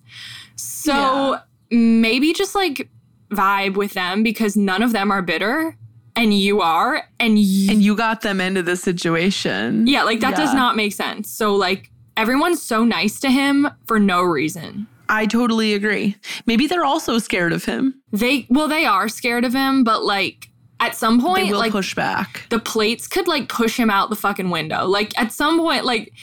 So 0.56 1.38
maybe 1.72 2.34
just 2.34 2.56
like 2.56 2.90
vibe 3.30 3.76
with 3.76 3.94
them 3.94 4.24
because 4.24 4.56
none 4.56 4.82
of 4.82 4.94
them 4.94 5.12
are 5.12 5.22
bitter 5.22 5.76
and 6.16 6.34
you 6.34 6.62
are 6.62 7.04
and 7.20 7.36
y- 7.36 7.68
and 7.70 7.82
you 7.84 7.95
got 7.95 8.22
them 8.22 8.40
into 8.40 8.64
the 8.64 8.76
situation. 8.78 9.86
yeah, 9.88 10.04
like 10.04 10.22
that 10.22 10.36
does 10.36 10.54
not 10.54 10.76
make 10.76 10.94
sense. 10.94 11.30
So 11.30 11.54
like 11.56 11.91
everyone's 12.16 12.62
so 12.62 12.84
nice 12.86 13.20
to 13.20 13.30
him 13.30 13.68
for 13.86 13.99
no 13.99 14.22
reason. 14.24 14.88
I 15.09 15.25
totally 15.25 15.73
agree. 15.73 16.15
Maybe 16.45 16.67
they're 16.67 16.85
also 16.85 17.17
scared 17.19 17.53
of 17.53 17.65
him. 17.65 18.01
They 18.11 18.45
well 18.49 18.67
they 18.67 18.85
are 18.85 19.07
scared 19.09 19.45
of 19.45 19.53
him, 19.53 19.84
but 19.84 20.03
like 20.03 20.49
at 20.79 20.95
some 20.95 21.19
point 21.21 21.47
They 21.47 21.51
will 21.51 21.59
like 21.59 21.71
push 21.71 21.95
back. 21.95 22.45
the 22.49 22.59
plates 22.59 23.07
could 23.07 23.27
like 23.27 23.49
push 23.49 23.77
him 23.77 23.89
out 23.89 24.09
the 24.09 24.15
fucking 24.15 24.49
window. 24.49 24.85
Like 24.85 25.17
at 25.19 25.31
some 25.31 25.57
point, 25.59 25.85
like 25.85 26.13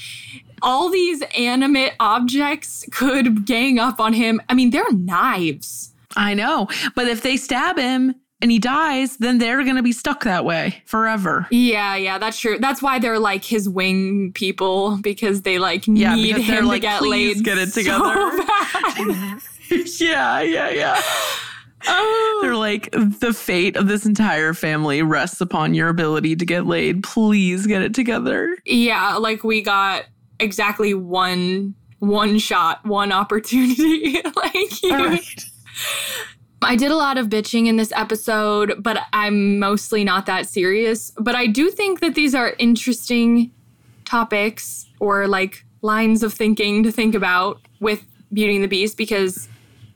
all 0.62 0.88
these 0.90 1.22
animate 1.36 1.92
objects 2.00 2.84
could 2.92 3.44
gang 3.46 3.78
up 3.78 4.00
on 4.00 4.12
him. 4.12 4.40
I 4.48 4.54
mean, 4.54 4.70
they're 4.70 4.90
knives. 4.92 5.92
I 6.16 6.34
know. 6.34 6.68
But 6.94 7.08
if 7.08 7.22
they 7.22 7.36
stab 7.36 7.76
him 7.76 8.14
and 8.44 8.50
he 8.52 8.58
dies, 8.58 9.16
then 9.16 9.38
they're 9.38 9.62
going 9.64 9.76
to 9.76 9.82
be 9.82 9.90
stuck 9.92 10.24
that 10.24 10.44
way 10.44 10.82
forever. 10.84 11.46
Yeah, 11.50 11.96
yeah, 11.96 12.18
that's 12.18 12.38
true. 12.38 12.58
That's 12.60 12.82
why 12.82 12.98
they're 12.98 13.18
like 13.18 13.42
his 13.42 13.70
wing 13.70 14.32
people 14.34 14.98
because 15.00 15.40
they 15.42 15.58
like 15.58 15.86
Yeah, 15.86 16.14
need 16.14 16.36
they're 16.36 16.42
him 16.60 16.66
like, 16.66 16.82
to 16.82 16.88
get 16.88 16.98
"Please 16.98 17.36
laid. 17.36 17.44
get 17.46 17.56
it 17.56 17.70
so 17.70 17.80
together." 17.80 18.14
bad. 18.46 19.40
yeah, 19.98 20.40
yeah, 20.42 20.68
yeah. 20.68 21.00
Oh. 21.86 22.38
They're 22.42 22.54
like, 22.56 22.90
the 22.92 23.32
fate 23.32 23.76
of 23.76 23.88
this 23.88 24.04
entire 24.04 24.52
family 24.52 25.00
rests 25.02 25.40
upon 25.40 25.72
your 25.72 25.88
ability 25.88 26.36
to 26.36 26.44
get 26.44 26.66
laid. 26.66 27.02
Please 27.02 27.66
get 27.66 27.80
it 27.80 27.94
together. 27.94 28.54
yeah, 28.66 29.16
like 29.16 29.42
we 29.42 29.62
got 29.62 30.04
exactly 30.38 30.92
one 30.92 31.74
one 32.00 32.38
shot, 32.38 32.84
one 32.84 33.10
opportunity. 33.10 34.20
like 34.36 34.82
you. 34.82 35.18
I 36.64 36.76
did 36.76 36.90
a 36.90 36.96
lot 36.96 37.18
of 37.18 37.28
bitching 37.28 37.66
in 37.66 37.76
this 37.76 37.92
episode, 37.92 38.82
but 38.82 38.98
I'm 39.12 39.58
mostly 39.58 40.04
not 40.04 40.26
that 40.26 40.48
serious. 40.48 41.12
But 41.18 41.34
I 41.34 41.46
do 41.46 41.70
think 41.70 42.00
that 42.00 42.14
these 42.14 42.34
are 42.34 42.54
interesting 42.58 43.50
topics 44.04 44.86
or 45.00 45.26
like 45.26 45.64
lines 45.82 46.22
of 46.22 46.32
thinking 46.32 46.82
to 46.82 46.92
think 46.92 47.14
about 47.14 47.60
with 47.80 48.04
Beauty 48.32 48.56
and 48.56 48.64
the 48.64 48.68
Beast 48.68 48.96
because 48.96 49.48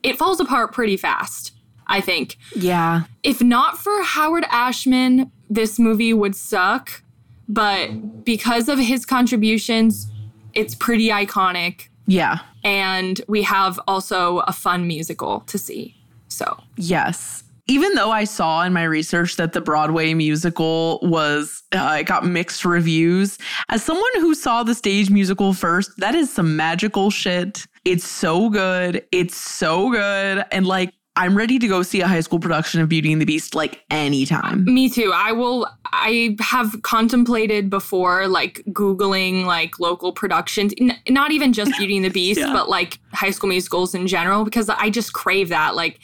it 0.02 0.16
falls 0.16 0.40
apart 0.40 0.72
pretty 0.72 0.96
fast, 0.96 1.52
I 1.86 2.00
think. 2.00 2.36
Yeah. 2.54 3.02
If 3.22 3.42
not 3.42 3.78
for 3.78 4.02
Howard 4.02 4.44
Ashman, 4.50 5.32
this 5.50 5.78
movie 5.78 6.12
would 6.12 6.36
suck. 6.36 7.02
But 7.48 8.24
because 8.24 8.68
of 8.68 8.78
his 8.78 9.06
contributions, 9.06 10.10
it's 10.54 10.74
pretty 10.74 11.08
iconic. 11.08 11.88
Yeah. 12.06 12.40
And 12.62 13.20
we 13.26 13.42
have 13.42 13.80
also 13.88 14.38
a 14.40 14.52
fun 14.52 14.86
musical 14.86 15.40
to 15.40 15.56
see. 15.56 15.97
So, 16.38 16.56
Yes. 16.76 17.42
Even 17.70 17.92
though 17.94 18.10
I 18.10 18.24
saw 18.24 18.62
in 18.62 18.72
my 18.72 18.84
research 18.84 19.36
that 19.36 19.52
the 19.52 19.60
Broadway 19.60 20.14
musical 20.14 21.00
was, 21.02 21.62
uh, 21.72 21.98
it 22.00 22.04
got 22.04 22.24
mixed 22.24 22.64
reviews, 22.64 23.36
as 23.68 23.82
someone 23.82 24.10
who 24.14 24.34
saw 24.34 24.62
the 24.62 24.74
stage 24.74 25.10
musical 25.10 25.52
first, 25.52 25.94
that 25.98 26.14
is 26.14 26.32
some 26.32 26.56
magical 26.56 27.10
shit. 27.10 27.66
It's 27.84 28.06
so 28.06 28.48
good. 28.48 29.04
It's 29.12 29.36
so 29.36 29.90
good. 29.90 30.46
And 30.50 30.66
like, 30.66 30.94
I'm 31.18 31.36
ready 31.36 31.58
to 31.58 31.66
go 31.68 31.82
see 31.82 32.00
a 32.00 32.06
high 32.06 32.20
school 32.20 32.38
production 32.38 32.80
of 32.80 32.88
Beauty 32.88 33.12
and 33.12 33.20
the 33.20 33.26
Beast 33.26 33.54
like 33.54 33.82
anytime. 33.90 34.64
me 34.64 34.88
too. 34.88 35.12
I 35.14 35.32
will, 35.32 35.66
I 35.86 36.36
have 36.40 36.80
contemplated 36.82 37.68
before 37.68 38.28
like 38.28 38.62
Googling 38.70 39.44
like 39.44 39.80
local 39.80 40.12
productions, 40.12 40.72
N- 40.80 40.96
not 41.08 41.32
even 41.32 41.52
just 41.52 41.76
Beauty 41.76 41.96
and 41.96 42.04
the 42.04 42.10
Beast, 42.20 42.38
Yeah. 42.40 42.52
but 42.52 42.68
like 42.68 42.98
high 43.12 43.30
school 43.32 43.48
musicals 43.48 43.94
in 43.94 44.06
general, 44.06 44.44
because 44.44 44.68
I 44.68 44.90
just 44.90 45.12
crave 45.12 45.48
that. 45.48 45.74
Like, 45.74 45.98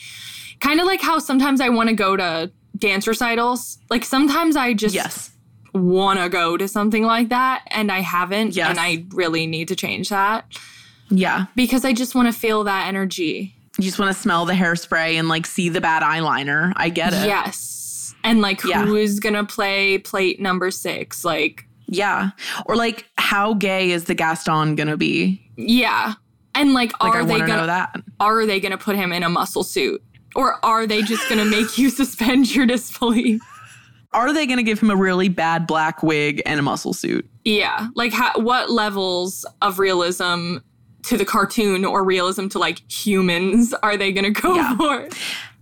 kind 0.60 0.80
of 0.80 0.86
like 0.86 1.00
how 1.00 1.18
sometimes 1.20 1.60
I 1.60 1.68
want 1.68 1.88
to 1.90 1.94
go 1.94 2.16
to 2.16 2.50
dance 2.76 3.06
recitals. 3.06 3.78
Like, 3.90 4.04
sometimes 4.04 4.56
I 4.56 4.74
just 4.74 4.94
Yes. 4.94 5.30
want 5.74 6.18
to 6.18 6.28
go 6.28 6.56
to 6.56 6.66
something 6.66 7.04
like 7.04 7.28
that, 7.28 7.62
and 7.68 7.92
I 7.92 8.00
haven't. 8.00 8.56
Yes. 8.56 8.68
And 8.70 8.80
I 8.80 9.04
really 9.10 9.46
need 9.46 9.68
to 9.68 9.76
change 9.76 10.08
that 10.08 10.44
Yeah. 11.08 11.46
because 11.54 11.84
I 11.84 11.92
just 11.92 12.14
want 12.16 12.26
to 12.26 12.32
feel 12.32 12.64
that 12.64 12.88
energy. 12.88 13.53
You 13.78 13.84
just 13.84 13.98
want 13.98 14.14
to 14.14 14.20
smell 14.20 14.44
the 14.44 14.52
hairspray 14.52 15.14
and 15.18 15.28
like 15.28 15.46
see 15.46 15.68
the 15.68 15.80
bad 15.80 16.02
eyeliner. 16.02 16.72
I 16.76 16.88
get 16.90 17.12
it. 17.12 17.26
Yes. 17.26 18.14
And 18.22 18.40
like, 18.40 18.62
Yeah. 18.64 18.84
who 18.84 18.94
is 18.96 19.18
going 19.20 19.34
to 19.34 19.44
play 19.44 19.98
plate 19.98 20.40
number 20.40 20.70
six? 20.70 21.24
Like, 21.24 21.66
Yeah. 21.86 22.30
Or 22.66 22.76
like, 22.76 23.06
how 23.18 23.54
gay 23.54 23.90
is 23.90 24.04
the 24.04 24.14
Gaston 24.14 24.74
gonna 24.76 24.96
be? 24.96 25.42
Yeah. 25.56 26.14
And 26.54 26.72
like, 26.72 26.92
Like, 27.02 27.14
are 27.14 27.20
I 27.22 27.24
they 27.24 27.30
want 27.32 27.42
to 27.42 27.46
gonna 27.48 27.60
know 27.62 27.66
that. 27.66 28.00
are 28.20 28.46
they 28.46 28.60
gonna 28.60 28.78
put 28.78 28.96
him 28.96 29.12
in 29.12 29.22
a 29.24 29.28
muscle 29.28 29.64
suit? 29.64 30.00
Or 30.36 30.64
are 30.64 30.86
they 30.86 31.02
just 31.02 31.28
gonna 31.28 31.44
make 31.44 31.76
you 31.76 31.90
suspend 32.00 32.54
your 32.54 32.66
disbelief? 32.66 33.42
Are 34.12 34.32
they 34.32 34.46
gonna 34.46 34.62
give 34.62 34.78
him 34.80 34.90
a 34.90 34.96
really 34.96 35.28
bad 35.28 35.66
black 35.66 36.02
wig 36.02 36.40
and 36.46 36.58
a 36.60 36.62
muscle 36.62 36.92
suit? 36.92 37.28
Yeah. 37.44 37.88
Like 37.96 38.12
how, 38.12 38.38
what 38.38 38.70
levels 38.70 39.44
of 39.60 39.78
realism 39.80 40.58
to 41.04 41.16
the 41.16 41.24
cartoon 41.24 41.84
or 41.84 42.04
realism 42.04 42.48
to 42.48 42.58
like 42.58 42.80
humans 42.90 43.72
are 43.82 43.96
they 43.96 44.12
gonna 44.12 44.30
go 44.30 44.54
Yeah. 44.54 44.76
for? 44.76 45.08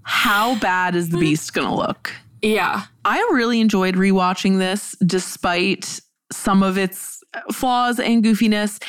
How 0.02 0.58
bad 0.58 0.94
is 0.96 1.10
the 1.10 1.18
beast 1.20 1.52
gonna 1.54 1.74
look? 1.74 2.12
Yeah. 2.42 2.84
I 3.04 3.18
really 3.32 3.60
enjoyed 3.60 3.94
rewatching 3.94 4.58
this 4.58 4.96
despite 5.06 6.00
some 6.32 6.62
of 6.62 6.76
its 6.78 7.22
flaws 7.52 8.00
and 8.00 8.22
goofiness. 8.24 8.82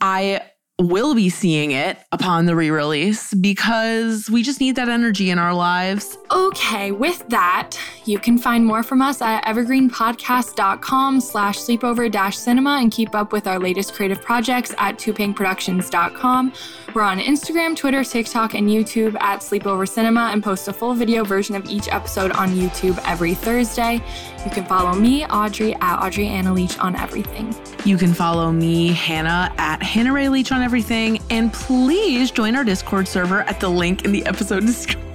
I 0.00 0.40
will 0.80 1.14
be 1.14 1.28
seeing 1.28 1.72
it 1.72 1.98
upon 2.12 2.46
the 2.46 2.54
re 2.54 2.70
release 2.70 3.34
because 3.34 4.30
we 4.30 4.42
just 4.42 4.60
need 4.60 4.76
that 4.76 4.88
energy 4.88 5.28
in 5.30 5.38
our 5.38 5.52
lives. 5.52 6.16
Okay, 6.30 6.92
with 6.92 7.28
that, 7.30 7.76
you 8.08 8.18
can 8.18 8.38
find 8.38 8.64
more 8.64 8.82
from 8.82 9.02
us 9.02 9.20
at 9.20 9.44
evergreenpodcast.com 9.44 11.20
slash 11.20 11.58
sleepover 11.58 12.10
dash 12.10 12.38
cinema 12.38 12.78
and 12.80 12.90
keep 12.90 13.14
up 13.14 13.32
with 13.32 13.46
our 13.46 13.58
latest 13.58 13.94
creative 13.94 14.22
projects 14.22 14.74
at 14.78 14.96
toopinkproductions.com. 14.98 16.52
We're 16.94 17.02
on 17.02 17.18
Instagram, 17.18 17.76
Twitter, 17.76 18.02
TikTok, 18.02 18.54
and 18.54 18.68
YouTube 18.68 19.20
at 19.20 19.40
Sleepover 19.40 19.86
Cinema 19.86 20.30
and 20.32 20.42
post 20.42 20.66
a 20.68 20.72
full 20.72 20.94
video 20.94 21.22
version 21.22 21.54
of 21.54 21.66
each 21.66 21.88
episode 21.88 22.32
on 22.32 22.48
YouTube 22.50 22.98
every 23.04 23.34
Thursday. 23.34 24.00
You 24.44 24.50
can 24.50 24.64
follow 24.64 24.98
me, 24.98 25.26
Audrey, 25.26 25.74
at 25.74 26.02
Audrey 26.02 26.28
Anna 26.28 26.52
Leach 26.52 26.78
on 26.78 26.96
everything. 26.96 27.54
You 27.84 27.98
can 27.98 28.14
follow 28.14 28.50
me, 28.50 28.88
Hannah, 28.88 29.52
at 29.58 29.82
Hannah 29.82 30.12
Ray 30.12 30.28
Leach 30.30 30.50
on 30.50 30.62
everything. 30.62 31.20
And 31.28 31.52
please 31.52 32.30
join 32.30 32.56
our 32.56 32.64
Discord 32.64 33.06
server 33.06 33.42
at 33.42 33.60
the 33.60 33.68
link 33.68 34.04
in 34.04 34.12
the 34.12 34.24
episode 34.24 34.60
description 34.66 35.08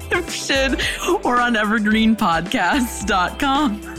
or 1.23 1.39
on 1.39 1.55
evergreenpodcast.com. 1.55 3.93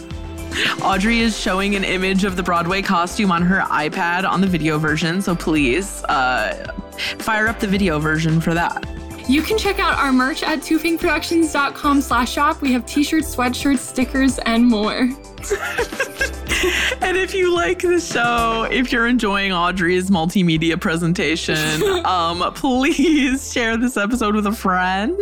Audrey 0.82 1.18
is 1.18 1.38
showing 1.38 1.74
an 1.74 1.84
image 1.84 2.24
of 2.24 2.36
the 2.36 2.42
Broadway 2.42 2.80
costume 2.80 3.32
on 3.32 3.42
her 3.42 3.60
iPad 3.62 4.28
on 4.28 4.40
the 4.40 4.46
video 4.46 4.78
version. 4.78 5.20
So 5.20 5.34
please 5.34 6.04
uh, 6.04 6.72
fire 7.18 7.48
up 7.48 7.58
the 7.58 7.66
video 7.66 7.98
version 7.98 8.40
for 8.40 8.54
that. 8.54 8.88
You 9.28 9.42
can 9.42 9.56
check 9.56 9.78
out 9.78 9.98
our 9.98 10.12
merch 10.12 10.42
at 10.42 10.60
toopinkproductions.com 10.60 12.00
slash 12.02 12.32
shop. 12.32 12.60
We 12.60 12.72
have 12.72 12.84
t-shirts, 12.86 13.34
sweatshirts, 13.34 13.78
stickers, 13.78 14.38
and 14.40 14.66
more. 14.66 15.08
And 17.00 17.18
if 17.18 17.34
you 17.34 17.54
like 17.54 17.82
the 17.82 18.00
show, 18.00 18.66
if 18.70 18.90
you're 18.90 19.06
enjoying 19.06 19.52
Audrey's 19.52 20.10
multimedia 20.10 20.80
presentation, 20.80 21.82
um, 22.06 22.52
please 22.54 23.52
share 23.52 23.76
this 23.76 23.98
episode 23.98 24.34
with 24.34 24.46
a 24.46 24.52
friend 24.52 25.18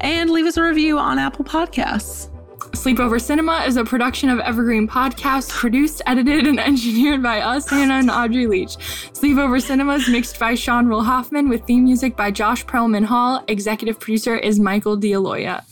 and 0.00 0.30
leave 0.30 0.46
us 0.46 0.56
a 0.56 0.62
review 0.62 0.98
on 0.98 1.18
Apple 1.18 1.44
Podcasts. 1.44 2.30
Sleepover 2.72 3.20
Cinema 3.20 3.64
is 3.66 3.76
a 3.76 3.84
production 3.84 4.30
of 4.30 4.40
Evergreen 4.40 4.88
Podcasts, 4.88 5.50
produced, 5.50 6.00
edited, 6.06 6.46
and 6.46 6.60
engineered 6.70 7.22
by 7.22 7.40
us, 7.40 7.68
Hannah 7.68 7.94
and 7.94 8.10
Audrey 8.10 8.46
Leach. 8.46 8.76
Sleepover 9.12 9.62
Cinema 9.62 9.94
is 9.94 10.08
mixed 10.08 10.38
by 10.38 10.54
Sean 10.54 10.86
Rule 10.86 11.02
Hoffman 11.02 11.48
with 11.48 11.64
theme 11.64 11.84
music 11.84 12.16
by 12.16 12.30
Josh 12.30 12.64
Perlman 12.64 13.04
Hall. 13.04 13.42
Executive 13.48 14.00
producer 14.00 14.36
is 14.36 14.58
Michael 14.58 14.96
D'Aloia. 14.96 15.64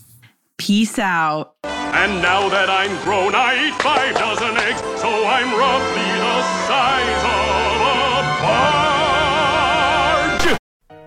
Peace 0.58 0.98
out. 0.98 1.54
And 1.64 2.22
now 2.22 2.48
that 2.48 2.70
I'm 2.70 2.90
grown, 3.04 3.34
I 3.34 3.68
eat 3.68 3.74
five 3.82 4.14
dozen 4.14 4.56
eggs, 4.56 4.80
so 5.00 5.08
I'm 5.08 5.52
roughly 5.56 6.02
the 6.18 6.42
size 6.66 7.24
of 7.24 7.80
a 7.82 8.26
barge. 10.48 10.58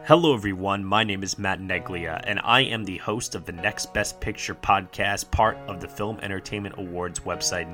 Hello, 0.05 0.33
everyone. 0.33 0.83
My 0.83 1.03
name 1.03 1.23
is 1.23 1.37
Matt 1.37 1.59
Neglia, 1.59 2.21
and 2.25 2.39
I 2.43 2.61
am 2.61 2.83
the 2.83 2.97
host 2.97 3.35
of 3.35 3.45
the 3.45 3.51
Next 3.51 3.93
Best 3.93 4.19
Picture 4.19 4.55
podcast, 4.55 5.29
part 5.31 5.57
of 5.67 5.81
the 5.81 5.87
Film 5.87 6.19
Entertainment 6.21 6.75
Awards 6.77 7.19
website, 7.19 7.73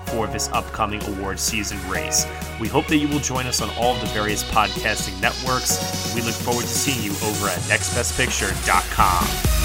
for 0.11 0.27
this 0.27 0.49
upcoming 0.49 1.01
award 1.05 1.39
season 1.39 1.79
race. 1.89 2.27
We 2.59 2.67
hope 2.67 2.87
that 2.87 2.97
you 2.97 3.07
will 3.07 3.19
join 3.19 3.47
us 3.47 3.61
on 3.61 3.69
all 3.71 3.95
of 3.95 4.01
the 4.01 4.07
various 4.07 4.43
podcasting 4.51 5.19
networks. 5.21 6.13
We 6.13 6.21
look 6.21 6.35
forward 6.35 6.63
to 6.63 6.67
seeing 6.67 7.01
you 7.01 7.11
over 7.25 7.47
at 7.47 7.59
nextbestpicture.com. 7.61 9.61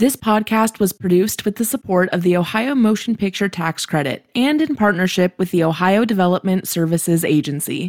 This 0.00 0.16
podcast 0.16 0.80
was 0.80 0.94
produced 0.94 1.44
with 1.44 1.56
the 1.56 1.64
support 1.66 2.08
of 2.08 2.22
the 2.22 2.34
Ohio 2.34 2.74
Motion 2.74 3.16
Picture 3.16 3.50
Tax 3.50 3.84
Credit 3.84 4.24
and 4.34 4.62
in 4.62 4.74
partnership 4.74 5.38
with 5.38 5.50
the 5.50 5.62
Ohio 5.62 6.06
Development 6.06 6.66
Services 6.66 7.22
Agency. 7.22 7.88